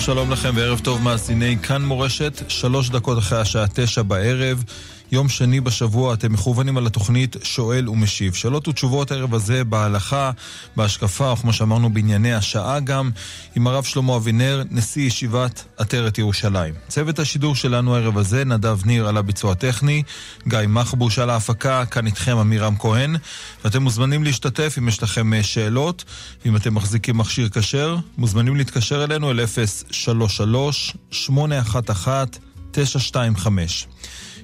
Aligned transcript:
שוב 0.00 0.14
שלום 0.14 0.30
לכם 0.30 0.50
וערב 0.54 0.78
טוב 0.78 1.02
מאזיני 1.02 1.56
כאן 1.62 1.82
מורשת, 1.82 2.42
שלוש 2.48 2.90
דקות 2.90 3.18
אחרי 3.18 3.40
השעה 3.40 3.64
תשע 3.74 4.02
בערב. 4.02 4.64
יום 5.12 5.28
שני 5.28 5.60
בשבוע 5.60 6.14
אתם 6.14 6.32
מכוונים 6.32 6.76
על 6.76 6.86
התוכנית 6.86 7.36
שואל 7.42 7.88
ומשיב. 7.88 8.34
שאלות 8.34 8.68
ותשובות 8.68 9.10
הערב 9.10 9.34
הזה 9.34 9.64
בהלכה, 9.64 10.30
בהשקפה, 10.76 11.30
או 11.30 11.36
כמו 11.36 11.52
שאמרנו 11.52 11.92
בענייני 11.92 12.34
השעה 12.34 12.80
גם, 12.80 13.10
עם 13.56 13.66
הרב 13.66 13.84
שלמה 13.84 14.16
אבינר, 14.16 14.62
נשיא 14.70 15.02
ישיבת 15.02 15.64
עטרת 15.76 16.18
ירושלים. 16.18 16.74
צוות 16.88 17.18
השידור 17.18 17.54
שלנו 17.54 17.96
הערב 17.96 18.18
הזה, 18.18 18.44
נדב 18.44 18.78
ניר 18.84 19.08
על 19.08 19.16
הביצוע 19.16 19.52
הטכני, 19.52 20.02
גיא 20.48 20.58
מחבוש 20.68 21.18
על 21.18 21.30
ההפקה, 21.30 21.84
כאן 21.86 22.06
איתכם 22.06 22.36
עמירם 22.36 22.74
כהן, 22.78 23.16
ואתם 23.64 23.82
מוזמנים 23.82 24.24
להשתתף 24.24 24.74
אם 24.78 24.88
יש 24.88 25.02
לכם 25.02 25.34
אה, 25.34 25.42
שאלות, 25.42 26.04
ואם 26.44 26.56
אתם 26.56 26.74
מחזיקים 26.74 27.18
מכשיר 27.18 27.48
כשר, 27.48 27.96
מוזמנים 28.18 28.56
להתקשר 28.56 29.04
אלינו 29.04 29.30
אל 29.30 29.46
033 29.90 30.96
811 31.10 32.24
925 32.72 33.86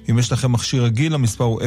אם 0.09 0.19
יש 0.19 0.31
לכם 0.31 0.51
מכשיר 0.51 0.83
רגיל, 0.83 1.13
המספר 1.13 1.43
הוא 1.43 1.61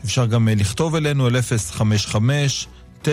אפשר 0.05 0.25
גם 0.25 0.47
אה, 0.47 0.53
לכתוב 0.55 0.95
אלינו 0.95 1.27
אל 1.27 1.35
055-966-3991. 1.35 3.05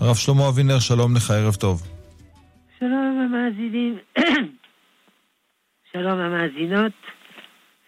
הרב 0.00 0.16
שלמה 0.16 0.48
אבינר, 0.48 0.78
שלום 0.78 1.16
לך, 1.16 1.30
ערב 1.30 1.54
טוב. 1.54 1.82
שלום 2.78 3.28
המאזינים, 3.32 3.98
שלום 5.92 6.18
המאזינות, 6.18 6.92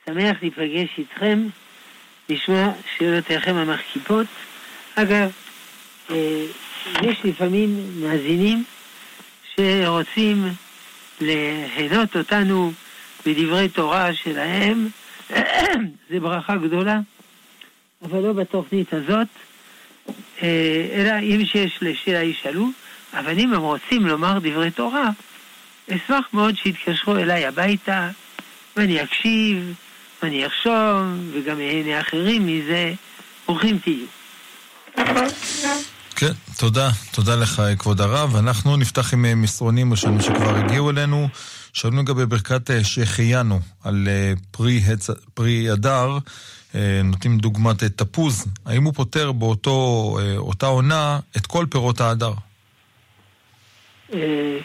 שמח 0.06 0.36
להיפגש 0.42 0.88
איתכם, 0.98 1.46
לשמוע 2.28 2.72
שאלותיכם 2.98 3.54
המחכיפות. 3.54 4.26
אגב, 4.94 5.30
אה, 6.10 6.46
יש 7.02 7.18
לפעמים 7.24 8.00
מאזינים 8.00 8.64
שרוצים 9.56 10.44
ליהנות 11.20 12.16
אותנו 12.16 12.72
בדברי 13.26 13.68
תורה 13.68 14.14
שלהם, 14.14 14.88
זה 16.10 16.20
ברכה 16.20 16.56
גדולה, 16.56 17.00
אבל 18.02 18.18
לא 18.20 18.32
בתוכנית 18.32 18.92
הזאת, 18.92 19.28
אה, 20.42 20.86
אלא 20.92 21.18
אם 21.22 21.44
שיש 21.44 21.78
לשאלה 21.82 22.22
ישאלו, 22.22 22.68
אבל 23.14 23.38
אם 23.38 23.54
הם 23.54 23.60
רוצים 23.60 24.06
לומר 24.06 24.38
דברי 24.38 24.70
תורה, 24.70 25.10
אשמח 25.90 26.28
מאוד 26.32 26.56
שיתקשרו 26.56 27.16
אליי 27.16 27.46
הביתה, 27.46 28.08
ואני 28.76 29.02
אקשיב, 29.02 29.74
ואני 30.22 30.46
אחשוב, 30.46 30.72
וגם 31.32 31.60
אהנה 31.60 32.00
אחרים 32.00 32.46
מזה, 32.46 32.92
ברוכים 33.46 33.78
תהיו. 33.78 34.06
כן, 36.18 36.32
תודה. 36.58 36.90
תודה 37.12 37.36
לך, 37.36 37.62
כבוד 37.78 38.00
הרב. 38.00 38.36
אנחנו 38.36 38.76
נפתח 38.76 39.12
עם 39.12 39.24
אה, 39.24 39.34
מסרונים 39.34 39.90
ראשונים 39.90 40.20
שכבר 40.20 40.56
הגיעו 40.56 40.90
אלינו. 40.90 41.28
שאלנו 41.72 42.02
לגבי 42.02 42.26
ברכת 42.26 42.70
אה, 42.70 42.84
שהחיינו 42.84 43.60
על 43.84 44.08
אה, 44.08 44.32
פרי, 44.50 44.80
הצ... 44.92 45.10
פרי 45.34 45.72
אדר, 45.72 46.18
נותנים 47.04 47.38
דוגמת 47.38 47.84
תפוז. 47.84 48.46
האם 48.66 48.84
הוא 48.84 48.94
פותר 48.94 49.32
באותה 49.32 50.66
עונה 50.66 51.18
את 51.36 51.46
כל 51.46 51.66
פירות 51.70 52.00
האדר? 52.00 52.32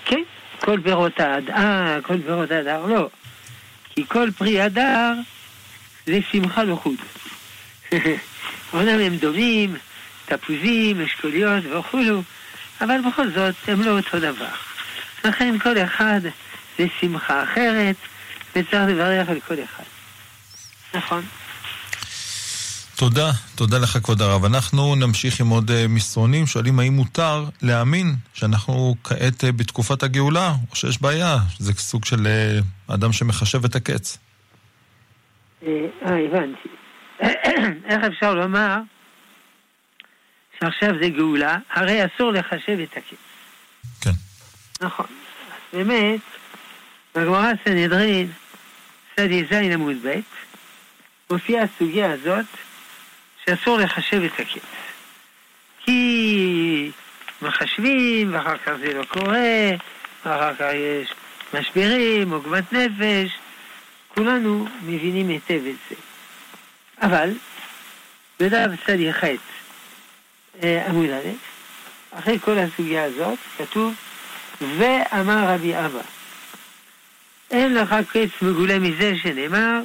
כן, 0.06 0.22
כל 0.62 0.80
פירות 0.84 1.20
האדר, 1.20 2.00
כל 2.04 2.22
פירות 2.22 2.52
האדר 2.52 2.86
לא. 2.86 3.10
כי 3.90 4.06
כל 4.08 4.30
פרי 4.38 4.66
אדר 4.66 5.14
זה 6.06 6.20
שמחה 6.32 6.64
לחוד. 6.64 6.96
אומנם 8.73 9.00
הם 9.00 9.16
דומים, 9.16 9.76
תפוזים, 10.26 11.02
אשכוליות 11.02 11.64
וכולו, 11.65 12.23
אבל 12.82 12.98
בכל 13.08 13.32
זאת 13.32 13.55
הם 13.67 13.82
לא 13.82 13.98
אותו 13.98 14.20
דבר. 14.20 14.54
לכן 15.26 15.59
כל 15.59 15.77
אחד 15.77 16.21
זה 16.77 16.86
שמחה 16.99 17.43
אחרת, 17.43 17.95
וצריך 18.55 18.89
לברך 18.89 19.30
על 19.30 19.39
כל 19.48 19.55
אחד. 19.64 19.83
נכון. 20.93 21.23
תודה, 22.95 23.31
תודה 23.55 23.77
לך 23.77 23.98
כבוד 24.04 24.21
הרב. 24.21 24.45
אנחנו 24.45 24.95
נמשיך 24.95 25.42
עם 25.42 25.49
עוד 25.49 25.71
אה, 25.71 25.86
מסרונים, 25.89 26.48
שואלים 26.48 26.80
האם 26.80 26.93
מותר 26.93 27.45
להאמין 27.61 28.15
שאנחנו 28.33 28.95
כעת 29.04 29.43
אה, 29.43 29.52
בתקופת 29.52 30.04
הגאולה, 30.04 30.54
או 30.71 30.76
שיש 30.76 31.02
בעיה, 31.02 31.37
זה 31.60 31.73
סוג 31.73 32.05
של 32.05 32.27
אה, 32.27 32.60
אדם 32.95 33.11
שמחשב 33.11 33.65
את 33.65 33.76
הקץ. 33.76 34.17
אה, 35.64 35.70
הבנתי. 36.05 36.70
איך 37.89 38.04
אפשר 38.08 38.33
לומר 38.33 38.77
שעכשיו 40.61 40.89
זה 41.02 41.10
גאולה, 41.10 41.58
הרי 41.72 42.05
אסור 42.05 42.32
לחשב 42.32 42.80
את 42.80 42.98
הקץ. 42.98 43.17
כן. 44.02 44.11
נכון. 44.82 45.05
באמת, 45.73 46.20
בגמרא 47.16 47.52
סנהדרין, 47.66 48.32
צדי 49.16 49.44
ז' 49.52 49.54
עמוד 49.54 49.95
ב', 50.04 50.20
מופיעה 51.30 51.64
הסוגיה 51.64 52.11
הזאת 52.11 52.45
שאסור 53.45 53.77
לחשב 53.77 54.22
את 54.23 54.39
הקץ. 54.39 54.61
כי 55.86 56.92
מחשבים, 57.42 58.33
ואחר 58.33 58.58
כך 58.58 58.72
זה 58.80 58.93
לא 58.93 59.04
קורה, 59.04 59.70
ואחר 60.26 60.55
כך 60.55 60.66
יש 60.73 61.14
משברים, 61.54 62.32
עוגמת 62.32 62.73
נפש, 62.73 63.32
כולנו 64.08 64.67
מבינים 64.82 65.30
היטב 65.30 65.61
את 65.70 65.76
זה. 65.89 65.95
אבל, 67.02 67.30
בדף 68.39 68.86
צדי 68.86 69.14
ח' 69.14 69.23
אה, 69.23 69.36
עמוד 70.64 71.10
א', 71.10 71.30
אחרי 72.12 72.39
כל 72.39 72.58
הסוגיה 72.58 73.04
הזאת, 73.04 73.39
כתוב, 73.58 73.94
ואמר 74.62 75.54
רבי 75.54 75.78
אבא, 75.78 76.02
אין 77.52 77.73
לך 77.73 77.95
קץ 78.12 78.42
מגולה 78.42 78.80
מזה 78.80 79.14
שנאמר, 79.23 79.82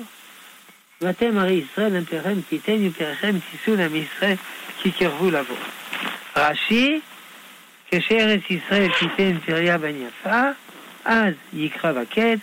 ואתם 1.00 1.38
הרי 1.38 1.53
ישראל 1.53 1.93
נמפיכם 1.93 2.41
תיתן 2.49 2.82
יפריכם 2.82 3.37
תישאו 3.50 3.76
לעם 3.76 3.97
ישראל 3.97 4.34
כי 4.82 4.93
קרבו 4.93 5.31
לבוא. 5.31 5.56
רש"י, 6.37 7.00
כשארץ 7.91 8.41
ישראל 8.50 8.91
תיתן 8.99 9.38
פריה 9.47 9.78
בן 9.78 9.94
יפה, 9.97 10.43
אז 11.05 11.34
יקרב 11.53 11.97
הקץ, 11.97 12.38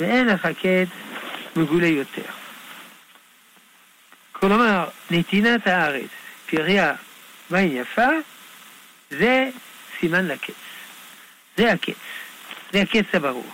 ואין 0.00 0.26
לך 0.26 0.46
קץ 0.46 0.88
מגולה 1.56 1.86
יותר. 1.86 2.22
כלומר, 4.32 4.84
נתינת 5.10 5.66
הארץ, 5.66 6.10
פריה 6.46 6.94
בעין 7.54 7.76
יפה, 7.76 8.08
זה 9.10 9.50
סימן 10.00 10.26
לקץ. 10.26 10.54
זה 11.56 11.72
הקץ. 11.72 11.94
זה 12.72 12.82
הקץ 12.82 13.04
הברור. 13.12 13.50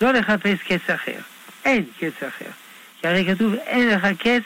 לא 0.00 0.12
לחפש 0.12 0.62
קץ 0.68 0.90
אחר. 0.90 1.18
אין 1.64 1.84
קץ 2.00 2.22
אחר. 2.22 2.50
כי 3.00 3.08
הרי 3.08 3.34
כתוב, 3.34 3.54
אין 3.54 3.88
לך 3.88 4.06
קץ 4.18 4.42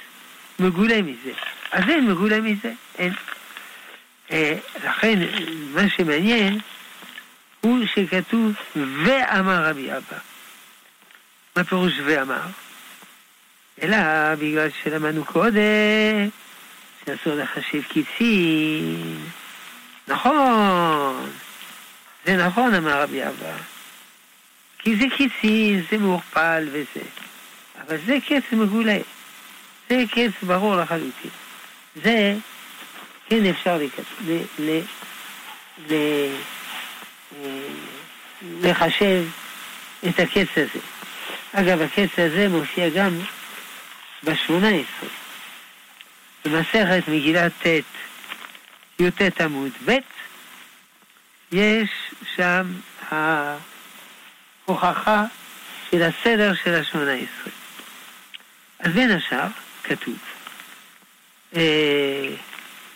מגולה 0.58 1.02
מזה. 1.02 1.32
אז 1.72 1.84
אין 1.88 2.10
מגולה 2.10 2.40
מזה. 2.40 2.72
אין. 2.98 3.12
אה, 4.30 4.54
לכן, 4.84 5.18
מה 5.74 5.88
שמעניין 5.88 6.58
הוא 7.60 7.86
שכתוב, 7.86 8.52
ואמר 8.76 9.64
רבי 9.64 9.92
אבא. 9.92 10.18
מה 11.56 11.64
פירוש 11.64 11.92
ואמר? 12.04 12.42
אלא 13.82 13.96
בגלל 14.34 14.68
שלמדנו 14.82 15.24
קודם 15.24 15.60
שאסור 17.06 17.34
לחשב 17.34 17.82
קיצים. 17.82 19.28
נכון, 20.08 21.30
זה 22.24 22.36
נכון, 22.36 22.74
אמר 22.74 23.02
רבי 23.02 23.22
אבא. 23.22 23.52
כי 24.78 24.96
זה 24.96 25.04
קיצים, 25.16 25.84
זה 25.90 25.98
מעורפל 25.98 26.68
וזה. 26.72 27.06
אבל 27.86 27.96
זה 28.06 28.16
קץ 28.28 28.52
מגולה. 28.52 28.98
זה 29.88 30.02
קץ 30.10 30.42
ברור 30.42 30.76
לחלוטין. 30.76 31.30
זה 32.04 32.34
כן 33.26 33.46
אפשר. 33.46 33.78
אה, 35.90 36.28
לחשב 38.62 39.24
את 40.08 40.20
הקץ 40.20 40.48
הזה. 40.56 40.80
אגב, 41.52 41.80
הקץ 41.80 42.18
הזה 42.18 42.48
מופיע 42.48 42.88
גם 42.88 43.20
בשמונה 44.24 44.68
עשרה. 44.68 45.19
במסכת 46.44 47.08
מגילת 47.08 47.52
ט', 47.62 47.66
י"ט 48.98 49.40
עמוד 49.40 49.72
ב', 49.84 49.98
יש 51.52 51.90
שם 52.36 52.72
ההוכחה 53.10 55.24
של 55.90 56.02
הסדר 56.02 56.52
של 56.64 56.74
השמונה 56.74 57.12
עשרה. 57.12 57.52
אז 58.78 58.92
בין 58.92 59.10
השאר 59.10 59.46
כתוב, 59.84 60.18
אה, 61.56 62.28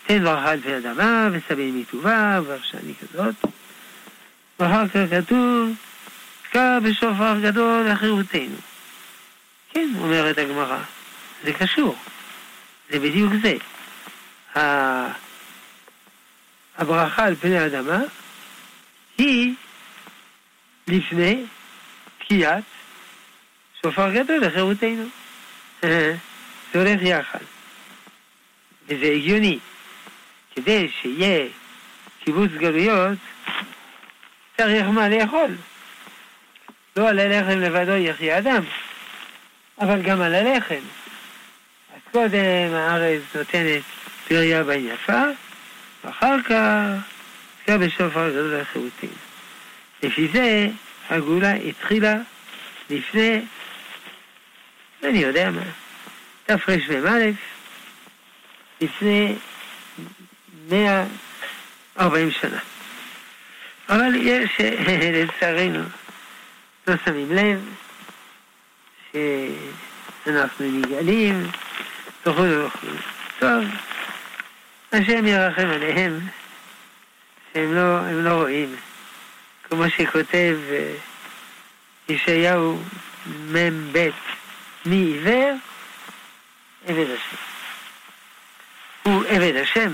תן 0.05 0.23
ברכה 0.23 0.51
על 0.51 0.61
פי 0.61 0.77
אדמה 0.77 1.29
וסבין 1.31 1.79
מטובה 1.79 2.39
ורשני 2.45 2.93
כזאת. 3.01 3.35
ואחר 4.59 4.87
כך 4.87 4.99
כתוב, 5.11 5.73
תקע 6.43 6.79
בשופר 6.79 7.39
גדול 7.41 7.89
לחירותנו. 7.89 8.55
כן, 9.71 9.89
אומרת 9.99 10.37
הגמרא, 10.37 10.79
זה 11.43 11.53
קשור. 11.53 11.95
זה 12.89 12.99
בדיוק 12.99 13.33
זה. 13.41 13.57
הברכה 16.77 17.25
על 17.25 17.35
פני 17.35 17.57
האדמה 17.57 17.99
היא 19.17 19.53
לפני 20.87 21.43
תקיעת 22.19 22.63
שופר 23.81 24.11
גדול 24.11 24.37
לחירותנו. 24.37 25.05
זה 25.83 26.15
הולך 26.73 27.01
יחד. 27.01 27.39
וזה 28.87 29.05
הגיוני. 29.05 29.59
כדי 30.55 30.89
שיהיה 31.01 31.47
קיבוץ 32.23 32.51
גלויות, 32.51 33.17
צריך 34.57 34.87
מה 34.87 35.09
לאכול. 35.09 35.55
לא 36.97 37.09
על 37.09 37.19
הלחם 37.19 37.59
לבדו 37.59 37.91
יחיה 37.91 38.37
אדם, 38.37 38.63
אבל 39.81 40.01
גם 40.01 40.21
על 40.21 40.35
הלחם. 40.35 40.81
קודם 42.15 42.73
הארץ 42.73 43.21
נותנת 43.35 43.83
פריה 44.27 44.63
בין 44.63 44.87
יפה, 44.87 45.21
ואחר 46.03 46.41
כך 46.41 46.55
תקע 47.63 47.77
בשופר 47.77 48.29
גדול 48.29 48.55
לחירותים. 48.55 49.09
לפי 50.03 50.27
זה 50.33 50.67
הגאולה 51.09 51.53
התחילה 51.53 52.15
לפני, 52.89 53.41
אני 55.03 55.17
יודע 55.17 55.51
מה, 55.51 55.61
תרמ"א, 56.45 57.29
לפני 58.81 59.35
140 60.69 62.31
שנה. 62.31 62.59
אבל 63.89 64.15
יש, 64.15 64.49
לצערנו, 65.13 65.83
לא 66.87 66.95
שמים 67.05 67.31
לב 67.31 67.69
שאנחנו 70.25 70.65
נגאלים 70.65 71.51
וכו' 72.25 72.41
וכו'. 72.41 72.87
טוב, 73.39 73.63
השם 74.91 75.25
ירחם 75.25 75.67
עליהם, 75.67 76.19
שהם 77.53 77.73
לא, 77.75 78.11
לא 78.11 78.29
רואים. 78.29 78.75
כמו 79.63 79.89
שכותב 79.89 80.57
אה, 80.71 80.93
ישעיהו 82.09 82.79
מ"ב, 83.51 84.09
מי 84.85 84.95
עיוור? 84.95 85.53
עבד 86.87 87.05
השם. 87.09 87.35
הוא 89.03 89.23
עבד 89.27 89.55
השם. 89.55 89.91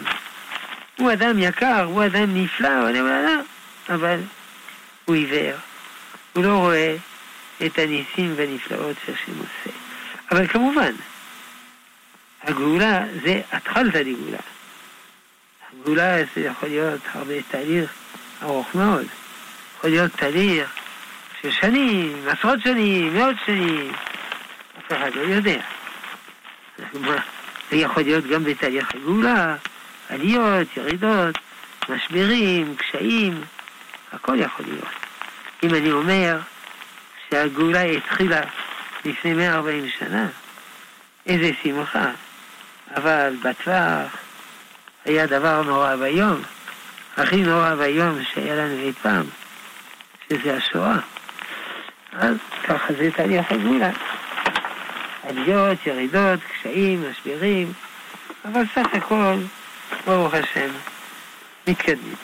הוא 0.98 1.14
אדם 1.14 1.40
יקר, 1.40 1.84
הוא 1.84 2.06
אדם 2.06 2.44
נפלא, 2.44 2.80
הוא 2.80 2.90
אדם 2.90 3.08
אדם, 3.08 3.42
אבל 3.90 4.20
הוא 5.06 5.16
עיוור. 5.16 5.58
הוא 6.34 6.44
לא 6.44 6.58
רואה 6.58 6.96
את 7.66 7.80
הניסים 7.80 8.34
והנפלאות 8.36 8.96
שהשם 9.06 9.40
עושה. 9.40 9.78
אבל 10.32 10.48
כמובן, 10.48 10.92
הגאולה 12.44 13.04
זה 13.24 13.42
התחלת 13.52 13.96
הגאולה. 13.96 14.38
הגאולה 15.74 16.18
זה 16.36 16.42
יכול 16.42 16.70
להיות 16.70 17.02
הרבה 17.14 17.34
תהליך 17.52 17.92
ארוך 18.44 18.76
מאוד. 18.76 19.06
יכול 19.78 19.90
להיות 19.90 20.12
תהליך 20.12 20.74
של 21.42 21.52
שנים, 21.52 22.28
עשרות 22.28 22.60
שנים, 22.64 23.14
מאות 23.14 23.36
שנים. 23.46 23.92
אף 24.80 24.92
אחד 24.92 25.16
לא 25.16 25.22
יודע. 25.22 25.62
זה 27.72 27.78
יכול 27.78 28.04
להיות 28.04 28.28
גם 28.28 28.44
בתהליך 28.44 28.96
הגאולה, 28.96 29.56
עליות, 30.10 30.68
ירידות, 30.78 31.38
משברים, 31.90 32.76
קשיים, 32.76 33.42
הכל 34.12 34.40
יכול 34.40 34.66
להיות. 34.66 34.90
אם 35.64 35.76
אני 35.76 35.92
אומר 35.92 36.40
שהגאולה 37.30 37.82
התחילה 37.82 38.42
לפני 39.06 39.34
140 39.34 39.90
שנה, 40.00 40.28
איזה 41.26 41.52
שמחה. 41.64 42.12
אבל 42.96 43.36
בטווח 43.44 44.18
היה 45.06 45.28
דבר 45.28 45.62
נורא 45.62 45.96
ואיום, 46.00 46.42
הכי 47.18 47.36
נורא 47.36 47.74
ואיום 47.78 48.20
שהיה 48.34 48.56
לנו 48.56 48.80
אי 48.80 48.94
פעם, 49.02 49.26
שזה 50.30 50.58
השואה. 50.58 50.98
אז 52.14 52.36
ככה 52.68 52.94
זה 52.94 53.10
תהליך 53.16 53.52
הגאולה. 53.52 53.92
עליות, 55.24 55.78
ירידות, 55.86 56.40
קשיים, 56.60 57.04
משברים, 57.12 57.74
אבל 58.46 58.64
סך 58.76 58.88
הכל, 58.94 59.36
ברוך 60.06 60.34
השם, 60.34 60.70
מתקדמים. 61.68 62.16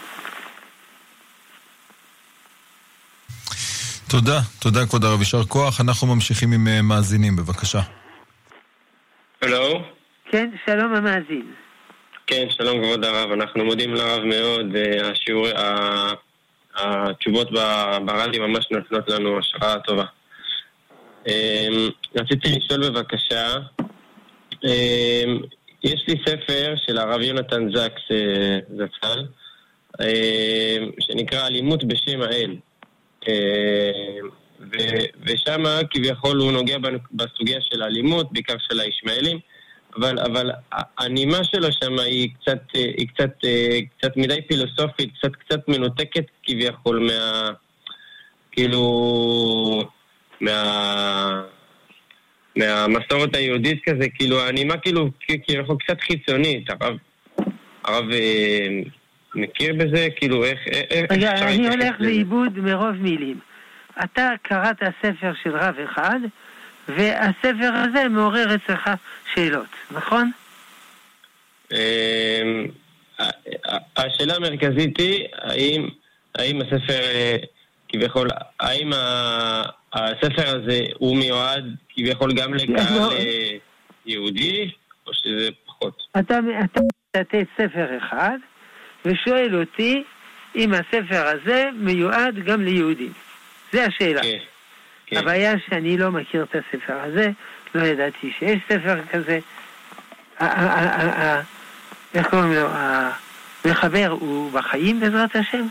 תודה, 4.07 4.41
תודה 4.59 4.85
כבוד 4.85 5.05
הרב, 5.05 5.19
יישר 5.19 5.43
כוח. 5.43 5.81
אנחנו 5.81 6.07
ממשיכים 6.07 6.51
עם 6.51 6.67
אה, 6.67 6.81
מאזינים, 6.81 7.35
בבקשה. 7.35 7.81
כן, 10.31 10.49
שלום 10.65 10.93
המאזין. 10.93 11.53
כן, 12.27 12.45
שלום 12.49 12.83
כבוד 12.83 13.05
הרב, 13.05 13.31
אנחנו 13.31 13.65
מודים 13.65 13.93
לרב 13.93 14.23
מאוד, 14.23 14.75
השיעור, 15.03 15.47
התשובות 16.75 17.51
ברדיו 18.05 18.47
ממש 18.47 18.67
נותנות 18.71 19.09
לנו 19.09 19.39
השראה 19.39 19.79
טובה. 19.79 20.05
אמ, 21.27 21.89
רציתי 22.15 22.49
לשאול 22.49 22.89
בבקשה, 22.89 23.53
אמ, 24.63 25.39
יש 25.83 26.03
לי 26.07 26.15
ספר 26.25 26.73
של 26.77 26.97
הרב 26.97 27.21
יונתן 27.21 27.67
זקס 27.75 28.01
אה, 28.11 28.59
זצ"ל, 28.77 29.19
אמ, 30.01 30.91
שנקרא 30.99 31.47
אלימות 31.47 31.83
בשם 31.83 32.21
האל. 32.21 32.55
ושם 35.25 35.63
כביכול 35.91 36.37
הוא 36.37 36.51
נוגע 36.51 36.77
בסוגיה 37.11 37.59
של 37.61 37.81
האלימות, 37.81 38.33
בעיקר 38.33 38.55
של 38.69 38.79
הישמעאלים. 38.79 39.39
אבל, 39.97 40.19
אבל 40.19 40.51
הנימה 40.97 41.43
שלו 41.43 41.67
שם 41.71 41.99
היא 41.99 42.29
קצת, 42.41 42.59
היא 42.73 43.07
קצת, 43.07 43.31
קצת 43.97 44.17
מדי 44.17 44.41
פילוסופית, 44.47 45.09
קצת, 45.17 45.35
קצת 45.35 45.67
מנותקת 45.67 46.25
כביכול 46.43 46.99
מה... 46.99 47.51
כאילו... 48.51 49.83
מה... 50.41 51.41
מהמסורת 52.57 53.35
היהודית 53.35 53.83
כזה, 53.85 54.09
כאילו, 54.09 54.41
הנימה 54.41 54.77
כאילו, 54.77 55.09
כאילו, 55.19 55.77
קצת 55.77 56.01
חיצונית, 56.01 56.69
הרב, 56.69 56.97
הרב 57.83 58.11
אה, 58.11 58.67
מכיר 59.35 59.73
בזה? 59.73 60.07
כאילו, 60.15 60.43
איך, 60.43 60.59
איך 60.67 61.11
רגע, 61.11 61.31
אני 61.31 61.67
הולך 61.67 61.95
לאיבוד 61.99 62.59
מרוב 62.59 62.91
מילים. 62.91 63.39
אתה 64.03 64.29
קראת 64.41 64.77
ספר 65.01 65.31
של 65.43 65.55
רב 65.55 65.75
אחד, 65.83 66.19
והספר 66.87 67.71
הזה 67.73 68.09
מעורר 68.09 68.55
אצלך 68.55 68.89
שאלות, 69.33 69.67
נכון? 69.91 70.31
אמ, 71.71 72.67
השאלה 73.97 74.35
המרכזית 74.35 74.97
היא, 74.97 75.25
האם, 75.33 75.89
האם 76.35 76.61
הספר, 76.61 77.03
אה, 77.03 77.37
כביכול, 77.89 78.27
האם 78.59 78.91
הספר 79.93 80.57
הזה 80.57 80.79
הוא 80.97 81.17
מיועד 81.17 81.75
כביכול 81.89 82.33
גם 82.33 82.53
לקהל 82.53 82.97
לא. 82.97 83.11
אה, 83.11 83.57
יהודי, 84.05 84.71
או 85.07 85.13
שזה 85.13 85.49
פחות? 85.65 86.01
אתה 86.19 86.39
מצטט 86.41 87.35
ספר 87.57 87.97
אחד, 87.97 88.37
ושואל 89.05 89.59
אותי 89.59 90.03
אם 90.55 90.73
הספר 90.73 91.27
הזה 91.27 91.69
מיועד 91.75 92.35
גם 92.45 92.63
ליהודים. 92.63 93.13
זה 93.71 93.85
השאלה. 93.85 94.21
כן. 94.21 94.37
כן. 95.07 95.17
הבעיה 95.17 95.53
שאני 95.67 95.97
לא 95.97 96.11
מכיר 96.11 96.43
את 96.43 96.55
הספר 96.55 96.99
הזה, 96.99 97.29
לא 97.75 97.81
ידעתי 97.85 98.33
שיש 98.39 98.59
ספר 98.69 99.05
כזה. 99.11 99.39
איך 102.13 102.29
קוראים 102.29 102.53
לו? 102.53 102.67
המחבר 103.65 104.07
הוא 104.19 104.51
בחיים 104.51 104.99
בעזרת 104.99 105.35
השם? 105.35 105.67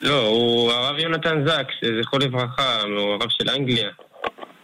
לא, 0.00 0.26
הוא 0.26 0.72
הרב 0.72 0.98
יונתן 0.98 1.44
זקס, 1.48 1.74
זכרו 2.00 2.18
לברכה, 2.18 2.80
הוא 2.82 3.12
הרב 3.12 3.28
של 3.28 3.50
אנגליה. 3.50 3.90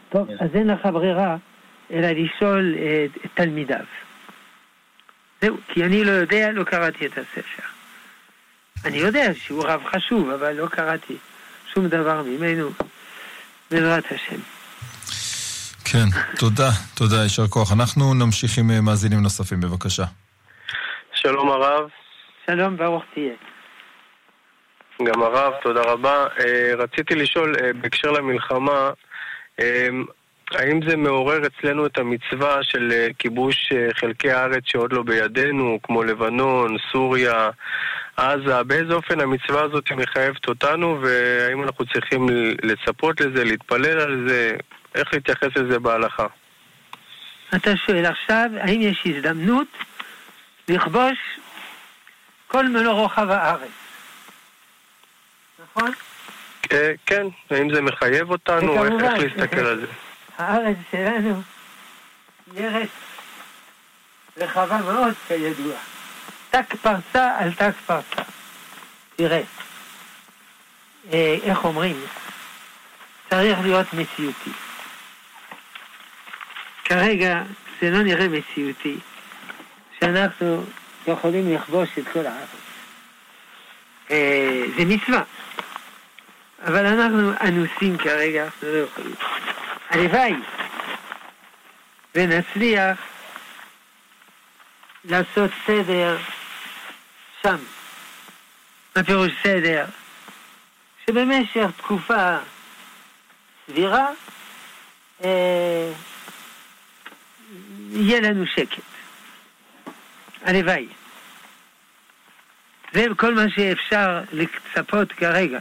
טוב, 0.08 0.28
אז 0.40 0.48
אין 0.54 0.66
לך 0.66 0.86
ברירה 0.92 1.36
אלא 1.92 2.08
לשאול 2.08 2.74
את 3.24 3.30
תלמידיו. 3.34 3.84
זהו, 5.42 5.56
כי 5.68 5.84
אני 5.84 6.04
לא 6.04 6.10
יודע, 6.10 6.50
לא 6.52 6.64
קראתי 6.64 7.06
את 7.06 7.18
הספר. 7.18 7.62
אני 8.84 8.96
יודע 8.96 9.34
שהוא 9.34 9.64
רב 9.66 9.82
חשוב, 9.84 10.30
אבל 10.30 10.52
לא 10.52 10.66
קראתי 10.66 11.16
שום 11.74 11.88
דבר 11.88 12.22
ממנו. 12.22 12.70
בעזרת 13.70 14.04
השם. 14.12 14.40
כן, 15.84 16.08
תודה, 16.38 16.70
תודה, 16.94 17.22
יישר 17.22 17.46
כוח. 17.46 17.72
אנחנו 17.72 18.14
נמשיך 18.14 18.58
עם 18.58 18.70
אה, 18.70 18.80
מאזינים 18.80 19.22
נוספים, 19.22 19.60
בבקשה. 19.60 20.04
שלום 21.14 21.48
הרב. 21.48 21.88
שלום, 22.46 22.76
ברוך 22.76 23.02
תהיה. 23.14 23.34
גם 25.02 25.22
הרב, 25.22 25.52
תודה 25.62 25.80
רבה. 25.80 26.26
אה, 26.40 26.72
רציתי 26.78 27.14
לשאול, 27.14 27.54
אה, 27.62 27.72
בהקשר 27.72 28.10
למלחמה, 28.10 28.90
האם 30.50 30.80
זה 30.88 30.96
מעורר 30.96 31.40
אצלנו 31.46 31.86
את 31.86 31.98
המצווה 31.98 32.62
של 32.62 33.08
כיבוש 33.18 33.72
חלקי 33.92 34.30
הארץ 34.30 34.62
שעוד 34.66 34.92
לא 34.92 35.02
בידינו, 35.02 35.78
כמו 35.82 36.02
לבנון, 36.02 36.76
סוריה, 36.92 37.50
עזה, 38.16 38.62
באיזה 38.62 38.94
אופן 38.94 39.20
המצווה 39.20 39.62
הזאת 39.62 39.92
מחייבת 39.92 40.48
אותנו, 40.48 40.98
והאם 41.02 41.62
אנחנו 41.62 41.86
צריכים 41.86 42.26
לצפות 42.62 43.20
לזה, 43.20 43.44
להתפלל 43.44 44.00
על 44.00 44.28
זה, 44.28 44.56
איך 44.94 45.12
להתייחס 45.12 45.56
לזה 45.56 45.78
בהלכה. 45.78 46.26
אתה 47.56 47.76
שואל 47.76 48.06
עכשיו, 48.06 48.50
האם 48.60 48.80
יש 48.80 49.02
הזדמנות 49.06 49.68
לכבוש 50.68 51.18
כל 52.46 52.68
מלוא 52.68 52.92
רוחב 52.92 53.30
הארץ. 53.30 53.70
נכון? 55.58 55.90
אה, 56.72 56.92
כן, 57.06 57.26
האם 57.50 57.74
זה 57.74 57.82
מחייב 57.82 58.30
אותנו? 58.30 58.84
איך 58.84 59.18
להסתכל 59.18 59.60
על 59.66 59.80
זה? 59.80 59.86
הארץ 60.38 60.76
שלנו 60.92 61.42
היא 62.56 62.64
ארץ 62.64 62.88
רחבה 64.36 64.78
מאוד, 64.78 65.14
כידוע. 65.28 65.93
תק 66.54 66.74
פרסה 66.82 67.38
על 67.38 67.52
תק 67.52 67.74
פרסה. 67.86 68.22
תראה, 69.16 69.42
אה, 71.12 71.36
איך 71.42 71.64
אומרים? 71.64 72.04
צריך 73.30 73.58
להיות 73.62 73.86
מציאותי. 73.92 74.50
כרגע 76.84 77.42
זה 77.80 77.90
לא 77.90 78.02
נראה 78.02 78.28
מציאותי 78.28 78.98
שאנחנו 80.00 80.64
יכולים 81.06 81.54
לכבוש 81.54 81.88
את 81.98 82.08
כל 82.12 82.26
הארץ. 82.26 82.48
אה, 84.10 84.62
זה 84.76 84.84
מצווה, 84.84 85.22
אבל 86.62 86.86
אנחנו 86.86 87.32
אנוסים 87.40 87.98
כרגע, 87.98 88.44
אנחנו 88.44 88.68
לא 88.68 88.76
יכולים. 88.76 89.14
הלוואי 89.90 90.34
ונצליח 92.14 92.98
לעשות 95.04 95.50
סדר 95.66 96.18
שם. 97.44 97.56
מה 98.96 99.04
פירוש 99.04 99.32
סדר? 99.42 99.84
שבמשך 101.06 101.66
תקופה 101.76 102.36
סבירה 103.66 104.08
אה, 105.24 105.92
יהיה 107.90 108.20
לנו 108.20 108.46
שקט. 108.46 108.82
הלוואי. 110.42 110.86
זה 112.92 113.06
כל 113.16 113.34
מה 113.34 113.44
שאפשר 113.56 114.20
לצפות 114.32 115.12
כרגע. 115.12 115.58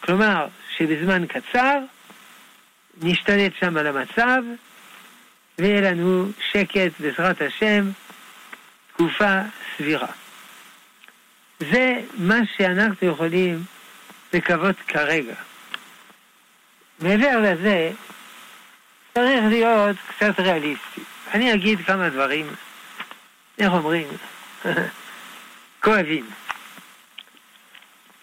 כלומר, 0.00 0.46
שבזמן 0.76 1.26
קצר 1.26 1.78
נשתלט 3.02 3.52
שם 3.60 3.76
על 3.76 3.86
המצב 3.86 4.42
ויהיה 5.58 5.80
לנו 5.80 6.28
שקט 6.50 7.00
בעזרת 7.00 7.42
השם 7.42 7.90
תקופה 8.92 9.40
סבירה. 9.76 10.25
זה 11.60 12.00
מה 12.14 12.36
שאנחנו 12.56 13.08
יכולים 13.08 13.64
לקוות 14.32 14.76
כרגע. 14.88 15.34
מעבר 17.00 17.40
לזה, 17.40 17.90
צריך 19.14 19.44
להיות 19.48 19.96
קצת 20.08 20.40
ריאליסטי. 20.40 21.00
אני 21.34 21.54
אגיד 21.54 21.80
כמה 21.86 22.08
דברים, 22.08 22.46
איך 23.58 23.72
אומרים? 23.72 24.08
כואבים. 25.84 26.26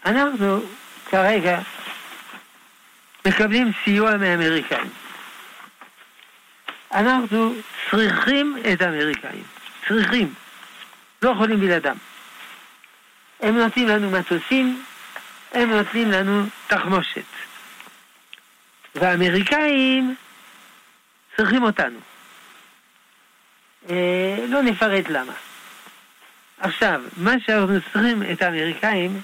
אנחנו 0.05 0.63
כרגע 1.09 1.59
מקבלים 3.25 3.71
סיוע 3.83 4.17
מאמריקאים. 4.17 4.89
אנחנו 6.93 7.53
צריכים 7.91 8.57
את 8.73 8.81
האמריקאים. 8.81 9.43
צריכים. 9.87 10.33
לא 11.21 11.29
יכולים 11.29 11.59
בלעדם. 11.59 11.95
הם 13.43 13.57
נותנים 13.57 13.87
לנו 13.87 14.11
מטוסים, 14.11 14.83
הם 15.51 15.69
נותנים 15.69 16.11
לנו 16.11 16.45
תחמושת. 16.67 17.25
והאמריקאים 18.95 20.15
צריכים 21.37 21.63
אותנו. 21.63 21.99
אה, 23.89 24.45
לא 24.47 24.61
נפרט 24.61 25.09
למה. 25.09 25.33
עכשיו, 26.59 27.01
מה 27.17 27.31
שאנחנו 27.45 27.81
צריכים 27.81 28.23
את 28.31 28.41
האמריקאים 28.41 29.21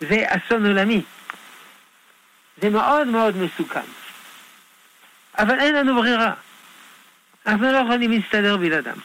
זה 0.00 0.24
אסון 0.26 0.66
עולמי. 0.66 1.02
זה 2.62 2.70
מאוד 2.70 3.06
מאוד 3.06 3.36
מסוכן. 3.36 3.80
אבל 5.38 5.60
אין 5.60 5.74
לנו 5.74 5.94
ברירה. 5.94 6.34
אנחנו 7.46 7.72
לא 7.72 7.78
יכולים 7.78 8.10
להסתדר 8.10 8.56
בלעדם. 8.56 8.98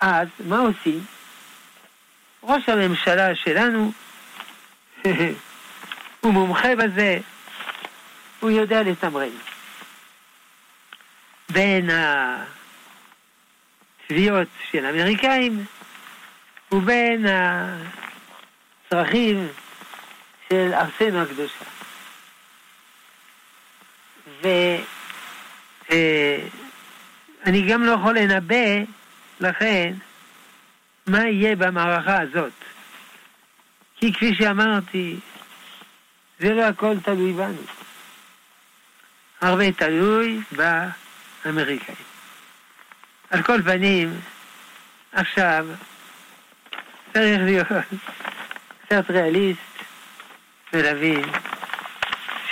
אז 0.00 0.28
מה 0.46 0.58
עושים? 0.58 1.04
ראש 2.42 2.68
הממשלה 2.68 3.34
שלנו 3.34 3.92
הוא 6.20 6.32
מומחה 6.32 6.76
בזה, 6.76 7.18
הוא 8.40 8.50
יודע 8.50 8.82
לתמרן. 8.82 9.30
בין 11.48 11.90
התביעות 14.10 14.48
של 14.70 14.86
האמריקאים 14.86 15.64
ובין 16.72 17.26
הצרכים 18.86 19.48
של 20.48 20.70
ארצנו 20.74 21.22
הקדושה. 21.22 21.64
ואני 24.42 24.82
אה, 27.46 27.68
גם 27.68 27.82
לא 27.82 27.92
יכול 27.92 28.18
לנבא 28.18 28.84
לכן 29.40 29.92
מה 31.06 31.28
יהיה 31.28 31.56
במערכה 31.56 32.20
הזאת. 32.20 32.52
כי 33.96 34.12
כפי 34.12 34.34
שאמרתי, 34.34 35.16
זה 36.38 36.54
לא 36.54 36.62
הכל 36.62 36.94
תלוי 37.02 37.32
בנו. 37.32 37.62
הרבה 39.40 39.72
תלוי 39.72 40.40
באמריקאים. 40.52 41.96
על 43.30 43.42
כל 43.42 43.62
פנים, 43.62 44.20
עכשיו 45.12 45.66
צריך 47.12 47.40
להיות 47.44 47.66
קצת 48.84 49.10
ריאליסט 49.10 49.60
ולהבין 50.72 51.24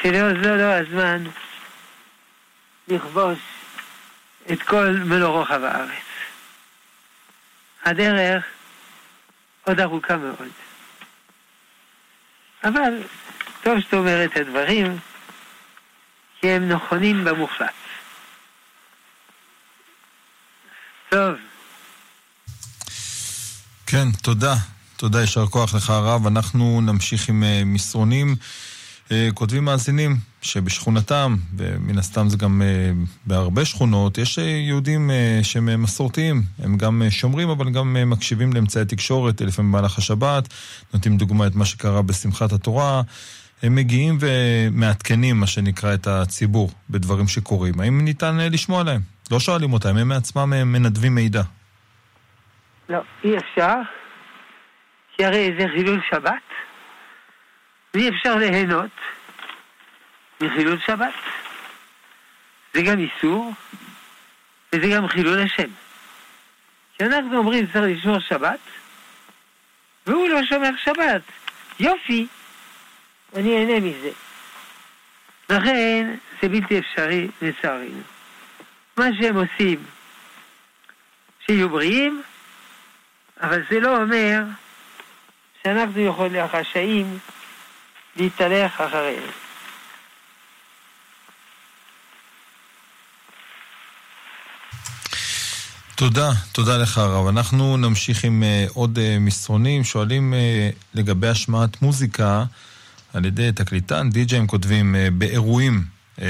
שלא 0.02 0.42
זה 0.42 0.56
לא 0.56 0.72
הזמן 0.72 1.24
לכבוש 2.88 3.38
את 4.52 4.62
כל 4.62 4.90
מלוא 5.04 5.28
רוחב 5.28 5.64
הארץ. 5.64 6.07
הדרך 7.88 8.44
עוד 9.64 9.80
ארוכה 9.80 10.16
מאוד. 10.16 10.48
אבל 12.64 13.02
טוב 13.62 13.80
שאתה 13.80 13.96
אומר 13.96 14.24
את 14.24 14.36
הדברים, 14.36 14.98
כי 16.40 16.48
הם 16.48 16.68
נכונים 16.68 17.24
במוחלט. 17.24 17.68
טוב. 21.08 21.34
כן, 23.86 24.12
תודה. 24.22 24.54
תודה, 24.96 25.20
יישר 25.20 25.46
כוח 25.46 25.74
לך 25.74 25.90
הרב. 25.90 26.26
אנחנו 26.26 26.80
נמשיך 26.80 27.28
עם 27.28 27.42
uh, 27.42 27.64
מסרונים. 27.64 28.36
Uh, 29.08 29.10
כותבים 29.34 29.64
מאזינים 29.64 30.16
שבשכונתם, 30.42 31.36
ומן 31.56 31.98
הסתם 31.98 32.28
זה 32.28 32.36
גם 32.36 32.62
uh, 32.62 33.08
בהרבה 33.26 33.64
שכונות, 33.64 34.18
יש 34.18 34.38
uh, 34.38 34.42
יהודים 34.42 35.10
שהם 35.42 35.82
מסורתיים. 35.82 36.42
הם 36.58 36.76
גם 36.76 37.02
שומרים, 37.10 37.48
אבל 37.48 37.70
גם 37.70 37.96
מקשיבים 38.06 38.52
לאמצעי 38.52 38.84
תקשורת, 38.84 39.40
לפעמים 39.40 39.72
במהלך 39.72 39.98
השבת. 39.98 40.48
נותנים 40.94 41.16
דוגמה 41.16 41.46
את 41.46 41.54
מה 41.54 41.64
שקרה 41.64 42.02
בשמחת 42.02 42.52
התורה. 42.52 43.02
הם 43.62 43.74
מגיעים 43.74 44.18
ומעדכנים, 44.20 45.40
מה 45.40 45.46
שנקרא, 45.46 45.94
את 45.94 46.06
הציבור 46.06 46.70
בדברים 46.90 47.28
שקורים. 47.28 47.80
האם 47.80 48.04
ניתן 48.04 48.36
לשמוע 48.36 48.84
להם? 48.84 49.00
לא 49.30 49.40
שואלים 49.40 49.72
אותם, 49.72 49.96
הם 49.96 50.08
מעצמם 50.08 50.72
מנדבים 50.72 51.14
מידע. 51.14 51.42
לא, 52.88 52.98
אי 53.24 53.36
אפשר. 53.38 53.74
כי 55.16 55.24
הרי 55.24 55.50
זה 55.58 55.66
חילול 55.74 56.00
שבת, 56.10 56.47
ואי 57.98 58.08
אפשר 58.08 58.36
ליהנות 58.36 58.90
מחילול 60.40 60.78
שבת. 60.86 61.14
זה 62.74 62.82
גם 62.82 62.98
איסור, 62.98 63.52
וזה 64.72 64.86
גם 64.94 65.08
חילול 65.08 65.42
השם. 65.42 65.70
כשאנחנו 66.94 67.38
אומרים 67.38 67.66
צריך 67.66 67.98
לשמור 67.98 68.18
שבת, 68.18 68.58
והוא 70.06 70.28
לא 70.28 70.44
שומר 70.44 70.70
שבת, 70.84 71.22
יופי, 71.80 72.26
אני 73.36 73.56
אהנה 73.56 73.80
מזה. 73.80 74.10
לכן 75.50 76.14
זה 76.42 76.48
בלתי 76.48 76.78
אפשרי 76.78 77.28
לצערנו. 77.42 78.02
מה 78.96 79.06
שהם 79.20 79.36
עושים, 79.36 79.84
שיהיו 81.46 81.68
בריאים, 81.68 82.22
אבל 83.40 83.62
זה 83.70 83.80
לא 83.80 84.02
אומר 84.02 84.42
שאנחנו 85.62 86.00
יכולים, 86.00 86.44
רשאים, 86.52 87.18
להתהלך 88.16 88.80
אחריהם. 88.80 89.30
תודה, 95.94 96.30
תודה 96.52 96.78
לך 96.78 96.98
הרב. 96.98 97.26
אנחנו 97.26 97.76
נמשיך 97.76 98.24
עם 98.24 98.42
uh, 98.42 98.72
עוד 98.74 98.98
uh, 98.98 99.20
מסרונים. 99.20 99.84
שואלים 99.84 100.34
uh, 100.34 100.76
לגבי 100.94 101.28
השמעת 101.28 101.82
מוזיקה 101.82 102.44
על 103.14 103.24
ידי 103.24 103.52
תקליטן, 103.52 104.10
די-ג'יים 104.10 104.46
כותבים 104.46 104.94
uh, 104.94 105.10
באירועים. 105.10 105.84
Um, 106.16 106.20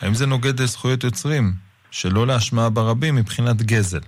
האם 0.00 0.14
זה 0.14 0.26
נוגד 0.26 0.64
זכויות 0.64 1.04
יוצרים? 1.04 1.52
שלא 1.90 2.26
להשמעה 2.26 2.70
ברבים 2.70 3.14
מבחינת 3.14 3.62
גזל. 3.62 4.00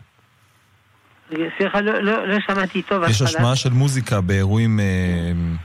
סליחה, 1.59 1.81
לא, 1.81 2.03
לא, 2.03 2.29
לא 2.29 2.37
שמעתי 2.47 2.83
טוב. 2.83 3.05
יש 3.05 3.23
השמעה 3.23 3.57
של 3.57 3.71
מוזיקה 3.71 4.21
באירועים 4.21 4.81
אה, 4.81 4.85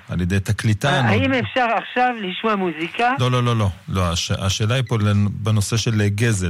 על 0.09 0.21
ידי 0.21 0.39
תקליטן. 0.39 1.05
האם 1.05 1.33
או... 1.33 1.39
אפשר 1.39 1.65
עכשיו 1.77 2.15
לשמוע 2.21 2.55
מוזיקה? 2.55 3.13
לא, 3.19 3.31
לא, 3.31 3.43
לא, 3.43 3.55
לא. 3.55 3.69
לא 3.89 4.11
הש... 4.11 4.31
השאלה 4.31 4.75
היא 4.75 4.83
פה 4.87 4.97
בנושא 5.29 5.77
של 5.77 6.01
אה, 6.01 6.09
גזל. 6.09 6.49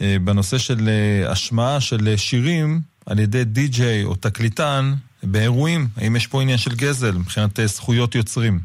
אה, 0.00 0.16
בנושא 0.24 0.58
של 0.58 0.88
אה, 0.88 1.30
השמעה 1.30 1.80
של 1.80 2.16
שירים 2.16 2.80
על 3.06 3.18
ידי 3.18 3.44
די-ג'יי 3.44 4.04
או 4.04 4.14
תקליטן 4.14 4.92
באירועים. 5.22 5.86
האם 5.96 6.16
יש 6.16 6.26
פה 6.26 6.42
עניין 6.42 6.58
של 6.58 6.70
גזל 6.70 7.12
מבחינת 7.18 7.60
זכויות 7.64 8.14
יוצרים? 8.14 8.58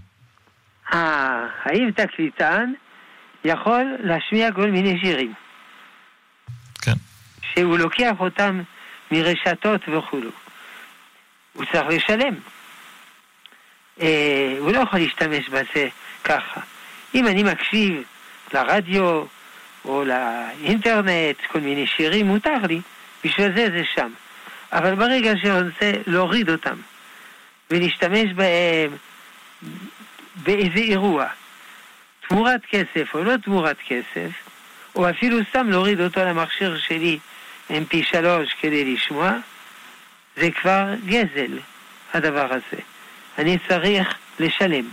אה, 0.93 1.45
האם 1.63 1.91
תקליטן 1.95 2.71
יכול 3.45 3.97
להשמיע 4.03 4.51
כל 4.51 4.71
מיני 4.71 4.99
שירים? 5.03 5.33
כן. 6.81 6.93
שהוא 7.53 7.77
לוקח 7.77 8.13
אותם 8.19 8.61
מרשתות 9.11 9.81
וכולו. 9.87 10.29
הוא 11.53 11.65
צריך 11.71 11.87
לשלם. 11.87 12.33
אה, 14.01 14.55
הוא 14.59 14.71
לא 14.71 14.79
יכול 14.79 14.99
להשתמש 14.99 15.49
בזה 15.49 15.87
ככה. 16.23 16.61
אם 17.15 17.27
אני 17.27 17.43
מקשיב 17.43 18.03
לרדיו 18.53 19.23
או 19.85 20.03
לאינטרנט, 20.03 21.41
כל 21.47 21.59
מיני 21.59 21.87
שירים, 21.87 22.25
מותר 22.25 22.57
לי, 22.67 22.81
בשביל 23.23 23.55
זה 23.55 23.67
זה 23.71 23.83
שם. 23.95 24.11
אבל 24.71 24.95
ברגע 24.95 25.33
שאני 25.41 25.61
רוצה 25.61 25.91
להוריד 26.07 26.49
אותם 26.49 26.75
ולהשתמש 27.71 28.33
בהם 28.35 28.91
באיזה 30.35 30.79
אירוע, 30.79 31.25
תמורת 32.27 32.61
כסף 32.69 33.13
או 33.13 33.23
לא 33.23 33.37
תמורת 33.37 33.77
כסף, 33.87 34.31
או 34.95 35.09
אפילו 35.09 35.37
סתם 35.49 35.69
להוריד 35.69 36.01
אותו 36.01 36.21
למכשיר 36.25 36.77
שלי 36.77 37.19
mp3 37.69 38.15
כדי 38.61 38.93
לשמוע, 38.93 39.31
זה 40.35 40.51
כבר 40.51 40.85
גזל, 41.05 41.59
הדבר 42.13 42.53
הזה. 42.53 42.81
אני 43.37 43.57
צריך 43.67 44.07
לשלם. 44.39 44.89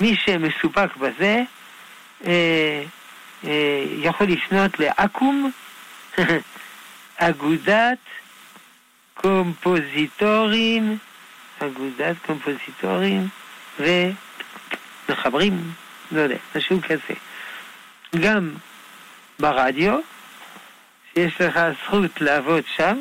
מי 0.00 0.16
שמסופק 0.16 0.96
בזה, 0.96 1.42
אה, 2.26 2.82
אה, 3.44 3.84
יכול 3.98 4.26
לפנות 4.26 4.78
לאקו"ם, 4.78 5.50
אגודת 7.18 7.98
קומפוזיטורים, 9.14 10.98
אגודת 11.58 12.16
קומפוזיטורים 12.26 13.28
ומחברים, 13.80 15.72
לא 16.12 16.20
יודע, 16.20 16.36
משהו 16.56 16.80
כזה. 16.82 17.14
גם 18.20 18.50
ברדיו, 19.38 19.98
יש 21.16 21.40
לך 21.40 21.60
זכות 21.84 22.20
לעבוד 22.20 22.64
שם, 22.76 22.96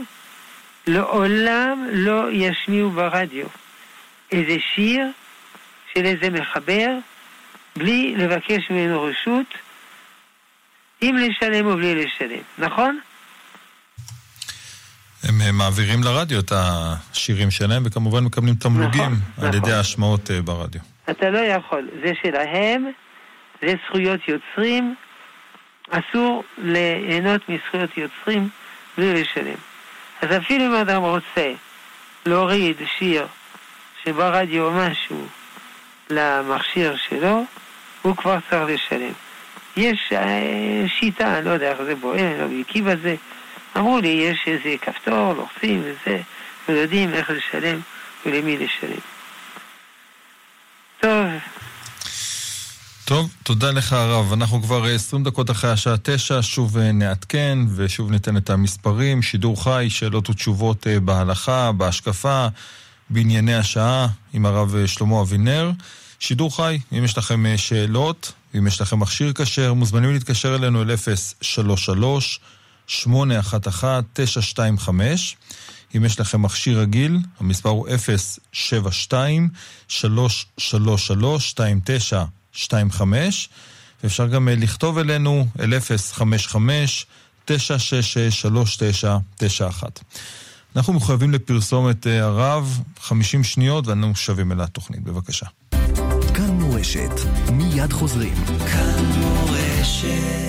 לעולם 0.87 1.87
לא 1.91 2.31
ישמיעו 2.31 2.89
ברדיו 2.89 3.47
איזה 4.31 4.57
שיר 4.75 5.07
של 5.93 6.05
איזה 6.05 6.29
מחבר 6.29 6.97
בלי 7.75 8.15
לבקש 8.17 8.69
ממנו 8.69 9.03
רשות, 9.03 9.45
אם 11.01 11.15
לשלם 11.19 11.65
או 11.65 11.75
בלי 11.75 11.95
לשלם, 11.95 12.41
נכון? 12.57 12.99
הם 15.23 15.57
מעבירים 15.57 16.03
לרדיו 16.03 16.39
את 16.39 16.51
השירים 16.55 17.51
שלהם, 17.51 17.83
וכמובן 17.85 18.23
מקבלים 18.23 18.55
תמלוגים 18.55 19.01
נכון, 19.01 19.19
על 19.37 19.47
נכון. 19.47 19.61
ידי 19.61 19.71
ההשמעות 19.71 20.31
אה, 20.31 20.41
ברדיו. 20.41 20.81
אתה 21.09 21.29
לא 21.29 21.39
יכול, 21.39 21.89
זה 22.05 22.11
שלהם, 22.23 22.85
זה 23.61 23.73
זכויות 23.87 24.19
יוצרים, 24.27 24.95
אסור 25.89 26.43
ליהנות 26.57 27.49
מזכויות 27.49 27.97
יוצרים 27.97 28.49
בלי 28.97 29.21
לשלם. 29.21 29.55
אז 30.21 30.37
אפילו 30.37 30.65
אם 30.65 30.73
אדם 30.73 31.01
רוצה 31.01 31.53
להוריד 32.25 32.77
שיר 32.97 33.27
שברדיו 34.03 34.65
או 34.65 34.71
משהו 34.71 35.27
למכשיר 36.09 36.95
שלו, 37.09 37.43
הוא 38.01 38.15
כבר 38.15 38.37
צריך 38.49 38.69
לשלם. 38.69 39.13
יש 39.77 40.13
אה, 40.13 40.87
שיטה, 40.87 41.37
אני 41.37 41.45
לא 41.45 41.51
יודע 41.51 41.71
איך 41.71 41.81
זה 41.81 41.95
בוער, 41.95 42.41
לא 42.41 42.59
בקיא 42.59 42.83
בזה, 42.83 43.15
אמרו 43.77 43.99
לי, 43.99 44.07
יש 44.07 44.47
איזה 44.47 44.75
כפתור, 44.81 45.33
לוחצים 45.33 45.83
וזה, 45.83 46.21
ויודעים 46.69 47.13
איך 47.13 47.29
לשלם 47.29 47.79
ולמי 48.25 48.57
לשלם. 48.57 48.99
טוב. 50.99 51.25
טוב, 53.07 53.33
תודה 53.43 53.71
לך 53.71 53.93
הרב. 53.93 54.33
אנחנו 54.33 54.61
כבר 54.61 54.85
20 54.85 55.23
דקות 55.23 55.51
אחרי 55.51 55.71
השעה 55.71 55.95
9, 56.03 56.41
שוב 56.41 56.77
אה, 56.77 56.91
נעדכן 56.91 57.59
ושוב 57.75 58.11
ניתן 58.11 58.37
את 58.37 58.49
המספרים. 58.49 59.21
שידור 59.21 59.63
חי, 59.63 59.87
שאלות 59.89 60.29
ותשובות 60.29 60.87
אה, 60.87 60.99
בהלכה, 60.99 61.71
בהשקפה, 61.71 62.47
בענייני 63.09 63.55
השעה, 63.55 64.07
עם 64.33 64.45
הרב 64.45 64.75
אה, 64.75 64.87
שלמה 64.87 65.21
אבינר. 65.21 65.71
שידור 66.19 66.55
חי, 66.55 66.79
אם 66.97 67.03
יש 67.03 67.17
לכם 67.17 67.45
שאלות, 67.57 68.31
אם 68.57 68.67
יש 68.67 68.81
לכם 68.81 68.99
מכשיר 68.99 69.33
כשר, 69.33 69.73
מוזמנים 69.73 70.13
להתקשר 70.13 70.55
אלינו 70.55 70.81
אל 70.81 70.95
033 71.41 72.39
811 72.87 73.99
925 74.13 75.35
אם 75.95 76.05
יש 76.05 76.19
לכם 76.19 76.41
מכשיר 76.41 76.79
רגיל, 76.79 77.17
המספר 77.39 77.69
הוא 77.69 77.87
072 78.51 79.49
333 79.87 81.53
29 81.53 82.23
25, 82.55 83.49
ואפשר 84.03 84.27
גם 84.27 84.49
אה, 84.49 84.55
לכתוב 84.55 84.97
אלינו 84.97 85.47
אל 85.59 85.73
055-966-3991. 87.47 87.51
אנחנו 90.75 90.93
מחויבים 90.93 91.31
לפרסומת 91.31 92.07
אה, 92.07 92.23
הרב, 92.23 92.81
50 93.01 93.43
שניות, 93.43 93.87
ואנו 93.87 94.15
שבים 94.15 94.51
אל 94.51 94.61
התוכנית. 94.61 95.03
בבקשה. 95.03 95.45
כאן 96.33 96.49
מורשת, 96.49 97.11
מיד 97.51 97.93
חוזרים. 97.93 98.35
כאן 98.45 99.05
מורשת. 99.17 100.44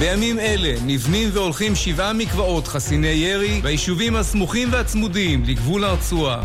בימים 0.00 0.38
אלה 0.38 0.74
נבנים 0.86 1.28
והולכים 1.32 1.74
שבעה 1.74 2.12
מקוואות 2.12 2.66
חסיני 2.68 3.06
ירי 3.08 3.60
ביישובים 3.62 4.16
הסמוכים 4.16 4.72
והצמודים 4.72 5.44
לגבול 5.44 5.84
הרצועה. 5.84 6.40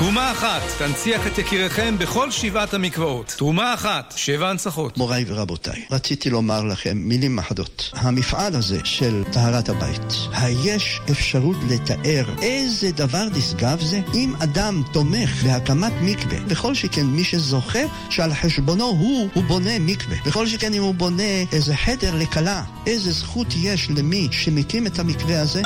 תרומה 0.00 0.32
אחת 0.32 0.62
תנציח 0.78 1.26
את 1.26 1.38
יקיריכם 1.38 1.98
בכל 1.98 2.30
שבעת 2.30 2.74
המקוואות. 2.74 3.34
תרומה 3.38 3.74
אחת, 3.74 4.14
שבע 4.16 4.50
הנצחות. 4.50 4.98
מוריי 4.98 5.24
ורבותיי, 5.28 5.84
רציתי 5.90 6.30
לומר 6.30 6.64
לכם 6.64 6.96
מילים 6.96 7.38
אחדות. 7.38 7.90
המפעל 7.94 8.56
הזה 8.56 8.80
של 8.84 9.24
טהרת 9.32 9.68
הבית, 9.68 10.12
היש 10.32 11.00
אפשרות 11.10 11.56
לתאר 11.70 12.24
איזה 12.42 12.92
דבר 12.92 13.24
נשגב 13.36 13.80
זה 13.80 14.00
אם 14.14 14.34
אדם 14.42 14.82
תומך 14.92 15.42
בהקמת 15.42 15.92
מקווה, 16.02 16.40
בכל 16.40 16.74
שכן 16.74 17.06
מי 17.06 17.24
שזוכה 17.24 17.82
שעל 18.10 18.34
חשבונו 18.34 18.84
הוא, 18.84 19.28
הוא 19.34 19.44
בונה 19.44 19.78
מקווה. 19.78 20.16
בכל 20.26 20.46
שכן 20.46 20.74
אם 20.74 20.82
הוא 20.82 20.94
בונה 20.94 21.42
איזה 21.52 21.76
חדר 21.76 22.14
לכלה, 22.14 22.64
איזה 22.86 23.12
זכות 23.12 23.46
יש 23.56 23.90
למי 23.90 24.28
שמקים 24.32 24.86
את 24.86 24.98
המקווה 24.98 25.40
הזה? 25.40 25.62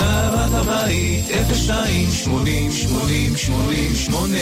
אהבת 0.00 0.52
הבית, 0.60 1.24
02 1.66 2.06
80 2.10 2.70
80 2.70 3.36
88 3.36 4.38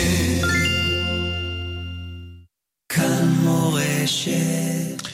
כאן 2.89 3.27
מורשת. 3.43 5.09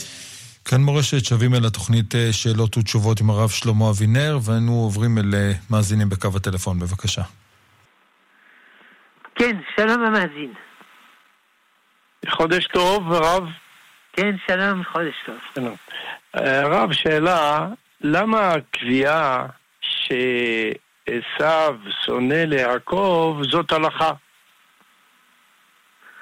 כאן 0.64 0.80
מורשת, 0.80 1.24
שבים 1.24 1.54
אל 1.54 1.66
התוכנית 1.66 2.14
אה, 2.14 2.32
שאלות 2.32 2.76
ותשובות 2.76 3.20
עם 3.20 3.30
הרב 3.30 3.48
שלמה 3.48 3.90
אבינר, 3.90 4.38
ואנו 4.44 4.72
עוברים 4.72 5.18
אל 5.18 5.34
אה, 5.34 5.52
מאזינים 5.70 6.08
בקו 6.08 6.28
הטלפון, 6.36 6.78
בבקשה. 6.78 7.22
כן, 9.34 9.56
שלום 9.76 10.02
המאזין. 10.02 10.52
חודש 12.28 12.66
טוב, 12.66 13.12
הרב. 13.12 13.44
כן, 14.12 14.36
שלום, 14.46 14.84
חודש 14.92 15.14
טוב. 15.26 15.36
שלום. 15.54 15.76
הרב, 16.34 16.92
שאלה, 16.92 17.68
למה 18.00 18.48
הקביעה 18.48 19.46
שעשו 20.10 21.74
שונא 22.04 22.34
ליעקב, 22.34 23.42
זאת 23.50 23.72
הלכה. 23.72 24.12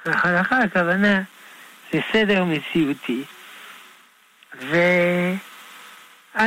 הלכה 0.05 0.59
הכוונה 0.59 1.23
זה 1.93 2.01
סדר 2.13 2.45
מציאותי, 2.45 3.23
ואל 4.55 5.37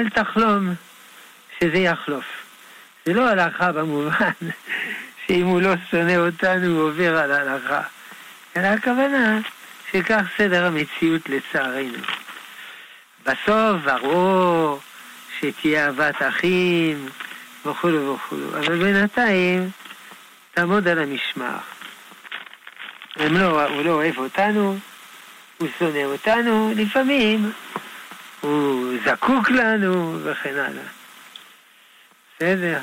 תחלום 0.09 0.73
שזה 1.59 1.77
יחלוף. 1.77 2.25
זה 3.05 3.13
לא 3.13 3.29
הלכה 3.29 3.71
במובן 3.71 4.31
שאם 5.27 5.45
הוא 5.45 5.61
לא 5.61 5.73
שונא 5.91 6.15
אותנו 6.15 6.67
הוא 6.67 6.89
עובר 6.89 7.17
על 7.17 7.31
ההלכה, 7.31 7.81
אלא 8.57 8.67
הכוונה 8.67 9.39
שכך 9.91 10.21
סדר 10.37 10.65
המציאות 10.65 11.29
לצערנו. 11.29 11.97
בסוף, 13.25 13.81
ברור 13.83 14.79
שתהיה 15.39 15.85
אהבת 15.85 16.15
אחים, 16.21 17.09
וכולו 17.65 18.15
וכולו. 18.15 18.59
אבל 18.59 18.83
בינתיים, 18.83 19.69
תעמוד 20.53 20.87
על 20.87 20.99
המשמר. 20.99 21.57
לא, 23.17 23.65
הוא 23.65 23.81
לא 23.81 23.91
אוהב 23.91 24.17
אותנו, 24.17 24.77
הוא 25.57 25.67
שונא 25.79 26.03
אותנו, 26.03 26.73
לפעמים 26.75 27.51
הוא 28.41 28.93
זקוק 29.05 29.49
לנו, 29.49 30.19
וכן 30.23 30.55
הלאה. 30.55 30.83
בסדר. 32.35 32.79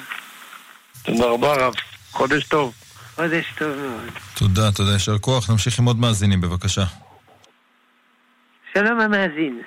תודה 1.03 1.27
רבה 1.27 1.55
רב. 1.55 1.75
חודש 2.11 2.45
טוב. 2.45 2.75
חודש 3.15 3.53
טוב 3.59 3.77
מאוד. 3.77 4.11
תודה, 4.35 4.73
תודה, 4.73 4.93
יישר 4.93 5.19
כוח. 5.19 5.51
נמשיך 5.51 5.79
עם 5.79 5.85
עוד 5.85 5.99
מאזינים, 5.99 6.41
בבקשה. 6.41 6.85
שלום 8.75 9.01
המאזין. 9.01 9.63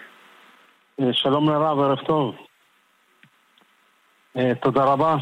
שלום 1.11 1.49
לרב, 1.49 1.79
ערב 1.79 1.97
טוב. 2.07 2.35
אה, 4.37 4.51
תודה 4.61 4.83
רבה. 4.83 5.15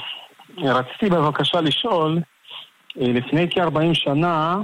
רציתי 0.57 1.09
בבקשה 1.09 1.61
לשאול, 1.61 2.17
אה, 3.01 3.07
לפני 3.07 3.47
כ-40 3.51 3.93
שנה, 3.93 4.57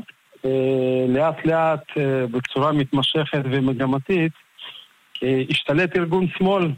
אה, 0.45 1.05
לאט 1.07 1.45
לאט, 1.45 1.83
בצורה 2.31 2.71
מתמשכת 2.71 3.41
ומגמתית, 3.43 4.31
השתלט 5.49 5.97
ארגון 5.97 6.27
שמאל 6.27 6.71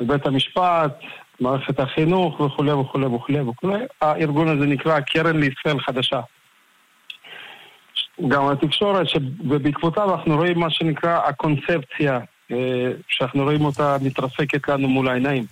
בבית 0.00 0.26
המשפט, 0.26 1.00
מערכת 1.40 1.80
החינוך 1.80 2.40
וכולי 2.40 2.72
וכולי 2.72 3.06
וכולי 3.06 3.40
וכולי. 3.40 3.84
הארגון 4.00 4.48
הזה 4.48 4.66
נקרא 4.66 5.00
קרן 5.00 5.36
לישראל 5.36 5.80
חדשה. 5.80 6.20
גם 8.28 8.48
התקשורת, 8.48 9.08
שבעקבותיו 9.08 10.14
אנחנו 10.14 10.36
רואים 10.36 10.58
מה 10.58 10.70
שנקרא 10.70 11.20
הקונספציה, 11.28 12.20
שאנחנו 13.08 13.42
רואים 13.42 13.64
אותה 13.64 13.96
מתרסקת 14.02 14.68
לנו 14.68 14.88
מול 14.88 15.08
העיניים. 15.08 15.44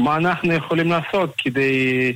מה 0.00 0.16
אנחנו 0.16 0.52
יכולים 0.52 0.90
לעשות 0.90 1.34
כדי, 1.38 2.12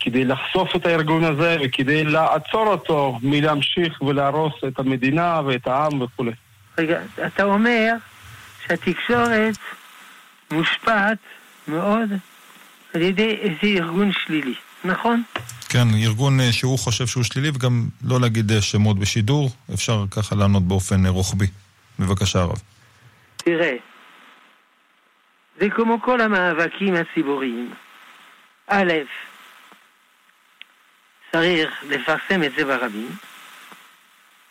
כדי 0.00 0.24
לחשוף 0.24 0.76
את 0.76 0.86
הארגון 0.86 1.24
הזה 1.24 1.56
וכדי 1.64 2.04
לעצור 2.04 2.66
אותו 2.66 3.18
מלהמשיך 3.22 4.02
ולהרוס 4.02 4.54
את 4.68 4.78
המדינה 4.78 5.40
ואת 5.46 5.66
העם 5.66 6.00
וכולי. 6.00 6.32
רגע, 6.78 7.00
אתה 7.26 7.44
אומר 7.44 7.92
שהתקשורת 8.66 9.56
מושפעת 10.50 11.18
מאוד 11.68 12.10
על 12.94 13.02
ידי 13.02 13.38
איזה 13.40 13.82
ארגון 13.82 14.12
שלילי, 14.12 14.54
נכון? 14.84 15.22
כן, 15.68 15.88
ארגון 15.94 16.40
אה, 16.40 16.52
שהוא 16.52 16.78
חושב 16.78 17.06
שהוא 17.06 17.24
שלילי 17.24 17.48
וגם 17.54 17.88
לא 18.04 18.20
להגיד 18.20 18.52
אה, 18.52 18.62
שמות 18.62 18.98
בשידור, 18.98 19.50
אפשר 19.74 20.04
ככה 20.10 20.36
לענות 20.36 20.62
באופן 20.62 21.06
אה, 21.06 21.10
רוחבי. 21.10 21.46
בבקשה, 21.98 22.40
הרב. 22.40 22.60
תראה, 23.36 23.76
זה 25.62 25.70
כמו 25.70 26.00
כל 26.00 26.20
המאבקים 26.20 26.94
הציבוריים. 26.94 27.74
א', 28.66 28.92
צריך 31.32 31.84
לפרסם 31.88 32.42
את 32.42 32.52
זה 32.56 32.64
ברבים, 32.64 33.10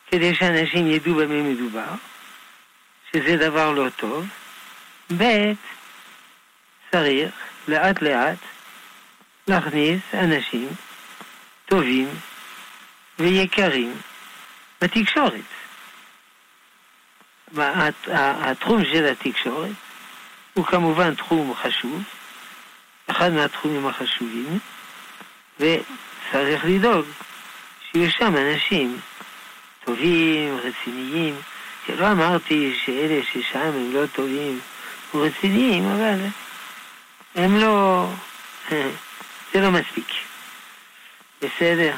כדי 0.08 0.36
שאנשים 0.36 0.88
ידעו 0.88 1.16
במה 1.16 1.44
מדובר, 1.44 1.94
שזה 3.14 3.38
דבר 3.38 3.72
לא 3.72 3.90
טוב. 3.90 4.26
ב', 5.18 5.52
צריך 6.92 7.32
לאט 7.68 8.02
לאט 8.02 8.38
להכניס 9.48 10.02
אנשים 10.14 10.70
טובים 11.66 12.08
ויקרים 13.20 13.94
בתקשורת. 14.82 15.42
התחום 18.08 18.86
של 18.86 19.06
התקשורת 19.06 19.91
הוא 20.54 20.66
כמובן 20.66 21.16
תחום 21.16 21.54
חשוב, 21.64 22.04
אחד 23.08 23.32
מהתחומים 23.32 23.88
החשובים, 23.88 24.60
וצריך 25.60 26.66
לדאוג 26.66 27.06
שיהיו 27.92 28.12
שם 28.12 28.36
אנשים 28.38 29.00
טובים, 29.86 30.58
רציניים. 30.58 31.36
לא 31.90 32.12
אמרתי 32.12 32.80
שאלה 32.86 33.22
ששם 33.34 33.60
הם 33.60 33.94
לא 33.94 34.06
טובים 34.06 34.60
ורציניים, 35.14 35.86
אבל 35.86 36.20
הם 37.36 37.58
לא... 37.58 38.08
זה 39.54 39.62
לא 39.62 39.72
מספיק. 39.72 40.08
בסדר. 41.42 41.96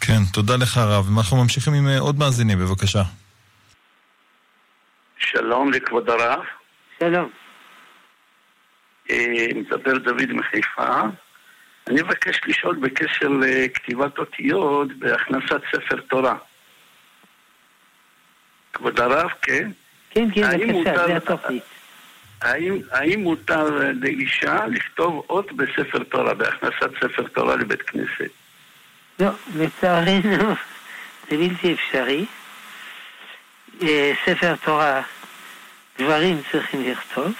כן, 0.00 0.24
תודה 0.32 0.56
לך 0.56 0.76
הרב. 0.76 1.08
אנחנו 1.18 1.36
ממשיכים 1.36 1.74
עם 1.74 1.88
אה, 1.88 1.98
עוד 1.98 2.18
מאזינים, 2.18 2.58
בבקשה. 2.58 3.02
שלום 5.24 5.72
לכבוד 5.72 6.10
הרב. 6.10 6.44
שלום. 7.00 7.30
אה, 9.10 9.46
מדבר 9.54 9.98
דוד 9.98 10.32
מחיפה. 10.32 11.00
אני 11.86 12.02
מבקש 12.02 12.40
לשאול 12.46 12.76
בקשר 12.76 13.28
לכתיבת 13.28 14.18
אותיות 14.18 14.88
בהכנסת 14.98 15.60
ספר 15.72 16.00
תורה. 16.00 16.36
כבוד 18.72 19.00
הרב, 19.00 19.30
כן? 19.42 19.70
כן, 20.10 20.28
כן, 20.34 20.42
בבקשה, 20.42 21.06
זה 21.06 21.16
התוכנית. 21.16 21.62
האם, 22.42 22.78
האם 22.92 23.20
מותר 23.20 23.92
לאישה 24.02 24.66
לכתוב 24.66 25.26
אות 25.30 25.52
בספר 25.52 26.04
תורה, 26.04 26.34
בהכנסת 26.34 26.90
ספר 27.00 27.22
תורה 27.22 27.56
לבית 27.56 27.82
כנסת? 27.82 28.30
לא, 29.20 29.30
לצערנו 29.56 30.54
זה 31.30 31.36
בלתי 31.36 31.74
אפשרי. 31.74 32.24
אה, 33.82 34.12
ספר 34.26 34.54
תורה, 34.64 35.02
גברים 35.98 36.42
צריכים 36.52 36.84
לכתוב, 36.90 37.32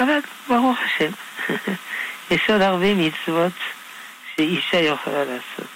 אבל 0.00 0.18
ברוך 0.48 0.78
השם, 0.84 1.10
יש 2.30 2.50
עוד 2.50 2.60
הרבה 2.60 2.94
מצוות 2.94 3.52
שאישה 4.36 4.76
יכולה 4.76 5.24
לעשות. 5.24 5.70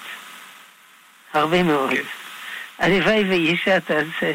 הרבה 1.35 1.63
מאוד. 1.63 1.91
כן. 1.91 2.03
הלוואי 2.79 3.25
ואישה 3.25 3.81
תעשה 3.81 4.33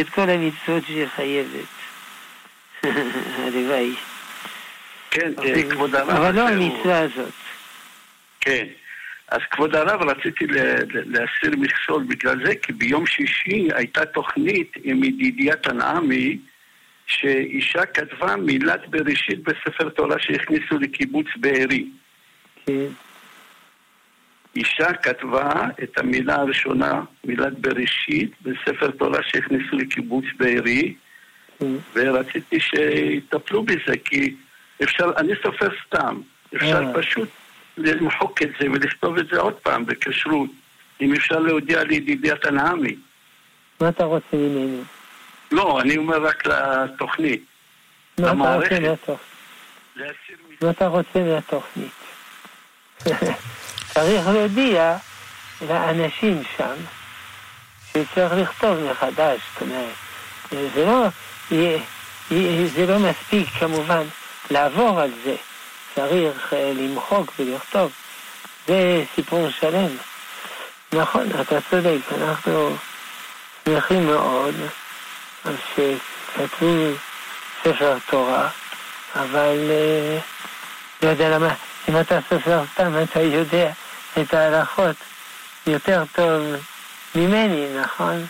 את 0.00 0.08
כל 0.08 0.30
המצוות 0.30 0.86
שהיא 0.86 1.06
חייבת. 1.16 1.66
הלוואי. 3.44 3.94
כן, 5.10 5.32
כבוד 5.70 5.94
הרב. 5.94 6.10
אבל 6.10 6.34
לא 6.34 6.48
המצווה 6.48 6.98
הזאת. 6.98 7.32
כן. 8.40 8.66
אז 9.28 9.40
כבוד 9.50 9.76
הרב, 9.76 10.02
רציתי 10.02 10.46
להסיר 10.90 11.56
מכשול 11.56 12.04
בגלל 12.08 12.46
זה, 12.46 12.52
כי 12.62 12.72
ביום 12.72 13.06
שישי 13.06 13.68
הייתה 13.74 14.04
תוכנית 14.04 14.72
עם 14.82 15.04
ידידיה 15.04 15.56
תנעמי, 15.56 16.38
שאישה 17.06 17.86
כתבה 17.86 18.36
מילת 18.36 18.88
בראשית 18.88 19.42
בספר 19.42 19.88
תורה 19.88 20.16
שהכניסו 20.18 20.78
לקיבוץ 20.78 21.26
בארי. 21.36 21.86
כן. 22.66 22.86
אישה 24.56 24.92
כתבה 24.92 25.52
את 25.82 25.98
המילה 25.98 26.34
הראשונה, 26.34 27.02
מילת 27.24 27.58
בראשית, 27.58 28.30
בספר 28.42 28.90
תורה 28.90 29.18
שהכניסו 29.22 29.76
לקיבוץ 29.76 30.24
בארי, 30.38 30.94
כן. 31.58 31.66
ורציתי 31.94 32.60
שיטפלו 32.60 33.62
בזה, 33.62 33.96
כי 34.04 34.34
אפשר, 34.82 35.10
אני 35.16 35.32
סופר 35.42 35.68
סתם, 35.86 36.20
אפשר 36.56 36.84
אה. 36.86 36.94
פשוט 36.94 37.28
למחוק 37.76 38.42
את 38.42 38.48
זה 38.60 38.70
ולכתוב 38.70 39.18
את 39.18 39.28
זה 39.28 39.40
עוד 39.40 39.54
פעם 39.54 39.86
בכשרות, 39.86 40.50
אם 41.00 41.14
אפשר 41.14 41.38
להודיע 41.38 41.84
לידידיית 41.84 42.44
הנעמי. 42.44 42.96
מה 43.80 43.88
אתה 43.88 44.04
רוצה 44.04 44.36
ממנו? 44.36 44.82
לא, 45.50 45.80
אני 45.80 45.96
אומר 45.96 46.22
רק 46.22 46.46
לתוכנית. 46.46 47.44
מה 48.18 48.30
אתה 48.30 48.56
רוצה 48.56 48.80
מהתוכנית? 48.80 49.18
מה 50.62 50.70
אתה 50.70 50.86
רוצה 50.86 51.18
מהתוכנית? 51.18 51.92
צריך 53.94 54.28
להודיע 54.28 54.96
לאנשים 55.68 56.42
שם 56.56 56.74
שצריך 57.90 58.32
לכתוב 58.32 58.78
מחדש, 58.90 59.40
זאת 59.52 59.62
אומרת, 59.62 59.94
זה 60.50 60.86
לא, 60.86 61.06
זה 62.74 62.86
לא 62.86 62.98
מספיק 62.98 63.48
כמובן 63.58 64.02
לעבור 64.50 65.00
על 65.00 65.10
זה. 65.24 65.36
צריך 65.94 66.52
אה, 66.52 66.72
למחוק 66.74 67.32
ולכתוב. 67.38 67.92
זה 68.66 69.04
סיפור 69.14 69.50
שלם. 69.50 69.96
נכון, 70.92 71.26
אתה 71.40 71.58
צודק, 71.70 71.98
אנחנו 72.20 72.76
שמחים 73.64 74.06
מאוד 74.06 74.54
שכתבו 75.74 76.92
ספר 77.62 77.98
תורה, 78.10 78.48
אבל 79.14 79.70
אה, 79.70 80.18
לא 81.02 81.08
יודע 81.08 81.28
למה, 81.28 81.54
אם 81.88 82.00
אתה 82.00 82.18
סופר 82.28 82.62
סתם 82.72 82.92
אתה 83.02 83.20
יודע 83.20 83.70
את 84.20 84.34
ההלכות 84.34 84.96
יותר 85.66 86.04
טוב 86.12 86.42
ממני, 87.14 87.80
נכון? 87.80 88.26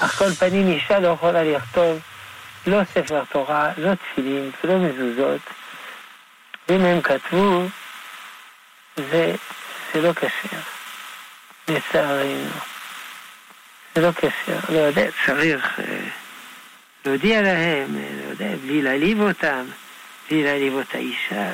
אך 0.00 0.18
כל 0.18 0.34
פנים 0.34 0.68
אישה 0.68 0.98
לא 0.98 1.08
יכולה 1.08 1.44
לכתוב 1.44 1.98
לא 2.66 2.78
ספר 2.94 3.24
תורה, 3.24 3.70
לא 3.76 3.94
תפילין 3.94 4.50
ולא 4.64 4.78
מזוזות. 4.78 5.40
ואם 6.68 6.84
הם 6.84 7.00
כתבו, 7.02 7.66
זה, 8.96 9.34
זה 9.94 10.02
לא 10.02 10.12
כשר, 10.12 10.58
לצערנו. 11.68 12.71
זה 13.94 14.00
לא 14.00 14.12
כשר, 14.12 14.58
לא 14.68 14.78
יודע, 14.78 15.06
צריך 15.26 15.80
אה, 15.80 16.08
להודיע 17.04 17.42
להם, 17.42 17.96
אה, 17.96 18.08
לא 18.24 18.30
יודע, 18.30 18.56
בלי 18.56 18.82
להעליב 18.82 19.20
אותם, 19.20 19.64
בלי 20.30 20.44
להעליב 20.44 20.78
את 20.78 20.94
האישה. 20.94 21.50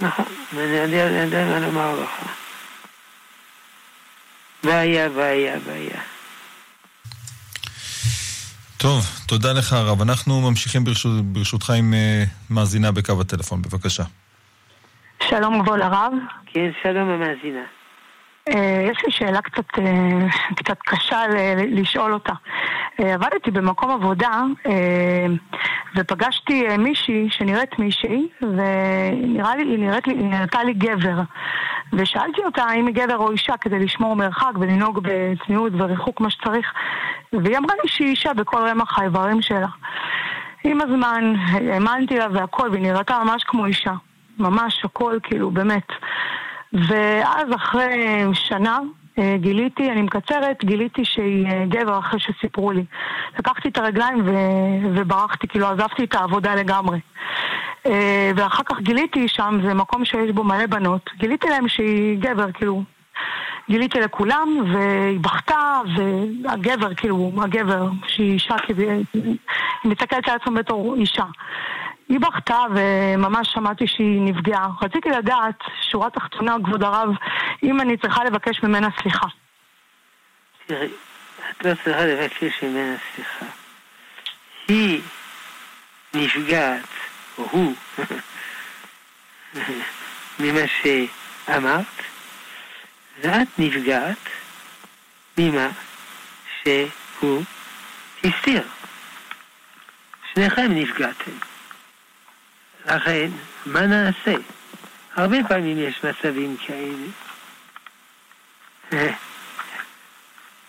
נכון, 0.00 0.24
אני 0.52 0.62
יודע, 0.62 1.06
אני 1.06 1.16
יודע 1.16 1.44
מה 1.44 1.58
לומר 1.58 2.00
לך. 2.00 2.10
בעיה, 4.64 5.08
בעיה, 5.08 5.58
בעיה. 5.66 6.00
טוב, 8.76 9.04
תודה 9.26 9.52
לך 9.52 9.72
הרב. 9.72 10.02
אנחנו 10.02 10.50
ממשיכים 10.50 10.84
ברשות, 10.84 11.24
ברשותך 11.24 11.70
עם 11.70 11.94
uh, 11.94 12.28
מאזינה 12.50 12.92
בקו 12.92 13.20
הטלפון, 13.20 13.62
בבקשה. 13.62 14.02
שלום 15.28 15.62
כבוד 15.62 15.80
הרב. 15.80 16.12
כן, 16.46 16.70
שלום 16.82 17.08
המאזינה. 17.08 17.64
אה, 18.48 18.88
יש 18.90 19.04
לי 19.06 19.12
שאלה 19.12 19.40
קצת, 19.40 19.78
אה, 19.78 20.26
קצת 20.56 20.78
קשה 20.86 21.20
לשאול 21.68 22.12
אותה. 22.12 22.32
אה, 23.00 23.14
עבדתי 23.14 23.50
במקום 23.50 23.90
עבודה 23.90 24.42
ופגשתי 25.96 26.76
מישהי 26.78 27.28
שנראית 27.30 27.78
מישהי 27.78 28.28
ונראה 28.42 29.56
לי, 29.56 29.62
היא 29.62 29.78
נראית 29.78 30.06
לי, 30.06 30.14
היא 30.14 30.24
נראתה 30.24 30.64
לי 30.64 30.72
גבר 30.72 31.20
ושאלתי 31.92 32.40
אותה 32.44 32.62
האם 32.64 32.86
היא 32.86 32.94
גבר 32.94 33.16
או 33.16 33.30
אישה 33.30 33.56
כדי 33.56 33.78
לשמור 33.78 34.16
מרחק 34.16 34.52
ולנהוג 34.60 35.00
בצניעות 35.02 35.72
וריחוק 35.76 36.20
מה 36.20 36.30
שצריך 36.30 36.72
והיא 37.32 37.58
אמרה 37.58 37.74
לי 37.82 37.88
שהיא 37.88 38.08
אישה 38.08 38.34
בכל 38.34 38.68
רמח 38.68 38.98
האיברים 38.98 39.42
שלה. 39.42 39.68
עם 40.64 40.80
הזמן 40.80 41.34
האמנתי 41.50 42.18
לה 42.18 42.26
והכל 42.32 42.68
והיא 42.72 42.82
נראתה 42.82 43.22
ממש 43.24 43.44
כמו 43.44 43.66
אישה. 43.66 43.92
ממש 44.38 44.84
הכל 44.84 45.18
כאילו 45.22 45.50
באמת. 45.50 45.88
ואז 46.72 47.54
אחרי 47.54 48.24
שנה 48.32 48.78
אה, 49.18 49.36
גיליתי, 49.36 49.90
אני 49.90 50.02
מקצרת, 50.02 50.64
גיליתי 50.64 51.04
שהיא 51.04 51.46
אה, 51.46 51.64
גבר 51.68 51.98
אחרי 51.98 52.20
שסיפרו 52.20 52.70
לי. 52.70 52.84
לקחתי 53.38 53.68
את 53.68 53.78
הרגליים 53.78 54.22
ו... 54.24 54.32
וברחתי, 54.94 55.48
כאילו 55.48 55.66
עזבתי 55.66 56.04
את 56.04 56.14
העבודה 56.14 56.54
לגמרי. 56.54 57.00
אה, 57.86 58.30
ואחר 58.36 58.62
כך 58.62 58.80
גיליתי 58.80 59.28
שם, 59.28 59.58
זה 59.64 59.74
מקום 59.74 60.04
שיש 60.04 60.30
בו 60.30 60.44
מלא 60.44 60.66
בנות, 60.66 61.10
גיליתי 61.18 61.48
להם 61.48 61.68
שהיא 61.68 62.18
גבר, 62.18 62.52
כאילו. 62.52 62.82
גיליתי 63.68 64.00
לכולם, 64.00 64.48
והיא 64.72 65.20
בכתה, 65.20 65.80
והגבר, 65.96 66.94
כאילו, 66.94 67.32
הגבר, 67.42 67.88
שהיא 68.06 68.32
אישה, 68.32 68.54
כאילו, 68.58 68.80
היא 69.12 69.36
מסתכלת 69.84 70.28
על 70.28 70.36
עצמה 70.42 70.58
בתור 70.58 70.94
אישה. 70.94 71.24
היא 72.08 72.20
בכתה 72.20 72.58
וממש 72.74 73.48
שמעתי 73.52 73.86
שהיא 73.86 74.20
נפגעה. 74.20 74.68
רציתי 74.82 75.08
לדעת, 75.08 75.60
שורה 75.90 76.10
תחתונה, 76.10 76.56
כבוד 76.64 76.82
הרב, 76.82 77.08
אם 77.62 77.80
אני 77.80 77.96
צריכה 77.96 78.24
לבקש 78.24 78.62
ממנה 78.62 78.88
סליחה. 79.02 79.26
תראי, 80.66 80.88
את 81.50 81.64
לא 81.64 81.74
צריכה 81.84 82.04
לבקש 82.04 82.62
ממנה 82.62 82.96
סליחה. 83.14 83.46
היא 84.68 85.00
נפגעת, 86.14 86.84
או 87.38 87.48
הוא, 87.50 87.74
ממה 90.40 90.60
שאמרת, 90.82 91.86
ואת 93.20 93.48
נפגעת 93.58 94.28
ממה 95.38 95.68
שהוא 96.62 97.42
הסתיר. 98.24 98.62
שניכם 100.34 100.66
נפגעתם. 100.70 101.55
לכן, 102.86 103.30
מה 103.66 103.80
נעשה? 103.80 104.34
הרבה 105.14 105.36
פעמים 105.48 105.78
יש 105.78 106.04
מצבים 106.04 106.56
כאלה. 106.66 107.06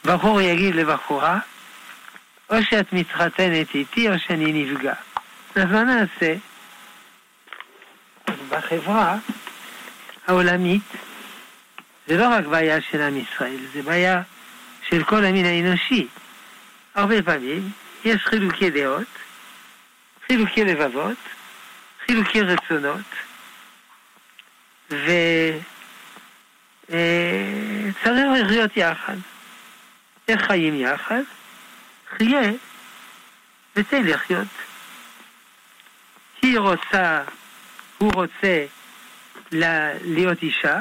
בחור 0.06 0.42
יגיד 0.42 0.76
לבחורה, 0.76 1.40
או 2.50 2.64
שאת 2.64 2.94
מתחתנת 2.94 3.76
איתי 3.76 4.10
או 4.10 4.20
שאני 4.20 4.64
נפגע. 4.64 4.94
אז 5.56 5.66
מה 5.66 5.84
נעשה? 5.84 6.36
בחברה 8.50 9.18
העולמית 10.28 10.84
זה 12.08 12.18
לא 12.18 12.28
רק 12.28 12.46
בעיה 12.46 12.82
של 12.82 13.02
עם 13.02 13.18
ישראל, 13.18 13.60
זה 13.74 13.82
בעיה 13.82 14.22
של 14.90 15.04
כל 15.04 15.26
המין 15.26 15.46
האנושי. 15.46 16.08
הרבה 16.96 17.22
פעמים 17.22 17.70
יש 18.06 18.26
חילוקי 18.26 18.70
דעות, 18.70 19.08
חילוקי 20.28 20.66
לבבות, 20.66 21.18
חילוקי 22.08 22.42
רצונות, 22.42 23.06
וצריך 24.90 25.64
אה, 26.94 28.42
לחיות 28.42 28.78
יחד. 28.78 29.16
איך 30.28 30.42
חיים 30.42 30.76
יחד? 30.80 31.22
חיה 32.18 32.52
וצא 33.76 34.00
לחיות. 34.00 34.48
היא 36.42 36.60
רוצה, 36.60 37.24
הוא 37.98 38.14
רוצה 38.14 38.66
להיות 39.52 40.44
אישה, 40.44 40.80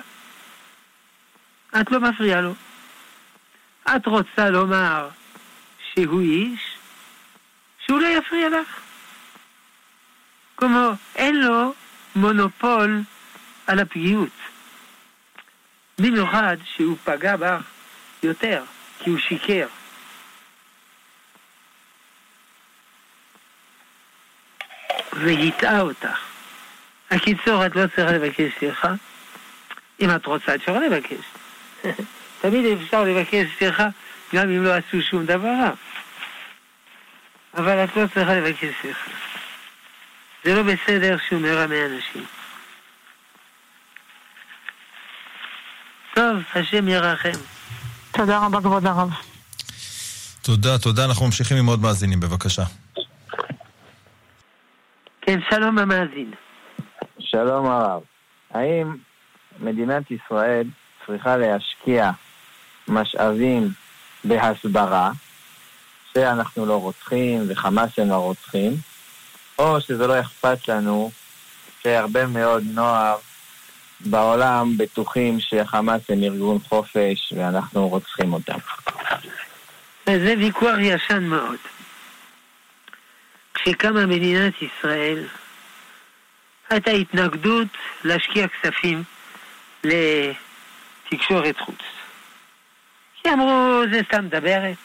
את 1.80 1.90
לא 1.90 2.00
מפריעה 2.00 2.40
לו. 2.40 2.54
את 3.96 4.06
רוצה 4.06 4.50
לומר 4.50 5.08
שהוא 5.94 6.20
איש, 6.20 6.76
שהוא 7.78 8.00
לא 8.00 8.06
יפריע 8.06 8.48
לך. 8.48 8.85
כלומר, 10.56 10.90
אין 11.16 11.40
לו 11.40 11.74
מונופול 12.16 13.02
על 13.66 13.78
הפגיעות. 13.78 14.28
במיוחד 15.98 16.56
שהוא 16.64 16.96
פגע 17.04 17.36
בך 17.36 17.62
יותר, 18.22 18.64
כי 18.98 19.10
הוא 19.10 19.18
שיקר. 19.18 19.66
והטעה 25.12 25.80
אותך. 25.80 26.18
הקיצור, 27.10 27.66
את 27.66 27.76
לא 27.76 27.86
צריכה 27.86 28.12
לבקש 28.12 28.58
סליחה. 28.58 28.94
אם 30.00 30.10
את 30.16 30.26
רוצה, 30.26 30.54
אפשר 30.54 30.78
לבקש. 30.78 31.24
תמיד 32.40 32.78
אפשר 32.82 33.04
לבקש 33.04 33.46
סליחה, 33.58 33.88
גם 34.34 34.50
אם 34.50 34.64
לא 34.64 34.74
עשו 34.74 35.02
שום 35.02 35.26
דבר 35.26 35.48
רע. 35.48 35.70
אבל 37.54 37.84
את 37.84 37.96
לא 37.96 38.06
צריכה 38.14 38.34
לבקש 38.34 38.68
סליחה. 38.82 39.25
זה 40.46 40.54
לא 40.54 40.62
בסדר 40.62 41.16
שהוא 41.28 41.40
מרמה 41.40 41.74
אנשים. 41.86 42.24
טוב, 46.14 46.36
השם 46.54 46.88
ירחם. 46.88 47.38
תודה 48.12 48.46
רבה, 48.46 48.60
כבוד 48.60 48.86
הרב. 48.86 49.10
תודה, 50.42 50.78
תודה. 50.78 51.04
אנחנו 51.04 51.26
ממשיכים 51.26 51.56
עם 51.56 51.66
עוד 51.66 51.80
מאזינים, 51.80 52.20
בבקשה. 52.20 52.62
כן, 55.20 55.38
שלום 55.50 55.78
המאזין. 55.78 56.30
שלום 57.18 57.66
הרב. 57.66 58.02
האם 58.50 58.96
מדינת 59.60 60.10
ישראל 60.10 60.66
צריכה 61.06 61.36
להשקיע 61.36 62.10
משאבים 62.88 63.68
בהסברה 64.24 65.10
שאנחנו 66.14 66.66
לא 66.66 66.76
רוצחים 66.76 67.42
וחמאס 67.48 67.98
הם 67.98 68.12
הרוצחים, 68.12 68.72
או 69.58 69.80
שזה 69.80 70.06
לא 70.06 70.20
אכפת 70.20 70.68
לנו 70.68 71.10
שהרבה 71.82 72.26
מאוד 72.26 72.62
נוער 72.74 73.16
בעולם 74.00 74.72
בטוחים 74.76 75.40
שחמאס 75.40 76.02
הם 76.08 76.22
ארגון 76.22 76.58
חופש 76.68 77.32
ואנחנו 77.36 77.88
רוצחים 77.88 78.32
אותם. 78.32 78.58
זה 80.06 80.34
ויכוח 80.38 80.74
ישן 80.80 81.24
מאוד. 81.24 81.56
כשקמה 83.54 84.06
מדינת 84.06 84.54
ישראל, 84.62 85.26
הייתה 86.70 86.90
התנגדות 86.90 87.68
להשקיע 88.04 88.46
כספים 88.48 89.02
לתקשורת 89.84 91.58
חוץ. 91.60 91.78
כי 93.22 93.32
אמרו, 93.32 93.82
זה 93.92 94.00
סתם 94.08 94.24
מדברת, 94.24 94.76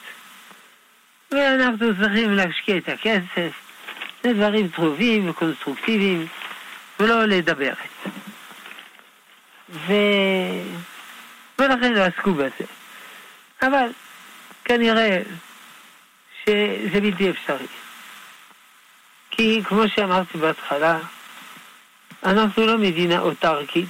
ואנחנו 1.30 1.86
צריכים 2.00 2.32
להשקיע 2.32 2.76
את 2.76 2.88
הכסף 2.88 3.61
זה 4.22 4.32
דברים 4.32 4.68
טובים 4.68 5.28
וקונסטרוקטיביים, 5.28 6.26
ולא 7.00 7.24
לדבר. 7.24 7.72
ו... 9.68 9.92
ולכן 11.58 11.92
לא 11.92 12.00
עסקו 12.00 12.34
בזה. 12.34 12.64
אבל 13.62 13.88
כנראה 14.64 15.18
שזה 16.44 17.00
בלתי 17.00 17.30
אפשרי. 17.30 17.66
כי 19.30 19.62
כמו 19.64 19.88
שאמרתי 19.88 20.38
בהתחלה, 20.38 20.98
אנחנו 22.24 22.66
לא 22.66 22.78
מדינה 22.78 23.20
אוטרקית, 23.20 23.88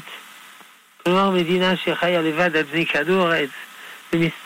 כלומר 1.05 1.31
מדינה 1.31 1.77
שחיה 1.77 2.23
לבד 2.23 2.57
על 2.57 2.65
פני 2.65 2.87
כדור 2.87 3.29
הארץ 3.29 3.51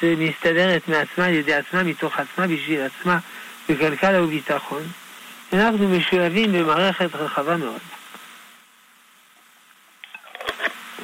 ומסתדרת 0.03 0.89
מעצמה 0.89 1.25
על 1.27 1.35
ידי 1.35 1.55
עצמה, 1.55 1.83
מתוך 1.83 2.19
עצמה, 2.19 2.47
בשביל 2.47 2.81
עצמה, 2.81 3.19
בכלכלה 3.69 4.23
וביטחון. 4.23 4.83
אנחנו 5.53 5.89
משולבים 5.89 6.53
במערכת 6.53 7.15
רחבה 7.15 7.57
מאוד. 7.57 7.81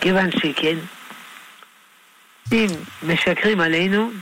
כיוון 0.01 0.31
שכן, 0.31 0.77
אם 2.53 2.67
משקרים 3.03 3.61
עלינו, 3.61 4.13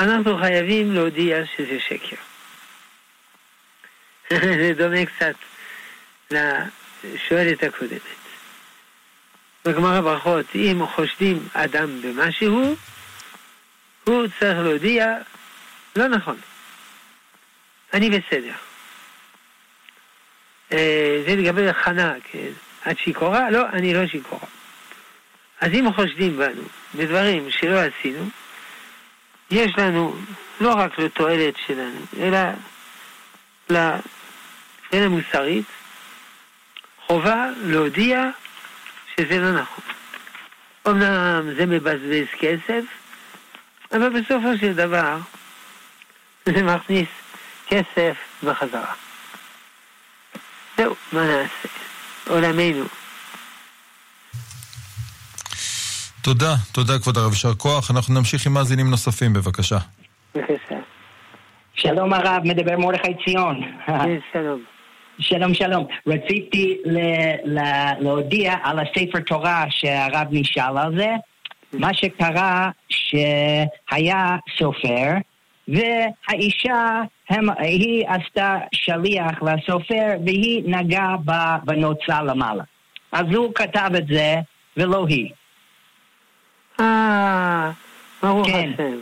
אנחנו 0.00 0.38
חייבים 0.38 0.94
להודיע 0.94 1.36
שזה 1.56 1.78
שקר. 1.88 2.16
זה 4.60 4.72
דומה 4.76 5.06
קצת 5.06 5.34
לשואלת 7.04 7.62
הקודמת. 7.62 8.00
בגמר 9.64 9.94
הברכות, 9.94 10.46
אם 10.54 10.86
חושדים 10.94 11.48
אדם 11.52 12.02
במשהו, 12.02 12.76
הוא 14.04 14.26
צריך 14.40 14.58
להודיע, 14.58 15.14
לא 15.96 16.08
נכון, 16.08 16.36
אני 17.96 18.10
בסדר. 18.10 18.52
אה, 20.72 21.22
זה 21.26 21.36
לגבי 21.36 21.68
הכנה, 21.68 22.14
כן. 22.30 22.48
את 22.90 22.98
שיכורה? 22.98 23.50
לא, 23.50 23.68
אני 23.72 23.94
לא 23.94 24.06
שיכורה. 24.06 24.46
אז 25.60 25.72
אם 25.72 25.92
חושדים 25.94 26.36
בנו 26.36 26.62
בדברים 26.94 27.50
שלא 27.50 27.78
עשינו, 27.78 28.28
יש 29.50 29.72
לנו 29.78 30.16
לא 30.60 30.74
רק 30.74 30.98
לתועלת 30.98 31.54
שלנו, 31.66 32.00
אלא 32.18 32.38
לתועלת 33.70 35.10
מוסרית, 35.10 35.66
חובה 37.06 37.46
להודיע 37.62 38.24
שזה 39.16 39.38
לא 39.38 39.52
נכון. 39.52 39.84
אמנם 40.88 41.54
זה 41.56 41.66
מבזבז 41.66 42.26
כסף, 42.38 42.84
אבל 43.92 44.20
בסופו 44.20 44.58
של 44.60 44.72
דבר 44.72 45.18
זה 46.46 46.62
מכניס 46.62 47.08
כסף 47.68 48.16
בחזרה. 48.44 48.92
זהו, 50.76 50.94
מה 51.12 51.20
נעשה? 51.24 51.68
עולמנו. 52.28 52.84
תודה, 56.22 56.54
תודה 56.72 56.98
כבוד 56.98 57.18
הרב, 57.18 57.32
יישר 57.32 57.54
כוח. 57.54 57.90
אנחנו 57.90 58.14
נמשיך 58.14 58.46
עם 58.46 58.54
מאזינים 58.54 58.90
נוספים, 58.90 59.32
בבקשה. 59.32 59.78
בבקשה. 60.34 60.74
שלום 61.74 62.12
הרב, 62.12 62.42
מדבר 62.44 62.78
מרדכי 62.78 63.12
ציון. 63.24 63.60
כן, 63.86 64.16
שלום. 64.32 64.62
שלום, 65.18 65.54
שלום. 65.54 65.86
רציתי 66.06 66.78
ל- 66.84 67.58
ל- 67.58 67.92
להודיע 68.00 68.54
על 68.62 68.78
הספר 68.78 69.20
תורה 69.20 69.64
שהרב 69.70 70.26
נשאל 70.30 70.78
על 70.78 70.96
זה. 70.98 71.08
מה 71.72 71.94
שקרה 71.94 72.70
שהיה 72.88 74.36
סופר, 74.58 75.10
והאישה, 75.68 77.00
הם, 77.30 77.46
היא 77.58 78.04
עשתה 78.08 78.58
שליח 78.74 79.42
לסופר, 79.42 80.06
והיא 80.24 80.62
נגעה 80.66 81.16
בנוצה 81.64 82.22
למעלה. 82.22 82.64
אז 83.12 83.24
הוא 83.34 83.54
כתב 83.54 83.90
את 83.98 84.06
זה, 84.06 84.34
ולא 84.76 85.06
היא. 85.08 85.30
אה, 86.80 87.70
ברוך 88.22 88.46
כן. 88.46 88.70
השם. 88.74 88.98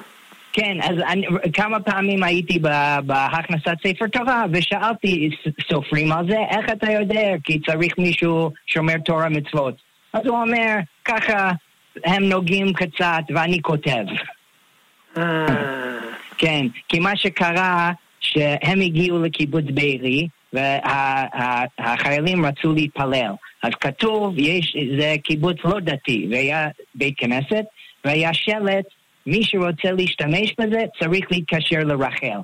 כן, 0.53 0.77
אז 0.83 0.97
אני, 1.09 1.27
כמה 1.53 1.81
פעמים 1.81 2.23
הייתי 2.23 2.59
בהכנסת 3.07 3.75
ספר 3.87 4.07
תורה 4.07 4.45
ושאלתי 4.53 5.31
סופרים 5.69 6.13
על 6.13 6.27
זה, 6.29 6.39
איך 6.51 6.73
אתה 6.73 6.93
יודע? 6.93 7.35
כי 7.45 7.61
צריך 7.61 7.99
מישהו 7.99 8.51
שומר 8.67 8.99
תורה 9.05 9.29
מצוות. 9.29 9.75
אז 10.13 10.27
הוא 10.27 10.41
אומר, 10.41 10.77
ככה 11.05 11.51
הם 12.05 12.23
נוגעים 12.23 12.73
קצת 12.73 13.23
ואני 13.35 13.63
כותב. 13.63 14.05
אה, 15.17 15.47
כן, 16.39 16.67
כי 16.89 16.99
מה 17.01 17.17
שקרה, 17.17 17.93
שהם 18.25 18.81
הגיעו 18.81 19.23
לקיבוץ 19.23 19.65
בארי, 19.75 20.29
והחיילים 20.53 22.47
רצו 22.47 22.73
להתפלל. 22.73 23.33
אז 23.63 23.71
כתוב, 23.81 24.35
יש, 24.39 24.77
זה 24.99 25.15
קיבוץ 25.23 25.57
לא 25.65 25.81
דתי, 25.81 26.27
והיה 26.31 26.69
בית 26.95 27.15
כנסת, 27.19 27.65
והיה 28.05 28.35
שלט, 28.35 28.85
מי 29.27 29.45
שרוצה 29.45 29.91
להשתמש 29.93 30.55
בזה 30.61 30.83
צריך 30.99 31.27
להתקשר 31.31 31.85
לרחל. 31.85 32.39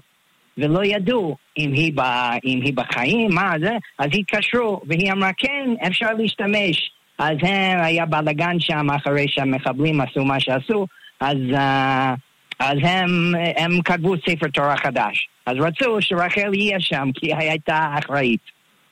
ולא 0.59 0.85
ידעו 0.85 1.37
אם 1.59 1.73
היא, 1.73 1.93
ב, 1.95 2.01
אם 2.45 2.61
היא 2.65 2.75
בחיים, 2.75 3.35
מה 3.35 3.53
זה, 3.61 3.77
אז 3.99 4.07
התקשרו, 4.13 4.81
והיא 4.87 5.13
אמרה, 5.13 5.31
כן, 5.37 5.71
אפשר 5.87 6.13
להשתמש. 6.19 6.91
אז 7.19 7.37
הם, 7.43 7.81
היה 7.81 8.07
בלאגן 8.07 8.61
שם 8.61 8.91
אחרי 8.91 9.27
שהמחבלים 9.29 10.01
עשו 10.01 10.25
מה 10.25 10.41
שעשו, 10.41 10.87
אז, 11.21 11.37
uh, 11.53 12.17
אז 12.61 12.79
הם, 12.83 13.35
הם 13.57 13.83
כתבו 13.83 14.15
ספר 14.17 14.49
תורה 14.49 14.77
חדש. 14.77 15.29
אז 15.47 15.57
רצו 15.61 15.97
שרחל 16.01 16.55
יהיה 16.55 16.81
שם, 16.81 17.09
כי 17.15 17.27
היא 17.27 17.51
הייתה 17.51 17.89
אחראית. 17.99 18.41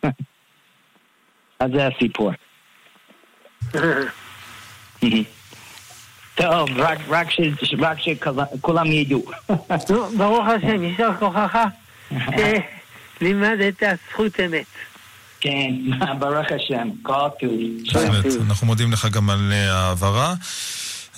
אז 1.60 1.70
זה 1.74 1.86
הסיפור. 1.86 2.32
טוב, 6.34 6.68
רק, 6.76 6.98
רק, 7.08 7.30
ש, 7.30 7.40
רק 7.78 7.98
שכולם 8.00 8.86
ידעו. 8.86 9.24
ברוך 10.18 10.46
השם, 10.48 10.84
יישר 10.84 11.10
כוחך 11.18 11.58
שלימדת 13.18 13.82
זכות 14.10 14.40
אמת. 14.40 14.66
כן, 15.40 15.74
ברוך 16.18 16.46
השם, 16.56 16.88
כל 17.02 17.28
טוב. 17.40 17.50
אנחנו 18.48 18.66
מודים 18.66 18.92
לך 18.92 19.08
גם 19.12 19.30
על 19.30 19.52
אה, 19.52 19.72
ההעברה. 19.72 20.34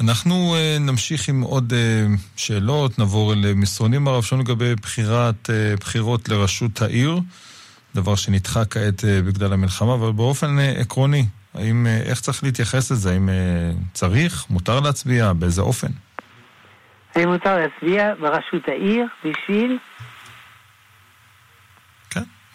אנחנו 0.00 0.54
אה, 0.54 0.76
נמשיך 0.80 1.28
עם 1.28 1.40
עוד 1.40 1.72
אה, 1.72 2.06
שאלות, 2.36 2.98
נעבור 2.98 3.32
אל 3.32 3.54
מסרונים 3.54 4.08
הרב 4.08 4.22
שלנו 4.22 4.42
לגבי 4.42 4.74
בחירת, 4.74 5.50
אה, 5.50 5.74
בחירות 5.80 6.28
לראשות 6.28 6.82
העיר, 6.82 7.20
דבר 7.94 8.14
שנדחה 8.14 8.64
כעת 8.64 9.04
אה, 9.04 9.22
בגלל 9.22 9.52
המלחמה, 9.52 9.94
אבל 9.94 10.12
באופן 10.12 10.58
אה, 10.58 10.70
עקרוני, 10.80 11.26
האם, 11.54 11.86
אה, 11.86 11.96
איך 11.96 12.20
צריך 12.20 12.44
להתייחס 12.44 12.90
לזה? 12.90 13.12
האם 13.12 13.28
אה, 13.28 13.34
צריך, 13.92 14.46
מותר 14.50 14.80
להצביע, 14.80 15.32
באיזה 15.32 15.62
אופן? 15.62 15.88
האם 17.14 17.28
מותר 17.28 17.56
להצביע 17.56 18.14
בראשות 18.20 18.68
העיר 18.68 19.06
בשביל... 19.24 19.78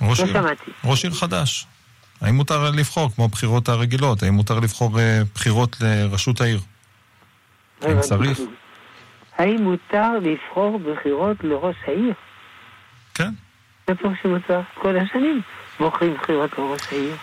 ראש 0.01 0.19
לא 0.19 0.25
עיר, 0.25 0.34
שמעתי. 0.34 0.71
ראש 0.84 1.03
עיר 1.03 1.13
חדש. 1.13 1.67
האם 2.21 2.36
מותר 2.36 2.71
לבחור, 2.71 3.12
כמו 3.15 3.25
הבחירות 3.25 3.69
הרגילות? 3.69 4.23
האם 4.23 4.34
מותר 4.34 4.60
לבחור 4.60 4.99
אה, 4.99 5.21
בחירות 5.36 5.77
לראשות 5.81 6.41
העיר? 6.41 6.60
אם 7.84 7.90
הבנתי 7.90 8.08
צריך. 8.08 8.40
האם 9.38 9.62
מותר 9.64 10.12
לבחור 10.22 10.80
בחירות 10.80 11.38
לראש 11.44 11.76
העיר? 11.88 12.14
כן. 13.14 13.34
בטוח 13.88 14.12
שמותר. 14.24 14.62
כל 14.82 14.98
השנים 14.98 15.42
בוחרים 15.80 16.14
בחירות 16.22 16.50
לראש 16.58 16.82
העיר. 16.92 17.16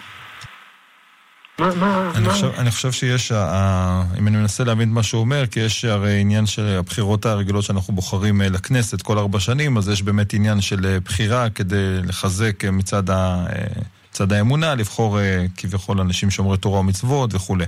מה, 1.59 2.11
אני 2.17 2.27
מה? 2.27 2.33
חושב, 2.33 2.51
אני 2.59 2.71
חושב 2.71 2.93
שיש, 2.93 3.33
ה- 3.33 3.47
ה- 3.51 4.03
אם 4.19 4.29
אני 4.29 4.37
מנסה 4.37 4.65
להבין 4.65 4.89
את 4.89 4.95
מה 4.95 5.03
שהוא 5.03 5.21
אומר, 5.21 5.47
כי 5.47 5.61
יש 5.61 5.85
הרי 5.85 6.21
עניין 6.21 6.47
של 6.47 6.67
הבחירות 6.79 7.27
הרגילות 7.27 7.65
שאנחנו 7.65 7.95
בוחרים 7.95 8.43
אה, 8.43 8.49
לכנסת 8.49 9.03
כל 9.03 9.19
ארבע 9.19 9.41
שנים, 9.41 9.77
אז 9.77 9.89
יש 9.89 10.03
באמת 10.03 10.35
עניין 10.35 10.61
של 10.61 10.87
אה, 10.87 11.01
בחירה 11.01 11.51
כדי 11.51 11.97
לחזק 12.05 12.65
אה, 12.65 12.71
מצד, 12.71 13.11
ה, 13.11 13.15
אה, 13.49 13.65
מצד 14.11 14.33
האמונה, 14.33 14.75
לבחור 14.75 15.21
אה, 15.21 15.45
כביכול 15.57 16.01
אנשים 16.01 16.31
שומרי 16.31 16.59
תורה 16.59 16.81
ומצוות 16.81 17.35
וכולי. 17.35 17.65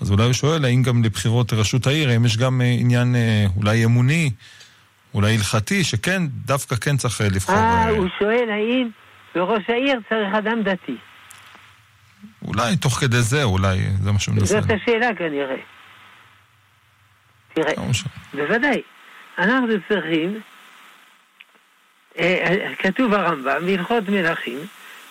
אז 0.00 0.10
אולי 0.10 0.24
הוא 0.24 0.32
שואל, 0.32 0.64
האם 0.64 0.82
גם 0.82 1.04
לבחירות 1.04 1.52
לראשות 1.52 1.86
העיר, 1.86 2.10
האם 2.10 2.24
יש 2.24 2.36
גם 2.36 2.60
אה, 2.60 2.76
עניין 2.78 3.16
אה, 3.16 3.44
אולי 3.56 3.84
אמוני, 3.84 4.30
אולי 5.14 5.34
הלכתי, 5.34 5.84
שכן, 5.84 6.22
דווקא 6.26 6.76
כן 6.76 6.96
צריך 6.96 7.20
אה, 7.20 7.26
לבחור... 7.28 7.54
אה, 7.54 7.88
הוא 7.88 8.08
שואל 8.18 8.50
האם 8.50 8.88
בראש 9.34 9.62
העיר 9.68 10.00
צריך 10.08 10.34
אדם 10.34 10.62
דתי. 10.62 10.96
אולי 12.44 12.76
תוך 12.76 12.94
כדי 12.94 13.22
זה, 13.22 13.42
אולי 13.42 13.78
זה 14.02 14.12
מה 14.12 14.18
שהוא 14.18 14.34
מנסה. 14.34 14.60
זאת 14.60 14.70
השאלה 14.70 15.14
כנראה. 15.18 15.56
תראה, 17.54 17.72
בוודאי. 18.34 18.82
אנחנו 19.38 19.66
צריכים, 19.88 20.40
כתוב 22.78 23.14
הרמב"ם, 23.14 23.66
בהלכות 23.66 24.08
מלכים, 24.08 24.58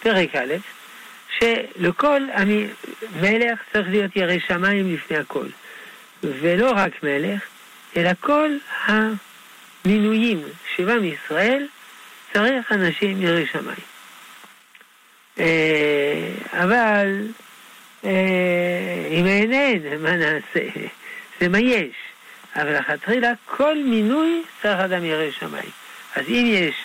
פרק 0.04 0.36
א', 0.36 0.54
שלכל 1.40 2.22
המ- 2.34 2.68
מלך 3.22 3.60
צריך 3.74 3.88
להיות 3.90 4.16
ירא 4.16 4.34
שמיים 4.48 4.94
לפני 4.96 5.18
הכל. 5.18 5.46
ולא 6.24 6.72
רק 6.76 7.04
מלך, 7.04 7.42
אלא 7.98 8.10
כל 8.20 8.50
המינויים 8.86 10.42
שבא 10.76 10.96
מישראל, 11.00 11.68
צריך 12.34 12.72
אנשים 12.72 13.22
ירא 13.22 13.46
שמיים. 13.52 13.86
אה, 15.40 16.30
אבל 16.54 17.28
אה, 18.06 18.12
אם 19.12 19.26
אין 19.26 19.54
אין, 19.54 20.02
מה 20.04 20.12
נעשה? 20.16 20.70
זה 21.40 21.50
מה 21.50 21.60
יש. 21.60 21.96
אבל 22.56 22.78
לכתחילה 22.78 23.32
כל 23.46 23.78
מינוי 23.86 24.44
צריך 24.62 24.80
אדם 24.80 25.06
ירא 25.06 25.32
שמיים. 25.32 25.70
אז 26.16 26.24
אם 26.30 26.44
יש 26.48 26.76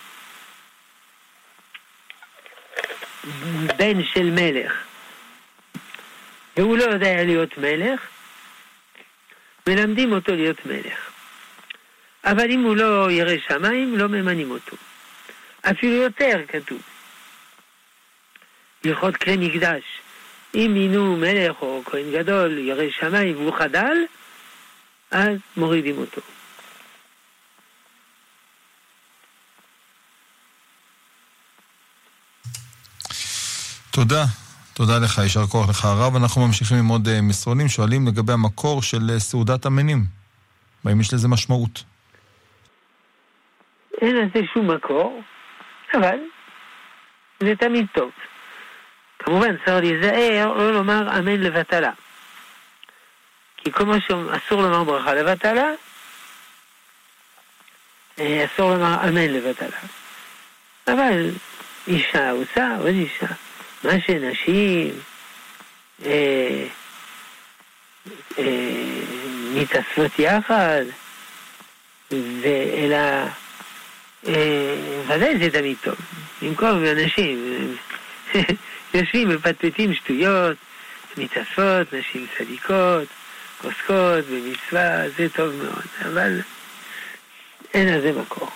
בן 3.77 4.05
של 4.05 4.31
מלך 4.31 4.73
והוא 6.57 6.79
לא 6.79 6.85
יודע 6.85 7.25
להיות 7.25 7.59
מלך, 7.59 8.01
מלמדים 9.67 10.13
אותו 10.13 10.37
להיות 10.37 10.67
מלך. 10.67 11.11
אבל 12.25 12.51
אם 12.51 12.63
הוא 12.63 12.77
לא 12.77 13.11
ירא 13.11 13.35
שמיים, 13.49 13.99
לא 13.99 14.09
ממנים 14.09 14.51
אותו. 14.51 14.77
אפילו 15.71 15.93
יותר 15.93 16.41
כתוב. 16.49 16.83
הלכות 18.85 19.17
כלי 19.17 19.37
מקדש. 19.37 19.83
אם 20.55 20.71
מינו 20.75 21.17
מלך 21.17 21.63
או 21.63 21.83
כהן 21.85 22.13
גדול, 22.13 22.59
ירא 22.59 22.85
שמיים, 22.91 23.37
והוא 23.37 23.59
חדל, 23.59 23.97
אז 25.11 25.39
מורידים 25.57 25.99
אותו. 25.99 26.21
תודה. 33.93 34.25
תודה 34.75 34.99
לך, 34.99 35.19
יישר 35.19 35.47
כוח 35.47 35.69
לך 35.69 35.85
הרב. 35.85 36.17
אנחנו 36.17 36.47
ממשיכים 36.47 36.77
עם 36.77 36.89
עוד 36.89 37.09
אה, 37.09 37.21
מסרונים, 37.23 37.69
שואלים 37.69 38.07
לגבי 38.07 38.33
המקור 38.33 38.83
של 38.83 39.11
אה, 39.11 39.21
סעודת 39.21 39.67
המנים. 39.67 40.05
והאם 40.85 41.01
יש 41.01 41.15
לזה 41.15 41.29
משמעות? 41.29 41.85
אין 44.01 44.17
לזה 44.17 44.41
שום 44.55 44.71
מקור, 44.71 45.23
אבל 45.95 46.19
זה 47.41 47.57
תמיד 47.57 47.87
טוב. 47.95 48.11
כמובן 49.19 49.57
צריך 49.65 49.85
להיזהר 49.85 50.53
לא 50.53 50.73
לומר 50.73 51.19
אמן 51.19 51.41
לבטלה. 51.41 51.91
כי 53.57 53.73
כל 53.73 53.85
מה 53.85 53.97
שאסור 54.01 54.63
לומר 54.63 54.85
ברכה 54.85 55.15
לבטלה, 55.15 55.71
אה, 58.19 58.45
אסור 58.45 58.71
לומר 58.71 59.09
אמן 59.09 59.29
לבטלה. 59.29 59.79
אבל 60.89 61.31
אישה 61.87 62.31
עושה 62.31 62.77
עוד 62.79 62.87
אישה. 62.87 63.27
מה 63.85 63.93
שנשים 64.07 64.91
אה, 66.05 66.67
אה, 68.39 70.09
יחד, 70.19 70.83
ואלא 72.11 73.27
אה, 74.29 75.03
ודאי 75.07 75.39
זה 75.39 75.51
תמיד 75.51 75.77
טוב. 75.83 75.97
במקום 76.43 76.85
אנשים 76.85 77.57
יושבים 78.95 79.29
מפטפטים 79.29 79.95
שטויות, 79.95 80.57
מתאספות, 81.17 81.93
נשים 81.93 82.27
צדיקות, 82.39 83.09
עוסקות 83.63 84.25
במצווה, 84.25 85.09
זה 85.17 85.29
טוב 85.29 85.55
מאוד, 85.55 85.87
אבל 86.05 86.41
אין 87.75 87.95
לזה 87.95 88.13
מקור. 88.13 88.51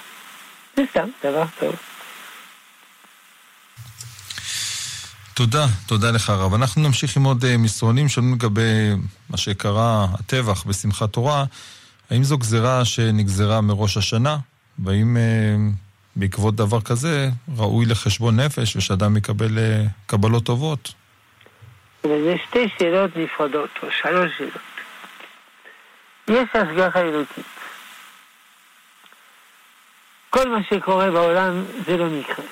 זה 0.77 0.83
סתם 0.91 1.09
דבר 1.25 1.45
טוב. 1.59 1.77
תודה, 5.37 5.67
תודה 5.87 6.11
לך 6.11 6.31
הרב. 6.31 6.55
אנחנו 6.55 6.83
נמשיך 6.83 7.17
עם 7.17 7.25
עוד 7.25 7.45
uh, 7.45 7.47
מסרונים 7.59 8.09
שלנו 8.09 8.35
לגבי 8.35 8.91
מה 9.31 9.37
שקרה, 9.37 10.07
הטבח 10.15 10.65
בשמחת 10.65 11.13
תורה. 11.13 11.45
האם 12.11 12.25
זו 12.25 12.39
גזירה 12.39 12.85
שנגזרה 12.85 13.61
מראש 13.61 13.97
השנה? 13.97 14.37
והאם 14.79 15.17
uh, 15.17 15.75
בעקבות 16.17 16.55
דבר 16.57 16.81
כזה 16.81 17.29
ראוי 17.57 17.87
לחשבון 17.87 18.41
נפש 18.41 18.77
ושאדם 18.77 19.17
יקבל 19.17 19.59
uh, 19.59 19.89
קבלות 20.07 20.45
טובות? 20.45 20.95
וזה 22.05 22.35
שתי 22.49 22.69
שאלות 22.79 23.11
נפרדות, 23.17 23.71
או 23.83 23.89
שלוש 24.03 24.31
שאלות. 24.39 24.53
יש 26.29 26.49
השגחה 26.55 27.01
אלוקית. 27.01 27.45
כל 30.31 30.49
מה 30.49 30.59
שקורה 30.71 31.11
בעולם 31.11 31.65
זה 31.87 31.97
לא 31.97 32.07
מקרה. 32.07 32.45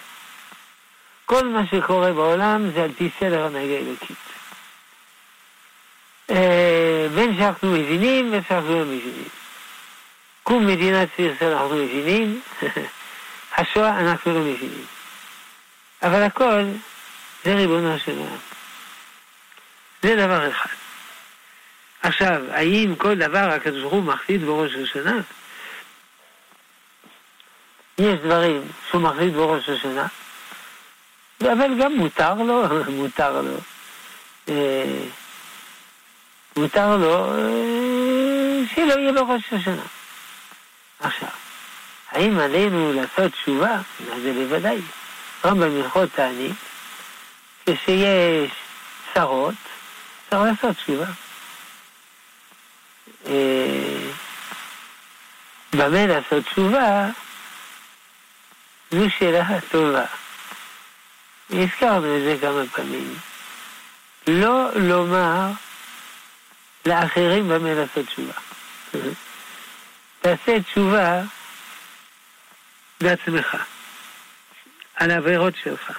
כל 1.27 1.49
מה 1.49 1.67
שקורה 1.67 2.13
בעולם 2.13 2.71
זה 2.75 2.85
על 2.85 2.93
פי 2.93 3.11
סדר 3.21 3.45
הנהגה 3.47 3.77
אלוקית. 3.77 4.17
אה, 6.31 7.07
בין 7.15 7.37
שאנחנו 7.37 7.69
מבינים 7.69 8.29
ובין 8.29 8.43
שאנחנו 8.49 8.79
לא 8.79 8.85
מבינים. 8.85 9.29
קום 10.43 10.67
מדינת 10.67 11.09
ישראל 11.19 11.53
אנחנו 11.53 11.77
מבינים, 11.77 12.41
השואה 13.57 14.01
אנחנו 14.01 14.35
לא 14.35 14.41
מבינים. 14.41 14.85
אבל 16.03 16.23
הכל 16.23 16.63
זה 17.45 17.55
ריבונו 17.55 17.99
של 17.99 18.19
עולם. 18.19 18.37
זה 20.03 20.17
דבר 20.17 20.51
אחד. 20.51 20.71
עכשיו, 22.03 22.43
האם 22.51 22.95
כל 22.99 23.15
דבר 23.15 23.39
הקדוש 23.39 23.81
ברוך 23.81 23.93
הוא 23.93 24.03
מחליט 24.03 24.43
בראש 24.43 24.73
השנה? 24.75 25.21
יש 27.99 28.15
דברים 28.25 28.63
שהוא 28.91 29.03
מחליט 29.03 29.35
בראש 29.35 29.69
השנה, 29.69 30.07
אבל 31.41 31.81
גם 31.81 31.93
מותר 31.97 32.35
לו, 32.35 32.63
מותר 32.99 33.43
לו. 33.43 33.57
אה, 34.49 35.05
מותר 36.57 36.97
לו 36.97 37.35
אה, 37.35 38.61
שלא 38.75 38.95
יהיה 38.95 39.13
בראש 39.13 39.43
השנה. 39.53 39.83
עכשיו, 41.01 41.29
האם 42.11 42.39
עלינו 42.39 42.93
לעשות 42.93 43.33
תשובה? 43.33 43.81
זה 44.23 44.33
בוודאי. 44.33 44.81
רמב"ם 45.45 45.83
הלכות 45.83 46.09
תענית, 46.15 46.57
כשיש 47.67 48.51
צרות, 49.15 49.55
צריך 50.31 50.43
לעשות 50.43 50.77
תשובה. 50.77 51.07
אה, 53.27 54.11
במה 55.73 56.07
לעשות 56.07 56.45
תשובה? 56.45 57.09
זו 58.91 59.11
שאלה 59.19 59.61
טובה. 59.71 60.05
הזכרנו 61.51 62.17
את 62.17 62.23
זה 62.23 62.37
כמה 62.41 62.63
פעמים. 62.73 63.15
לא 64.27 64.71
לומר 64.75 65.51
לאחרים 66.87 67.49
במה 67.49 67.75
לעשות 67.75 68.07
תשובה. 68.07 68.33
תעשה 70.21 70.63
תשובה 70.63 71.23
בעצמך, 73.01 73.57
על 74.95 75.11
העבירות 75.11 75.55
שלך. 75.63 75.99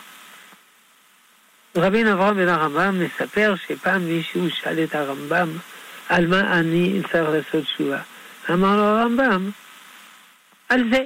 רבין 1.76 2.08
אברהם 2.08 2.36
בן 2.36 2.48
הרמב"ם 2.48 3.00
מספר 3.06 3.56
שפעם 3.68 4.02
מישהו 4.02 4.50
שאל 4.52 4.84
את 4.84 4.96
הרמב"ם 4.96 5.58
על 6.10 6.28
מה 6.28 6.60
אני 6.60 7.02
צריך 7.12 7.30
לעשות 7.30 7.66
תשובה. 7.66 8.00
אמר 8.50 8.76
לו 8.78 8.84
הרמב"ם, 8.84 9.52
על 10.70 10.84
זה. 10.92 11.04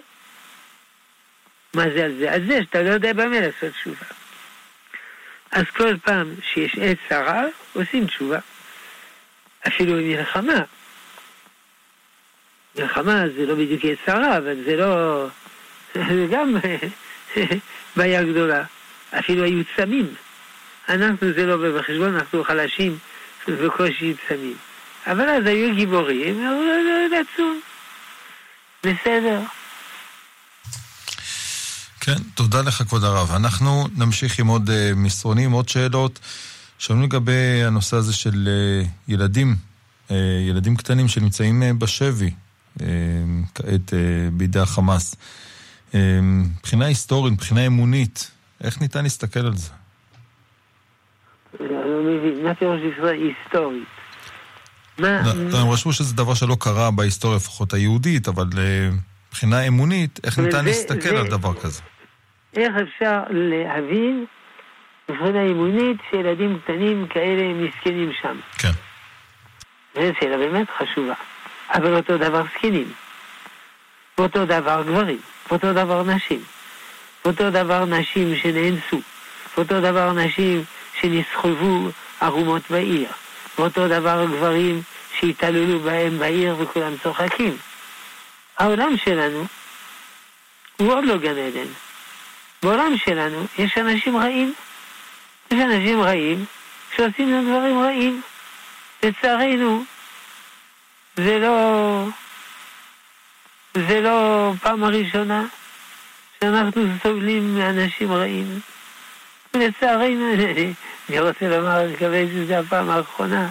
מה 1.73 1.83
זה 1.95 2.05
על 2.05 2.15
זה? 2.19 2.31
על 2.31 2.47
זה 2.47 2.59
שאתה 2.63 2.81
לא 2.81 2.89
יודע 2.89 3.13
במה 3.13 3.39
לעשות 3.39 3.73
תשובה. 3.73 4.18
אז 5.51 5.65
כל 5.77 5.97
פעם 5.97 6.33
שיש 6.41 6.75
עת 6.81 6.97
צרה, 7.09 7.43
עושים 7.73 8.07
תשובה. 8.07 8.39
אפילו 9.67 9.93
במלחמה. 9.93 10.61
מלחמה 12.75 13.23
זה 13.35 13.45
לא 13.45 13.55
בדיוק 13.55 13.85
עת 13.85 13.97
צרה, 14.05 14.37
אבל 14.37 14.63
זה 14.65 14.75
לא... 14.75 15.27
זה 15.95 16.27
גם 16.31 16.55
בעיה 17.95 18.23
גדולה. 18.23 18.63
אפילו 19.19 19.43
היו 19.43 19.63
צמים. 19.75 20.13
אנחנו 20.89 21.33
זה 21.33 21.45
לא 21.45 21.79
בחשבון, 21.79 22.15
אנחנו 22.15 22.43
חלשים 22.43 22.97
ובקושי 23.47 24.13
צמים. 24.27 24.57
אבל 25.07 25.29
אז 25.29 25.45
היו 25.45 25.75
גיבורים, 25.75 26.47
רצו. 27.11 27.53
בסדר. 28.83 29.39
כן, 31.99 32.17
תודה 32.35 32.61
לך 32.61 32.83
כבוד 32.83 33.03
הרב. 33.03 33.31
אנחנו 33.35 33.87
נמשיך 33.95 34.39
עם 34.39 34.47
עוד 34.47 34.69
uh, 34.69 34.95
מסרונים, 34.95 35.51
עוד 35.51 35.69
שאלות. 35.69 36.19
שאלנו 36.77 37.03
לגבי 37.03 37.63
הנושא 37.63 37.97
הזה 37.97 38.13
של 38.13 38.49
uh, 38.85 38.87
ילדים, 39.07 39.55
uh, 40.07 40.13
ילדים 40.49 40.75
קטנים 40.75 41.07
שנמצאים 41.07 41.63
uh, 41.63 41.65
בשבי, 41.73 42.31
uh, 42.77 42.81
כעת 43.55 43.89
uh, 43.89 43.93
בידי 44.33 44.59
החמאס. 44.59 45.15
Uh, 45.91 45.95
מבחינה 46.21 46.85
היסטורית, 46.85 47.33
מבחינה 47.33 47.65
אמונית, 47.65 48.31
איך 48.63 48.81
ניתן 48.81 49.03
להסתכל 49.03 49.45
על 49.45 49.55
זה? 49.55 49.69
לא 51.59 51.67
מה 52.43 52.55
פירוש 52.55 52.79
היסטורית? 53.03 53.87
מה... 54.97 55.33
לא, 55.33 55.57
הם 55.57 55.69
רשמו 55.69 55.93
שזה 55.93 56.15
דבר 56.15 56.33
שלא 56.33 56.57
קרה 56.59 56.91
בהיסטוריה 56.91 57.37
לפחות 57.37 57.73
היהודית, 57.73 58.27
אבל 58.27 58.47
מבחינה 59.29 59.67
אמונית, 59.67 60.19
איך 60.23 60.39
ניתן 60.39 60.65
להסתכל 60.65 61.15
על 61.15 61.27
דבר 61.27 61.53
כזה? 61.53 61.81
איך 62.55 62.73
אפשר 62.83 63.19
להבין 63.29 64.25
מבחינה 65.09 65.43
אימונית 65.43 65.97
שילדים 66.09 66.59
קטנים 66.63 67.07
כאלה 67.07 67.53
מסכנים 67.53 68.11
שם? 68.21 68.39
כן. 68.57 68.71
זו 69.95 70.01
שאלה 70.19 70.37
באמת 70.37 70.67
חשובה. 70.77 71.13
אבל 71.73 71.95
אותו 71.95 72.17
דבר 72.17 72.43
זקנים. 72.55 72.91
ואותו 74.17 74.45
דבר 74.45 74.83
גברים. 74.87 75.19
ואותו 75.49 75.73
דבר 75.73 76.03
נשים. 76.03 76.43
ואותו 77.25 77.49
דבר 77.49 77.85
נשים 77.85 78.35
שנאנסו. 78.35 79.01
ואותו 79.57 79.81
דבר 79.81 80.13
נשים 80.13 80.63
שנסחבו 81.01 81.89
ערומות 82.21 82.61
בעיר. 82.69 83.09
ואותו 83.57 83.87
דבר 83.87 84.25
גברים 84.25 84.81
שהתעללו 85.19 85.79
בהם 85.79 86.19
בעיר 86.19 86.55
וכולם 86.59 86.93
צוחקים. 87.03 87.57
העולם 88.59 88.97
שלנו 89.05 89.45
הוא 90.77 90.93
עוד 90.93 91.05
לא 91.05 91.17
גן 91.17 91.37
עדן. 91.37 91.67
בעולם 92.63 92.97
שלנו 92.97 93.45
יש 93.57 93.77
אנשים 93.77 94.17
רעים. 94.17 94.53
יש 95.51 95.59
אנשים 95.59 96.01
רעים 96.01 96.45
שעושים 96.95 97.33
לנו 97.33 97.49
דברים 97.49 97.79
רעים. 97.79 98.21
לצערנו, 99.03 99.83
זה 101.15 101.39
לא... 101.39 102.03
זה 103.73 104.01
לא 104.01 104.51
פעם 104.61 104.83
הראשונה 104.83 105.45
שאנחנו 106.39 106.81
סובלים 107.03 107.55
מאנשים 107.59 108.11
רעים. 108.11 108.59
לצערנו, 109.53 110.33
אני 111.09 111.19
רוצה 111.19 111.49
לומר, 111.49 111.81
אני 111.81 111.93
מקווה 111.93 112.23
שזה 112.33 112.59
הפעם 112.59 112.89
האחרונה, 112.89 113.49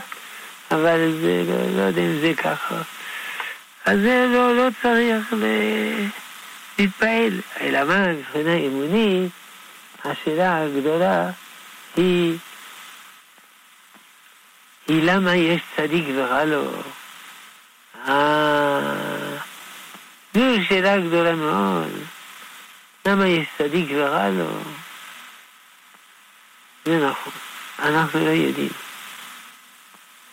אבל 0.70 1.12
זה, 1.20 1.42
לא, 1.46 1.76
לא 1.76 1.82
יודע 1.82 2.02
אם 2.02 2.20
זה 2.20 2.32
ככה. 2.34 2.82
אז 3.88 4.00
זה 4.00 4.26
לא, 4.32 4.56
לא 4.56 4.68
צריך 4.82 5.32
ל... 5.32 5.44
להתפעל. 6.78 7.40
אלא 7.60 7.84
מה, 7.84 8.06
מבחינה 8.06 8.54
אמונית, 8.54 9.32
השאלה 10.04 10.62
הגדולה 10.62 11.30
היא, 11.96 12.38
היא 14.88 15.02
למה 15.02 15.34
יש 15.34 15.62
צדיק 15.76 16.04
ורע 16.14 16.44
לו. 16.44 16.82
אה, 18.08 18.80
זו 20.34 20.40
שאלה 20.68 20.98
גדולה 20.98 21.34
מאוד. 21.34 21.92
למה 23.06 23.26
יש 23.26 23.46
צדיק 23.58 23.88
ורע 23.94 24.28
לו? 24.28 24.50
זה 26.84 27.06
נכון, 27.06 27.32
אנחנו 27.78 28.24
לא 28.24 28.30
יודעים. 28.30 28.72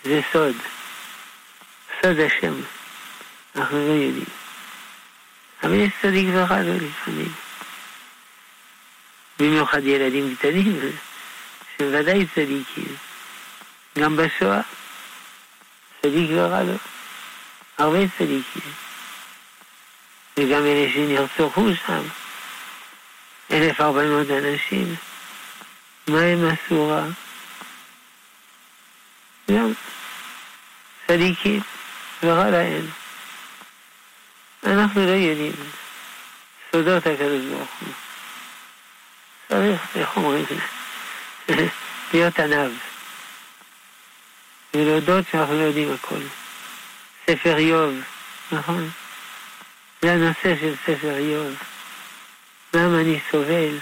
זה 0.04 0.22
סוד, 0.32 0.56
סוד 2.02 2.20
השם, 2.20 2.54
אנחנו 3.56 3.88
לא 3.88 3.94
יודעים. 3.94 4.26
אבל 5.64 5.74
יש 5.74 5.92
צדיק 6.02 6.26
ורע 6.34 6.62
לו 6.62 6.74
לפעמים. 6.74 7.34
במיוחד 9.40 9.84
ילדים 9.84 10.36
קטנים, 10.36 10.80
שהם 11.78 11.88
ודאי 11.94 12.26
צדיקים. 12.36 12.96
גם 14.00 14.18
בשואה, 14.18 14.62
צדיק 16.02 16.30
ורע 16.34 16.64
לו. 16.64 16.74
הרבה 17.78 18.00
צדיקים. 18.18 18.72
וגם 20.38 20.66
אלה 20.66 20.94
שנרצחו 20.94 21.70
שם, 21.86 22.02
1,400 23.52 24.28
אנשים, 24.30 24.96
מה 26.08 26.20
הם 26.20 26.40
עשו 26.46 26.88
רע? 26.88 27.06
גם 29.52 29.74
צדיקים, 31.08 31.62
ורע 32.24 32.50
להם. 32.50 33.05
אנחנו 34.66 35.06
לא 35.06 35.12
יודעים 35.12 35.54
סודות 36.72 37.08
הקדוש 37.08 37.46
ברוך 37.46 37.70
הוא. 37.80 37.94
צריך, 39.50 39.82
איך 39.96 40.18
אומרים, 40.18 40.46
להיות 42.14 42.40
עניו. 42.40 42.72
ולהודות 44.74 45.26
שאנחנו 45.32 45.54
לא 45.54 45.64
יודעים 45.64 45.94
הכל. 45.94 46.22
ספר 47.28 47.58
איוב, 47.58 47.94
נכון? 48.52 48.90
זה 50.02 50.14
הנושא 50.14 50.56
של 50.62 50.76
ספר 50.86 51.16
איוב. 51.18 51.54
למה 52.74 53.02
אני 53.02 53.20
סובל? 53.32 53.78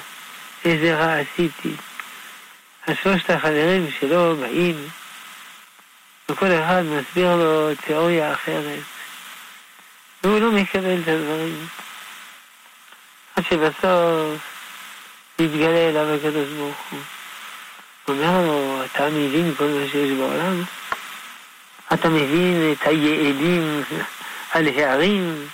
איזה 0.66 0.96
רע 0.96 1.20
עשיתי? 1.20 1.76
השלושת 2.88 3.30
החברים 3.30 3.88
שלו 4.00 4.38
באים, 4.38 4.88
וכל 6.30 6.52
אחד 6.52 6.82
מסביר 6.82 7.36
לו 7.36 7.76
תיאוריה 7.76 8.34
אחרת, 8.34 8.80
והוא 10.24 10.40
לא 10.40 10.52
מקבל 10.52 11.02
את 11.04 11.08
הדברים. 11.08 11.68
עד 13.36 13.44
שבסוף 13.50 14.42
מתגלה 15.40 15.90
אליו 15.90 16.16
הקדוש 16.16 16.50
ברוך 16.58 16.78
הוא. 16.92 17.00
אומר 18.08 18.48
לו, 18.48 18.86
אתה 18.86 19.10
מבין 19.10 19.54
כל 19.58 19.64
מה 19.64 19.88
שיש 19.92 20.12
בעולם? 20.12 20.64
אתה 21.94 22.10
מבין 22.10 22.72
את 22.72 22.88
היעדים 22.88 23.84
על 24.52 24.68
הערים? 24.68 25.48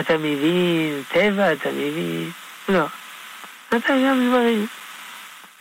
אתה 0.00 0.16
מבין 0.18 1.02
טבע? 1.08 1.52
אתה 1.52 1.70
מבין? 1.70 2.30
לא. 2.68 2.84
אתה 3.68 3.88
גם 3.88 4.28
דברים 4.28 4.66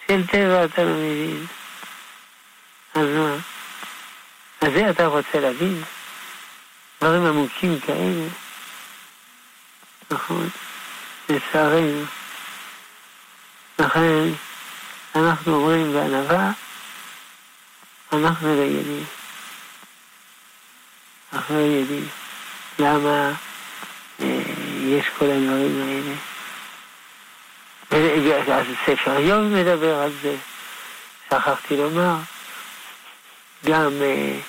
של 0.07 0.27
טבע 0.27 0.65
אתה 0.65 0.83
לא 0.83 0.91
מבין. 0.91 1.45
אז 2.95 3.07
מה? 3.07 3.35
אז 4.61 4.73
זה 4.73 4.89
אתה 4.89 5.05
רוצה 5.05 5.39
להבין? 5.39 5.83
דברים 7.01 7.25
עמוקים 7.25 7.79
כאלה. 7.79 8.27
נכון? 10.11 10.49
לצערנו. 11.29 12.03
לכן 13.79 14.29
אנחנו 15.15 15.55
אומרים 15.55 15.93
בענווה, 15.93 16.51
אנחנו 18.13 18.55
לא 18.55 18.61
יודעים. 18.61 19.05
אנחנו 21.33 21.55
לא 21.55 21.61
יודעים 21.61 22.07
למה 22.79 23.31
אה, 24.21 24.41
יש 24.83 25.05
כל 25.17 25.25
הדברים 25.25 25.81
האלה. 25.81 26.15
אז 28.59 28.65
ספר 28.85 29.17
איוב 29.17 29.43
מדבר 29.43 29.95
על 29.95 30.11
זה, 30.21 30.35
שכחתי 31.29 31.77
לומר. 31.77 32.15
גם 33.65 33.91
אה, 34.01 34.05
אה, 34.05 34.39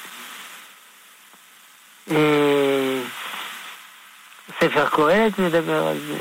ספר 4.60 4.88
קהלת 4.88 5.38
מדבר 5.38 5.86
על 5.86 5.98
זה. 5.98 6.18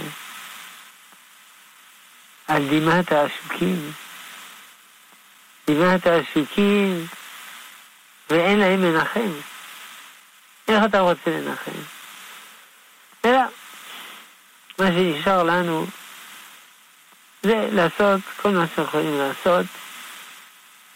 על 2.47 2.67
דמעת 2.69 3.11
העשוקים. 3.11 3.91
דמעת 5.67 6.07
העשוקים, 6.07 7.07
ואין 8.29 8.59
להם 8.59 8.81
מנחם. 8.81 9.31
איך 10.67 10.83
אתה 10.85 10.99
רוצה 10.99 11.31
לנחם? 11.31 11.71
אלא, 13.25 13.39
מה 14.79 14.85
שנשאר 14.87 15.43
לנו 15.43 15.87
זה 17.43 17.69
לעשות 17.71 18.21
כל 18.41 18.49
מה 18.49 18.65
שיכולים 18.75 19.17
לעשות 19.17 19.65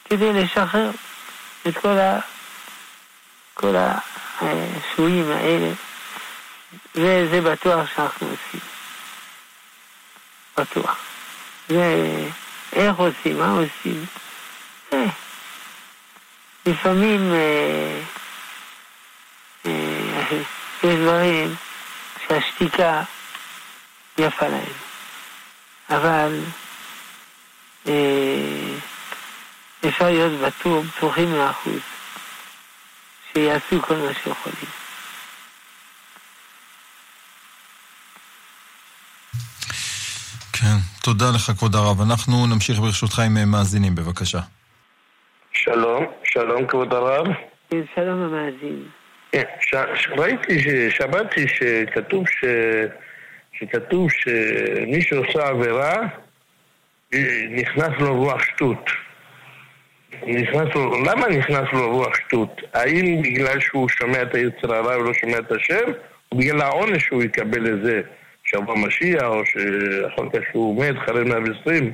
כדי 0.06 0.34
לשחרר 0.34 0.92
את 1.68 1.78
כל, 1.78 1.98
ה... 1.98 2.20
כל 3.54 3.76
השבויים 4.42 5.32
האלה, 5.32 5.72
וזה 6.96 7.42
בטוח 7.42 7.90
שאנחנו 7.96 8.28
עושים. 8.28 8.62
בטוח. 10.58 10.98
ואיך 11.70 12.96
עושים, 12.98 13.40
מה 13.40 13.52
עושים? 13.52 14.06
אה, 14.94 15.06
לפעמים 16.66 17.34
אה, 17.34 18.02
אה, 19.66 20.42
יש 20.84 20.96
דברים 20.96 21.56
שהשתיקה 22.28 23.04
יפה 24.18 24.48
להם, 24.48 24.74
אבל 25.90 26.40
אפשר 29.88 30.06
להיות 30.06 30.32
בטוח, 30.42 30.86
בטוחים 30.98 31.32
מאה 31.32 31.50
אחוז, 31.50 31.80
שיעשו 33.34 33.82
כל 33.82 33.96
מה 33.96 34.14
שיכולים. 34.14 34.72
כן, 40.54 40.78
תודה 41.04 41.26
לך 41.36 41.52
כבוד 41.58 41.76
הרב. 41.76 42.02
אנחנו 42.02 42.48
נמשיך 42.48 42.80
ברשותך 42.80 43.20
עם 43.20 43.38
אה, 43.38 43.46
מאזינים, 43.46 43.96
בבקשה. 43.96 44.40
שלום, 45.52 46.06
שלום 46.24 46.68
כבוד 46.68 46.94
הרב. 46.94 47.28
שלום 47.96 48.22
המאזין. 48.22 48.84
כן, 49.32 49.44
ש... 49.62 49.74
ראיתי, 50.18 50.60
שמעתי 50.92 51.48
שכתוב 51.48 52.28
ש... 52.28 52.46
שכתוב 53.54 54.10
שמי 54.12 55.02
שעושה 55.02 55.48
עבירה, 55.48 55.94
נכנס 57.52 57.92
לו 58.00 58.16
רוח 58.16 58.44
שטות. 58.44 58.90
נכנס 60.28 60.76
לו, 60.76 61.04
למה 61.04 61.28
נכנס 61.28 61.68
לו 61.74 61.92
רוח 61.92 62.16
שטות? 62.16 62.62
האם 62.74 63.22
בגלל 63.22 63.60
שהוא 63.60 63.90
שומע 63.90 64.22
את 64.22 64.36
היצר 64.36 64.76
הרע 64.76 64.98
ולא 64.98 65.14
שומע 65.14 65.38
את 65.38 65.52
השם? 65.52 65.92
או 66.32 66.38
בגלל 66.38 66.62
העונש 66.62 67.04
שהוא 67.04 67.24
יקבל 67.24 67.62
לזה? 67.62 68.02
שיבוא 68.44 68.78
משיח, 68.78 69.24
או 69.24 69.46
שאחר 69.46 70.30
כך 70.34 70.40
שהוא 70.52 70.84
מת, 70.86 70.96
אחרי 71.04 71.24
120, 71.24 71.92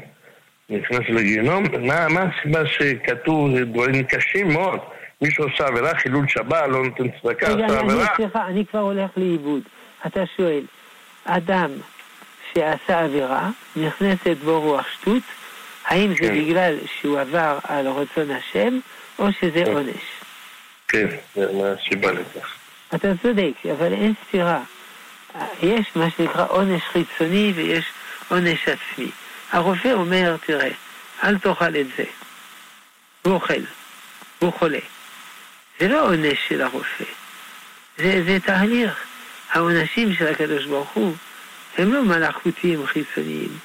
נכנס 0.70 1.10
לגיהנום. 1.10 1.64
מה, 1.80 2.08
מה 2.08 2.22
הסיבה 2.22 2.66
שכתוב 2.66 3.60
דברים 3.60 4.04
קשים 4.04 4.48
מאוד? 4.54 4.80
מי 5.22 5.32
שעושה 5.32 5.68
עבירה, 5.68 5.96
חילול 5.96 6.28
שבת, 6.28 6.64
לא 6.70 6.84
נותן 6.84 7.04
צדקה, 7.22 7.48
עושה 7.48 7.80
עבירה. 7.80 8.04
רגע, 8.04 8.16
סליחה, 8.16 8.48
אני 8.48 8.66
כבר 8.66 8.80
הולך 8.80 9.10
לאיבוד. 9.18 9.62
אתה 10.06 10.24
שואל, 10.38 10.64
אדם 11.26 11.72
שעשה 12.54 13.04
עבירה, 13.04 13.50
נכנסת 13.76 14.38
בו 14.46 14.62
רוח 14.62 14.88
שטות, 14.92 15.24
האם 15.88 16.14
זה 16.14 16.20
כן. 16.20 16.36
בגלל 16.36 16.78
שהוא 17.00 17.20
עבר 17.20 17.60
על 17.64 17.88
רצון 17.88 18.32
השם, 18.32 18.80
או 19.20 19.28
שזה 19.32 19.64
כן. 19.66 19.72
עונש? 19.74 20.04
כן, 20.88 21.08
מה 21.36 21.66
הסיבה 21.72 22.12
לכך? 22.12 22.56
אתה 22.96 23.08
צודק, 23.22 23.54
אבל 23.72 23.94
אין 23.94 24.14
סתירה. 24.28 24.60
יש 25.62 25.86
מה 25.96 26.10
שנקרא 26.18 26.46
עונש 26.50 26.82
חיצוני 26.84 27.54
ויש 27.56 27.86
עונש 28.28 28.68
עצמי. 28.68 29.12
הרופא 29.52 29.88
אומר, 29.88 30.36
תראה, 30.46 30.70
אל 31.24 31.38
תאכל 31.38 31.76
את 31.76 31.86
זה. 31.98 32.04
הוא 33.22 33.34
אוכל, 33.34 33.62
הוא 34.40 34.54
חולה. 34.60 34.80
זה 35.80 35.88
לא 35.88 36.06
עונש 36.06 36.38
של 36.50 36.62
הרופא, 36.62 37.04
זה, 37.98 38.24
זה 38.26 38.38
תהליך. 38.46 39.04
העונשים 39.52 40.14
של 40.14 40.28
הקדוש 40.28 40.66
ברוך 40.66 40.90
הוא 40.94 41.16
הם 41.78 41.94
לא 41.94 42.04
מלאכותיים 42.04 42.88
חיצוניים, 42.88 43.58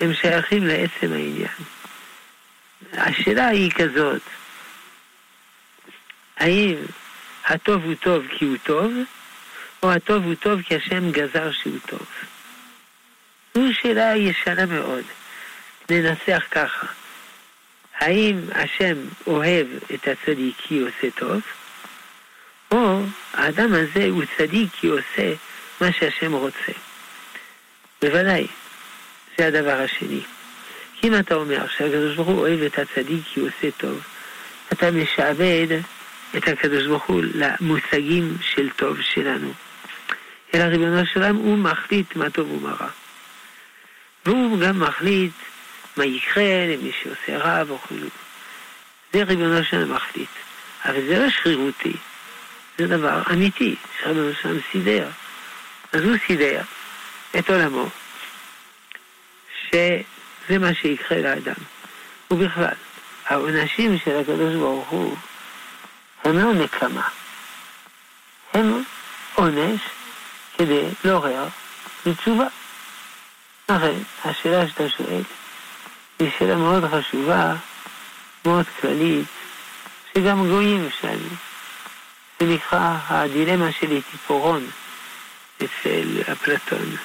הם 0.00 0.14
שייכים 0.14 0.66
לעצם 0.66 1.12
העניין. 1.12 1.54
השאלה 2.92 3.48
היא 3.48 3.70
כזאת, 3.70 4.22
האם 6.36 6.74
הטוב 7.46 7.84
הוא 7.84 7.94
טוב 7.94 8.24
כי 8.38 8.44
הוא 8.44 8.56
טוב, 8.62 8.92
או 9.82 9.92
הטוב 9.92 10.24
הוא 10.24 10.34
טוב 10.34 10.62
כי 10.62 10.76
השם 10.76 11.10
גזר 11.10 11.52
שהוא 11.52 11.78
טוב? 11.86 12.06
זו 13.54 13.62
שאלה 13.82 14.16
ישנה 14.16 14.66
מאוד. 14.66 15.04
ננסח 15.90 16.42
ככה, 16.50 16.86
האם 17.98 18.40
השם 18.54 18.96
אוהב 19.26 19.66
את 19.94 20.08
הצדיק 20.08 20.54
כי 20.58 20.78
הוא 20.78 20.88
עושה 20.88 21.10
טוב, 21.10 21.40
או 22.70 23.02
האדם 23.32 23.74
הזה 23.74 24.06
הוא 24.10 24.22
צדיק 24.36 24.68
כי 24.80 24.86
הוא 24.86 24.98
עושה 24.98 25.32
מה 25.80 25.92
שהשם 25.92 26.32
רוצה. 26.32 26.72
בוודאי, 28.02 28.46
זה 29.40 29.46
הדבר 29.46 29.80
השני. 29.80 30.20
אם 31.04 31.14
אתה 31.18 31.34
אומר 31.34 31.66
שהקדוש 31.76 32.16
ברוך 32.16 32.28
הוא 32.28 32.38
אוהב 32.38 32.62
את 32.62 32.78
הצדיק 32.78 33.20
כי 33.34 33.40
הוא 33.40 33.48
עושה 33.48 33.70
טוב, 33.76 34.00
אתה 34.72 34.90
משעבד 34.90 35.66
את 36.36 36.48
הקדוש 36.48 36.86
ברוך 36.86 37.04
הוא 37.04 37.22
למושגים 37.34 38.36
של 38.40 38.70
טוב 38.70 38.96
שלנו. 39.00 39.52
אלא 40.54 40.62
ריבונו 40.62 41.06
של 41.06 41.22
עולם 41.22 41.36
הוא 41.36 41.58
מחליט 41.58 42.16
מה 42.16 42.30
טוב 42.30 42.50
ומה 42.50 42.72
רע. 42.80 42.88
והוא 44.26 44.58
גם 44.58 44.80
מחליט 44.80 45.32
מה 45.96 46.04
יקרה 46.04 46.66
למי 46.68 46.92
שעושה 47.02 47.38
רע 47.38 47.62
וכו'. 47.62 47.94
זה 49.12 49.22
ריבונו 49.22 49.64
של 49.64 49.76
עולם 49.76 49.94
מחליט. 49.94 50.30
אבל 50.84 51.06
זה 51.06 51.18
לא 51.18 51.30
שרירותי, 51.30 51.96
זה 52.78 52.86
דבר 52.86 53.22
אמיתי, 53.32 53.76
שריבונו 54.02 54.34
של 54.42 54.48
עולם 54.48 54.60
סידר. 54.72 55.08
אז 55.92 56.00
הוא 56.00 56.16
סידר 56.26 56.62
את 57.38 57.50
עולמו, 57.50 57.88
שזה 59.70 60.58
מה 60.58 60.74
שיקרה 60.74 61.18
לאדם. 61.18 61.54
ובכלל, 62.30 62.74
העונשים 63.26 63.98
של 64.04 64.16
הקדוש 64.20 64.54
ברוך 64.54 64.88
הוא 64.88 65.16
הם 66.24 66.38
לא 66.38 66.54
נקמה, 66.54 67.08
הם 68.54 68.82
עונש 69.34 69.80
כדי 70.58 70.84
לעורר 71.04 71.48
לתשובה. 72.06 72.46
לכן, 73.68 73.94
השאלה 74.24 74.68
שאתה 74.68 74.88
שואל 74.88 75.22
היא 76.18 76.30
שאלה 76.38 76.56
מאוד 76.56 76.84
חשובה, 76.90 77.54
מאוד 78.46 78.66
כללית, 78.80 79.26
שגם 80.14 80.48
גויים 80.48 80.88
שאלו. 81.00 81.28
זה 82.40 82.46
נקרא 82.46 82.96
הדילמה 83.08 83.72
של 83.72 83.90
איטיפורון 83.90 84.70
אצל 85.56 86.22
אפלטון. 86.32 86.96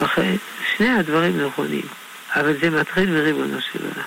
לכן, 0.00 0.36
שני 0.76 0.88
הדברים 0.88 1.46
נכונים, 1.46 1.86
אבל 2.34 2.60
זה 2.60 2.70
מתחיל 2.70 3.10
מריבונו 3.10 3.60
של 3.60 3.84
עולם. 3.84 4.06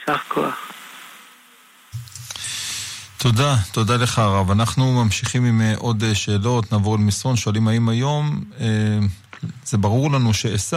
יישר 0.00 0.18
כוח. 0.28 0.72
תודה, 3.18 3.54
תודה 3.72 3.96
לך 3.96 4.18
הרב. 4.18 4.50
אנחנו 4.50 5.04
ממשיכים 5.04 5.44
עם 5.44 5.60
אה, 5.60 5.74
עוד 5.78 6.02
אה, 6.02 6.14
שאלות, 6.14 6.72
נעבור 6.72 6.96
למסרון, 6.98 7.36
שואלים 7.36 7.68
האם 7.68 7.88
היום, 7.88 8.44
אה, 8.60 8.66
זה 9.64 9.78
ברור 9.78 10.12
לנו 10.12 10.34
שעשו, 10.34 10.76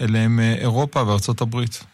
אלה 0.00 0.18
הם 0.18 0.40
אירופה 0.40 1.02
וארצות 1.02 1.40
הברית. 1.40 1.84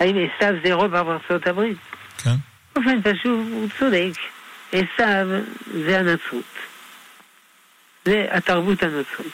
האם 0.00 0.16
עשו 0.16 0.46
זה 0.62 0.68
אירופה 0.68 1.02
וארצות 1.02 1.46
הברית? 1.46 1.78
כן. 2.18 2.34
באופן 2.74 3.02
פשוט, 3.02 3.40
הוא 3.52 3.68
צודק. 3.78 4.12
עשו 4.72 5.42
זה 5.86 5.98
הנצרות. 5.98 6.44
זה 8.04 8.26
התרבות 8.30 8.82
הנוצרית. 8.82 9.32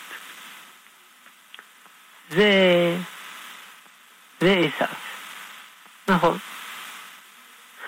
זה... 2.30 2.96
זה 4.40 4.54
עשו. 4.76 4.92
נכון. 6.08 6.38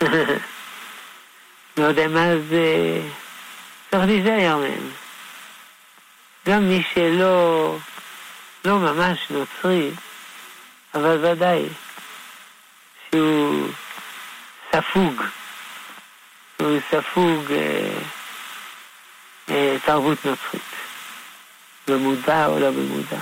לא 1.76 1.84
יודע 1.84 2.08
מה 2.08 2.26
זה... 2.48 3.00
צריך 3.90 4.04
להיזהר 4.06 4.56
מהם. 4.56 4.90
גם 6.46 6.68
מי 6.68 6.82
שלא 6.94 7.76
לא 8.64 8.78
ממש 8.78 9.18
נוצרי, 9.30 9.90
אבל 10.94 11.24
ודאי 11.24 11.68
שהוא 13.10 13.68
ספוג, 14.76 15.22
הוא 16.56 16.78
ספוג 16.90 17.52
אה, 17.52 17.98
אה, 19.50 19.76
תרבות 19.84 20.24
נוצרית, 20.24 20.71
במודע 21.88 22.46
או 22.46 22.58
לא 22.58 22.70
במודע. 22.70 23.18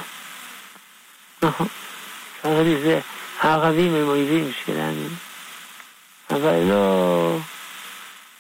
נכון, 1.42 1.68
צריך 2.42 2.58
להיזהר. 2.58 3.00
הערבים 3.40 3.94
הם 3.94 4.08
אויבים 4.08 4.52
שלנו, 4.64 5.08
אבל 6.30 6.58
לא, 6.68 7.36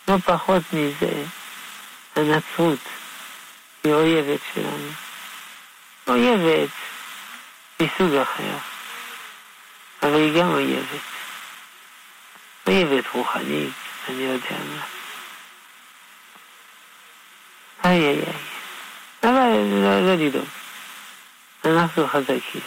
לא 0.08 0.16
פחות 0.18 0.62
מזה, 0.72 1.24
הנצרות 2.16 2.78
היא 3.84 3.92
אויבת 3.92 4.40
שלנו. 4.54 4.90
אויבת 6.08 6.70
מסוג 7.80 8.14
אחר, 8.14 8.56
אבל 10.02 10.14
היא 10.14 10.40
גם 10.40 10.50
אויבת. 10.52 11.00
אויבת 12.66 13.04
רוחנית, 13.12 13.72
אני 14.08 14.22
יודע 14.22 14.64
מה. 14.74 14.82
איי 17.84 18.08
איי 18.08 18.20
איי. 18.26 18.49
לא 19.56 20.14
לדאוג. 20.14 20.44
אנחנו 21.64 22.06
חזקים. 22.06 22.60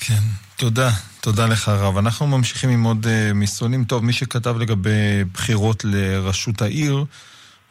כן, 0.00 0.22
תודה. 0.56 0.90
תודה 1.20 1.46
לך 1.46 1.68
הרב. 1.68 1.96
אנחנו 1.96 2.26
ממשיכים 2.26 2.70
עם 2.70 2.82
עוד 2.82 3.06
uh, 3.06 3.34
מסרונים. 3.34 3.84
טוב, 3.84 4.04
מי 4.04 4.12
שכתב 4.12 4.56
לגבי 4.58 5.24
בחירות 5.32 5.84
לראשות 5.84 6.62
העיר, 6.62 7.04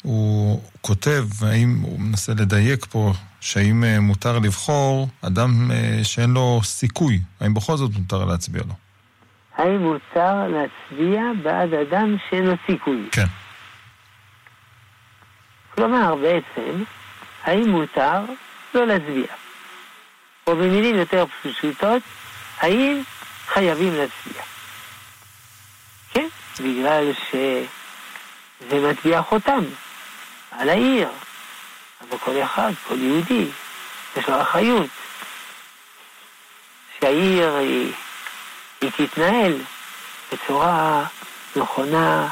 הוא 0.01 0.61
כותב, 0.81 1.25
האם 1.41 1.79
הוא 1.81 1.99
מנסה 1.99 2.33
לדייק 2.33 2.85
פה, 2.85 3.13
שהאם 3.39 3.83
uh, 3.83 3.99
מותר 3.99 4.39
לבחור 4.39 5.09
אדם 5.21 5.71
uh, 5.71 6.03
שאין 6.03 6.29
לו 6.29 6.59
סיכוי, 6.63 7.19
האם 7.39 7.53
בכל 7.53 7.77
זאת 7.77 7.91
מותר 7.97 8.25
להצביע 8.25 8.61
לו? 8.67 8.73
האם 9.57 9.81
מותר 9.81 10.47
להצביע 10.47 11.21
בעד 11.43 11.73
אדם 11.73 12.15
שאין 12.29 12.45
לו 12.45 12.53
סיכוי? 12.71 13.09
כן. 13.11 13.25
כלומר, 15.77 16.15
בעצם, 16.15 16.83
האם 17.43 17.69
מותר 17.69 18.19
לא 18.73 18.85
להצביע? 18.87 19.27
או 20.47 20.55
במילים 20.55 20.95
יותר 20.95 21.25
פשוטות, 21.43 22.01
האם 22.59 23.01
חייבים 23.47 23.93
להצביע? 23.93 24.43
כן, 26.13 26.27
בגלל 26.59 27.11
שזה 27.13 28.89
מטביע 28.89 29.21
חותם 29.21 29.63
על 30.51 30.69
העיר. 30.69 31.09
אבל 32.01 32.17
כל 32.17 32.41
אחד, 32.43 32.71
כל 32.87 32.99
יהודי, 32.99 33.47
יש 34.17 34.29
לו 34.29 34.41
אחריות. 34.41 34.89
שהעיר 36.99 37.55
היא, 37.55 37.93
היא 38.81 38.91
תתנהל 38.97 39.53
בצורה 40.31 41.03
נכונה 41.55 42.29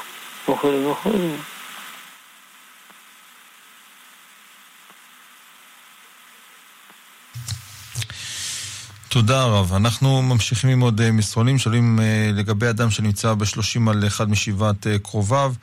וכו' 0.50 0.92
וכו'. 0.92 1.55
תודה 9.16 9.44
רב. 9.44 9.74
אנחנו 9.74 10.22
ממשיכים 10.22 10.70
עם 10.70 10.80
עוד 10.80 11.02
אה, 11.02 11.12
מסרונים, 11.12 11.58
שואלים 11.58 12.00
אה, 12.00 12.30
לגבי 12.34 12.70
אדם 12.70 12.90
שנמצא 12.90 13.34
בשלושים 13.34 13.88
על 13.90 14.04
אחד 14.08 14.30
משבעת 14.30 14.88
אה, 14.88 15.00
קרוביו, 15.00 15.54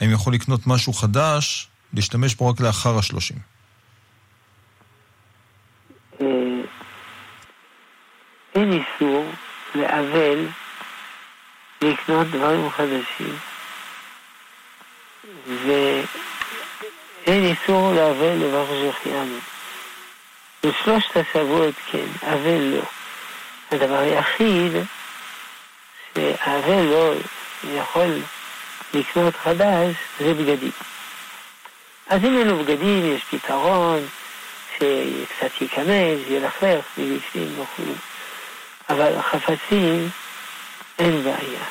האם 0.00 0.12
יכול 0.12 0.34
לקנות 0.34 0.66
משהו 0.66 0.92
חדש, 0.92 1.68
להשתמש 1.94 2.34
בו 2.34 2.48
רק 2.48 2.60
לאחר 2.60 2.98
השלושים? 2.98 3.36
אין 8.54 8.72
איסור 8.72 9.24
לאבל 9.74 10.46
לקנות 11.82 12.26
דברים 12.26 12.70
חדשים, 12.70 13.36
ואין 15.46 17.44
איסור 17.44 17.92
לאבל 17.92 18.34
לברך 18.34 18.68
שהחיינו. 18.68 19.38
בשלושת 20.64 21.16
השבועות 21.16 21.74
כן, 21.90 22.06
אבל 22.22 22.58
לא. 22.58 22.95
הדבר 23.72 23.98
היחיד 23.98 24.72
שהאבל 26.14 26.82
לא 26.82 27.14
יכול 27.64 28.22
לקנות 28.94 29.34
חדש 29.36 29.94
זה 30.18 30.34
בגדים. 30.34 30.72
אז 32.08 32.24
אם 32.24 32.38
אין 32.38 32.48
לו 32.48 32.64
בגדים, 32.64 33.16
יש 33.16 33.22
פתרון 33.30 34.06
שקצת 34.74 35.60
ייכנס, 35.60 36.18
ילכלך 36.28 36.84
מבפנים 36.98 37.60
וכו', 37.60 37.94
אבל 38.88 39.22
חפצים 39.22 40.10
אין 40.98 41.24
בעיה. 41.24 41.64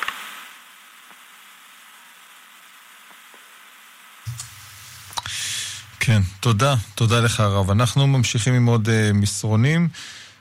כן, 6.00 6.20
תודה, 6.40 6.74
תודה 6.94 7.20
לך 7.20 7.40
הרב. 7.40 7.70
אנחנו 7.70 8.06
ממשיכים 8.06 8.54
עם 8.54 8.66
עוד 8.66 8.88
uh, 8.88 8.90
מסרונים. 9.14 9.88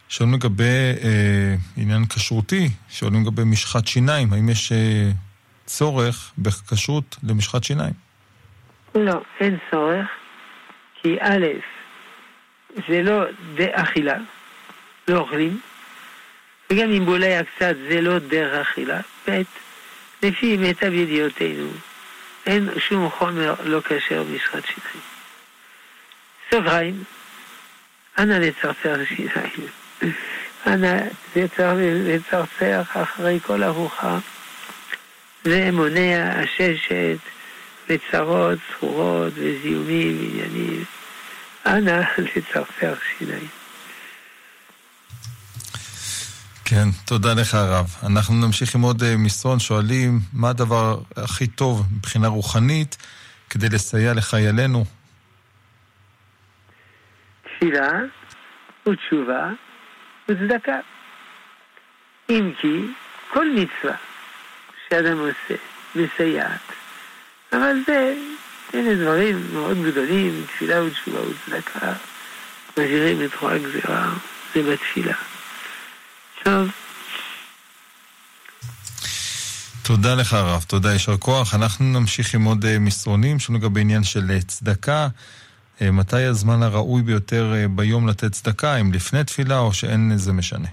שואלים 0.09 0.35
לגבי 0.35 0.93
אה, 1.03 1.55
עניין 1.77 2.05
כשרותי, 2.05 2.69
שואלים 2.89 3.21
לגבי 3.21 3.43
משחת 3.43 3.87
שיניים, 3.87 4.33
האם 4.33 4.49
יש 4.49 4.71
אה, 4.71 5.09
צורך 5.65 6.31
בכשרות 6.37 7.17
למשחת 7.23 7.63
שיניים? 7.63 7.93
לא, 8.95 9.21
אין 9.39 9.57
צורך, 9.71 10.07
כי 11.01 11.17
א', 11.21 11.45
זה 12.89 13.03
לא 13.03 13.23
דה 13.55 13.65
אכילה, 13.71 14.17
לא 15.07 15.17
אוכלים, 15.17 15.59
וגם 16.69 16.91
אם 16.91 17.05
בולע 17.05 17.43
קצת 17.43 17.75
זה 17.89 18.01
לא 18.01 18.19
דרך 18.19 18.67
אכילה, 18.67 19.01
ב', 19.29 19.41
לפי 20.23 20.57
מיטב 20.57 20.93
ידיעותינו, 20.93 21.67
אין 22.45 22.69
שום 22.77 23.09
חומר 23.09 23.55
לא 23.63 23.81
כשר 23.81 24.23
במשחת 24.23 24.65
שיניים. 24.65 25.05
סוגריים, 26.51 27.03
אנא 28.17 28.33
לצרצר 28.33 29.05
שיניים. 29.05 29.84
אנא 30.67 30.97
לצרצר 31.35 32.81
אחרי 32.81 33.39
כל 33.43 33.63
ארוחה. 33.63 34.19
זה 35.43 35.69
מונע 35.73 36.39
עששת 36.39 37.17
וצרות, 37.89 38.59
צרורות 38.79 39.33
וזיהומים 39.35 40.17
ועניינים. 40.19 40.83
אנא 41.65 42.01
לצרצר 42.35 42.93
שיניים. 43.17 43.47
כן, 46.65 46.87
תודה 47.05 47.33
לך 47.33 47.53
הרב. 47.53 47.85
אנחנו 48.05 48.35
נמשיך 48.35 48.75
עם 48.75 48.81
עוד 48.81 49.03
אה, 49.03 49.17
מסרון, 49.17 49.59
שואלים 49.59 50.19
מה 50.33 50.49
הדבר 50.49 50.97
הכי 51.15 51.47
טוב 51.47 51.85
מבחינה 51.97 52.27
רוחנית 52.27 52.97
כדי 53.49 53.69
לסייע 53.69 54.13
לחיילינו? 54.13 54.85
תפילה 57.43 57.89
ותשובה 58.87 59.49
וצדקה. 60.29 60.79
אם 62.29 62.51
כי 62.61 62.81
כל 63.33 63.47
מצווה 63.51 63.95
שאדם 64.89 65.17
עושה 65.19 65.55
מסייעת. 65.95 66.61
אבל 67.53 67.75
זה, 67.87 68.15
אלה 68.73 68.95
דברים 68.95 69.47
מאוד 69.53 69.77
גדולים, 69.83 70.45
תפילה 70.47 70.83
ותשובה 70.83 71.19
וצדקה. 71.21 71.93
מעבירים 72.77 73.25
את 73.25 73.35
רוע 73.41 73.51
הגזירה, 73.51 74.13
זה 74.55 74.63
בתפילה. 74.63 75.15
טוב. 76.43 76.71
תודה 79.81 80.15
לך 80.15 80.33
הרב, 80.33 80.63
תודה, 80.67 80.93
יישר 80.93 81.17
כוח. 81.17 81.55
אנחנו 81.55 81.85
נמשיך 81.85 82.33
עם 82.33 82.43
עוד 82.43 82.65
אה, 82.65 82.79
מסרונים 82.79 83.39
שלנו 83.39 83.59
לגבי 83.59 83.81
עניין 83.81 84.03
של 84.03 84.31
אה, 84.31 84.41
צדקה. 84.41 85.07
אה, 85.81 85.91
מתי 85.91 86.23
הזמן 86.23 86.63
הראוי 86.63 87.01
ביותר 87.01 87.53
ביום 87.69 88.07
לתת 88.07 88.31
צדקה, 88.31 88.75
אם 88.75 88.91
לפני 88.93 89.23
תפילה 89.23 89.59
או 89.59 89.73
שאין 89.73 90.11
זה 90.17 90.33
משנה? 90.33 90.67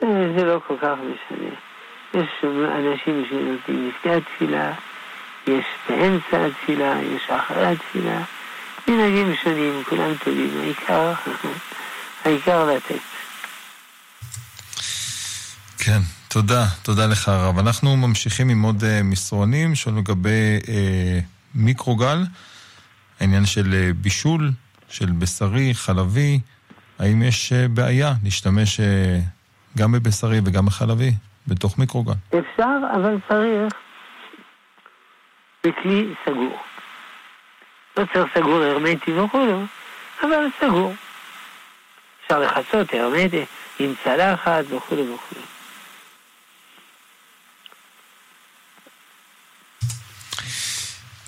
זה 0.00 0.44
לא 0.44 0.60
כל 0.66 0.74
כך 0.82 0.96
משנה. 0.98 1.48
יש 2.14 2.44
אנשים 2.78 3.24
שנותנים 3.28 3.88
לפני 3.88 4.12
התפילה, 4.14 4.72
יש 5.46 5.64
באמצע 5.88 6.46
התפילה, 6.46 6.94
יש 7.02 7.30
אחרי 7.30 7.66
התפילה. 7.66 8.22
מנהגים 8.88 9.34
שונים, 9.42 9.82
כולם 9.88 10.14
טובים, 10.24 10.50
העיקר, 10.60 11.12
העיקר 12.24 12.70
לתת. 12.70 13.00
כן, 15.78 16.00
תודה, 16.28 16.66
תודה 16.82 17.06
לך 17.06 17.28
הרב. 17.28 17.58
אנחנו 17.58 17.96
ממשיכים 17.96 18.48
עם 18.48 18.62
עוד 18.62 18.82
uh, 18.82 19.02
מסרונים 19.04 19.74
שלנו 19.74 19.98
לגבי 19.98 20.58
uh, 20.62 20.68
מיקרוגל, 21.54 22.18
העניין 23.20 23.46
של 23.46 23.62
uh, 23.62 24.02
בישול, 24.02 24.50
של 24.88 25.06
בשרי, 25.18 25.74
חלבי. 25.74 26.40
האם 26.98 27.22
יש 27.22 27.52
uh, 27.52 27.68
בעיה 27.68 28.12
להשתמש 28.24 28.80
uh, 28.80 28.82
גם 29.78 29.92
בבשרי 29.92 30.40
וגם 30.44 30.66
בחלבי 30.66 31.10
בתוך 31.46 31.78
מיקרוגל? 31.78 32.12
אפשר, 32.28 32.78
אבל 32.94 33.16
צריך 33.28 33.74
בכלי 35.64 36.14
סגור. 36.24 36.58
לא 37.96 38.04
צריך 38.12 38.38
סגור 38.38 38.62
הרמטי 38.62 39.12
וכולו, 39.12 39.62
אבל 40.22 40.46
סגור. 40.60 40.94
אפשר 42.24 42.38
לחצות 42.38 42.94
הרמטי 42.94 43.44
עם 43.78 43.94
צלחת 44.04 44.64
וכו' 44.70 44.96
וכו'. 45.14 45.53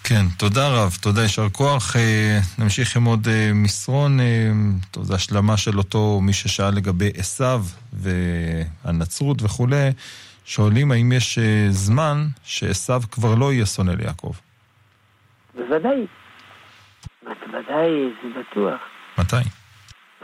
כן, 0.09 0.27
תודה 0.39 0.69
רב, 0.69 0.97
תודה, 1.03 1.23
יישר 1.23 1.49
כוח. 1.49 1.97
אה, 1.97 2.39
נמשיך 2.59 2.97
עם 2.97 3.05
עוד 3.05 3.29
אה, 3.29 3.51
מסרון, 3.55 4.21
אה, 4.21 4.51
זו 5.03 5.15
השלמה 5.15 5.57
של 5.57 5.79
אותו 5.79 6.21
מי 6.23 6.33
ששאל 6.33 6.75
לגבי 6.77 7.11
עשיו 7.17 7.61
והנצרות 7.93 9.43
וכולי. 9.43 9.91
שואלים 10.45 10.93
האם 10.93 11.13
יש 11.13 11.39
זמן 11.71 12.27
שעשיו 12.45 13.03
כבר 13.11 13.35
לא 13.35 13.53
יהיה 13.53 13.67
שונא 13.67 13.91
ליעקב. 13.91 14.33
בוודאי. 15.55 16.07
בוודאי, 17.23 17.91
זה 18.23 18.41
בטוח. 18.41 18.81
מתי? 19.19 19.37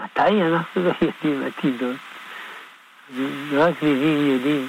מתי 0.05 0.43
אנחנו 0.43 0.83
לא 0.83 0.93
יודעים 1.01 1.43
עתידות. 1.47 1.97
רק 3.53 3.83
נביאים 3.83 4.31
יודעים, 4.31 4.69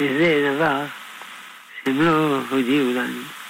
וזה 0.00 0.54
דבר 0.56 0.84
שהם 1.84 2.00
לא 2.00 2.40
הודיעו 2.50 2.92
לנו. 2.92 3.43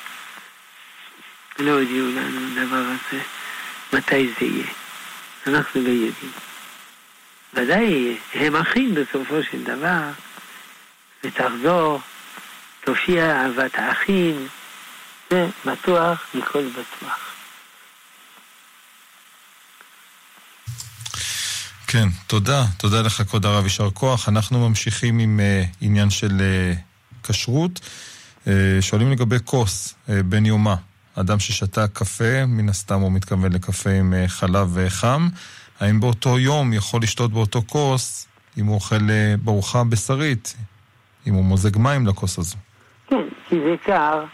לא 1.58 1.70
הודיעו 1.80 2.06
לנו 2.08 2.40
הדבר 2.46 2.76
הזה, 2.76 3.22
מתי 3.92 4.28
זה 4.40 4.46
יהיה. 4.46 4.66
אנחנו 5.46 5.80
לא 5.82 5.88
יודעים. 5.88 6.32
ודאי, 7.54 8.16
הם 8.34 8.56
אחים 8.56 8.94
בסופו 8.94 9.42
של 9.50 9.64
דבר, 9.64 10.10
ותחזור, 11.24 12.00
תופיע 12.84 13.42
אהבת 13.42 13.74
האחים, 13.74 14.48
זה 15.30 15.46
בטוח 15.66 16.26
מכל 16.34 16.68
בטוח. 16.68 17.34
כן, 21.86 22.08
תודה. 22.26 22.64
תודה 22.78 23.02
לך, 23.02 23.22
כבוד 23.22 23.46
הרב, 23.46 23.64
יישר 23.64 23.90
כוח. 23.90 24.28
אנחנו 24.28 24.68
ממשיכים 24.68 25.18
עם 25.18 25.40
uh, 25.40 25.76
עניין 25.80 26.10
של 26.10 26.30
uh, 26.30 27.28
כשרות. 27.28 27.80
Uh, 28.44 28.48
שואלים 28.80 29.12
לגבי 29.12 29.36
כוס, 29.44 29.94
uh, 29.94 30.12
בן 30.24 30.46
יומה. 30.46 30.76
אדם 31.20 31.38
ששתה 31.38 31.88
קפה, 31.88 32.46
מן 32.46 32.68
הסתם 32.68 33.00
הוא 33.00 33.12
מתכוון 33.12 33.52
לקפה 33.52 33.90
עם 33.90 34.14
אה, 34.14 34.28
חלב 34.28 34.88
חם, 34.88 35.28
האם 35.80 36.00
באותו 36.00 36.38
יום 36.38 36.72
יכול 36.72 37.02
לשתות 37.02 37.32
באותו 37.32 37.62
כוס 37.66 38.28
אם 38.58 38.66
הוא 38.66 38.74
אוכל 38.74 39.10
אה, 39.10 39.34
בארוחה 39.44 39.84
בשרית, 39.84 40.56
אם 41.26 41.34
הוא 41.34 41.44
מוזג 41.44 41.78
מים 41.78 42.06
לכוס 42.06 42.38
הזו? 42.38 42.56
כן, 43.06 43.24
כי 43.48 43.56
זה 43.60 43.74
קר, 43.84 44.24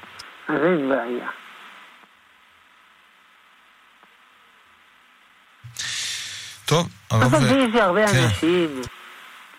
אז 0.49 0.57
אין 0.65 0.89
בעיה. 0.89 1.29
טוב, 6.65 6.89
הרב... 7.11 7.35
אבל 7.35 7.47
יש 7.47 7.75
הרבה 7.75 8.07
כן. 8.07 8.25
אנשים... 8.25 8.81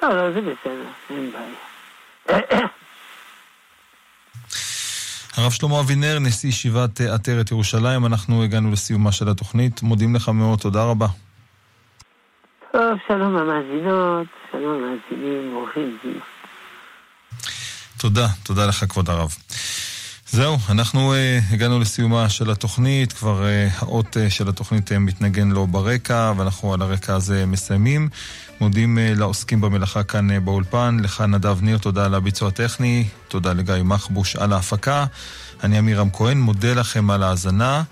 לא, 0.03 0.09
לא, 0.09 0.32
זה 0.32 0.41
בסדר, 0.41 0.89
אין 1.09 1.32
בעיה. 1.32 2.67
הרב 5.42 5.52
שלמה 5.52 5.80
אבינר, 5.80 6.20
נשיא 6.20 6.50
ישיבת 6.50 7.02
אה, 7.02 7.14
עטרת 7.14 7.52
ירושלים, 7.52 8.06
אנחנו 8.06 8.44
הגענו 8.44 8.72
לסיומה 8.72 9.12
של 9.12 9.30
התוכנית. 9.30 9.82
מודים 9.82 10.16
לך 10.16 10.30
מאוד, 10.30 10.60
תודה 10.60 10.84
רבה. 10.84 11.08
טוב, 12.72 12.98
שלום 13.08 13.38
המאזינות, 13.38 14.28
שלום 14.52 14.84
המאזינים, 14.84 15.54
ברוכים. 15.54 15.98
תודה, 17.98 18.28
תודה 18.44 18.66
לך 18.68 18.86
כבוד 18.89 19.10
הרב. 19.10 19.30
זהו, 20.34 20.57
אנחנו 20.69 21.13
uh, 21.13 21.53
הגענו 21.53 21.79
לסיומה 21.79 22.29
של 22.29 22.51
התוכנית, 22.51 23.13
כבר 23.13 23.43
uh, 23.43 23.75
האות 23.77 24.17
uh, 24.17 24.29
של 24.29 24.49
התוכנית 24.49 24.91
uh, 24.91 24.99
מתנגן 24.99 25.49
לו 25.49 25.67
ברקע, 25.67 26.34
ואנחנו 26.38 26.73
על 26.73 26.82
הרקע 26.82 27.15
הזה 27.15 27.45
מסיימים. 27.45 28.09
מודים 28.61 28.97
uh, 28.97 29.19
לעוסקים 29.19 29.61
במלאכה 29.61 30.03
כאן 30.03 30.29
uh, 30.29 30.39
באולפן, 30.39 30.97
לך 31.03 31.21
נדב 31.21 31.61
ניר, 31.61 31.77
תודה 31.77 32.05
על 32.05 32.15
הביצוע 32.15 32.47
הטכני, 32.47 33.07
תודה 33.27 33.53
לגיא 33.53 33.75
מחבוש 33.84 34.36
על 34.36 34.53
ההפקה. 34.53 35.05
אני 35.63 35.77
עמירם 35.77 36.09
כהן, 36.13 36.39
מודה 36.39 36.73
לכם 36.73 37.09
על 37.09 37.23
ההאזנה, 37.23 37.84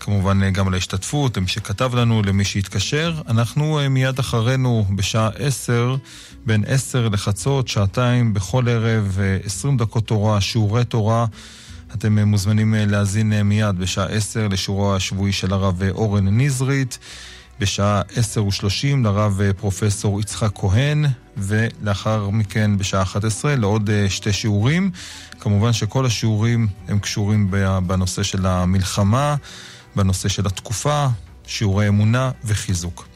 כמובן 0.00 0.42
uh, 0.42 0.50
גם 0.50 0.68
על 0.68 0.74
ההשתתפות, 0.74 1.36
למי 1.36 1.48
שכתב 1.48 1.94
לנו, 1.94 2.22
למי 2.22 2.44
שהתקשר. 2.44 3.14
אנחנו 3.28 3.80
uh, 3.80 3.88
מיד 3.88 4.18
אחרינו 4.18 4.86
בשעה 4.96 5.28
עשר, 5.38 5.96
בין 6.46 6.64
עשר 6.66 7.08
לחצות, 7.08 7.68
שעתיים 7.68 8.34
בכל 8.34 8.68
ערב, 8.68 9.18
uh, 9.18 9.46
עשרים 9.46 9.76
דקות 9.76 10.06
תורה, 10.06 10.40
שיעורי 10.40 10.84
תורה. 10.84 11.26
אתם 11.94 12.18
אה, 12.18 12.24
מוזמנים 12.24 12.74
אה, 12.74 12.86
להאזין 12.86 13.32
אה, 13.32 13.42
מיד 13.42 13.78
בשעה 13.78 14.06
10 14.06 14.48
לשיעורו 14.48 14.94
השבועי 14.94 15.32
של 15.32 15.52
הרב 15.52 15.82
אורן 15.90 16.28
ניזרית, 16.28 16.98
בשעה 17.60 18.02
10 18.16 18.44
ו-30 18.44 18.96
לרב 19.02 19.40
פרופסור 19.56 20.20
יצחק 20.20 20.50
כהן, 20.54 21.04
ולאחר 21.36 22.30
מכן 22.30 22.78
בשעה 22.78 23.02
11 23.02 23.56
לעוד 23.56 23.90
שתי 24.08 24.32
שיעורים. 24.32 24.90
כמובן 25.40 25.72
שכל 25.72 26.06
השיעורים 26.06 26.68
הם 26.88 26.98
קשורים 26.98 27.50
בנושא 27.86 28.22
של 28.22 28.46
המלחמה, 28.46 29.36
בנושא 29.96 30.28
של 30.28 30.46
התקופה, 30.46 31.06
שיעורי 31.46 31.88
אמונה 31.88 32.30
וחיזוק. 32.44 33.08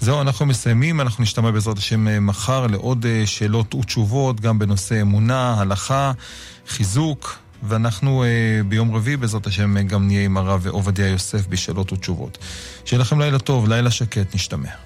זהו, 0.00 0.20
אנחנו 0.20 0.46
מסיימים, 0.46 1.00
אנחנו 1.00 1.22
נשתמע 1.22 1.50
בעזרת 1.50 1.78
השם 1.78 2.26
מחר 2.26 2.66
לעוד 2.66 3.06
שאלות 3.24 3.74
ותשובות, 3.74 4.40
גם 4.40 4.58
בנושא 4.58 5.00
אמונה, 5.02 5.54
הלכה, 5.58 6.12
חיזוק. 6.68 7.45
ואנחנו 7.68 8.24
אה, 8.24 8.28
ביום 8.68 8.94
רביעי, 8.94 9.16
בעזרת 9.16 9.46
השם, 9.46 9.86
גם 9.86 10.06
נהיה 10.06 10.24
עם 10.24 10.36
הרב 10.36 10.66
עובדיה 10.66 11.08
יוסף 11.08 11.46
בשאלות 11.46 11.92
ותשובות. 11.92 12.38
שיהיה 12.84 13.00
לכם 13.00 13.20
לילה 13.20 13.38
טוב, 13.38 13.68
לילה 13.68 13.90
שקט, 13.90 14.34
נשתמע. 14.34 14.85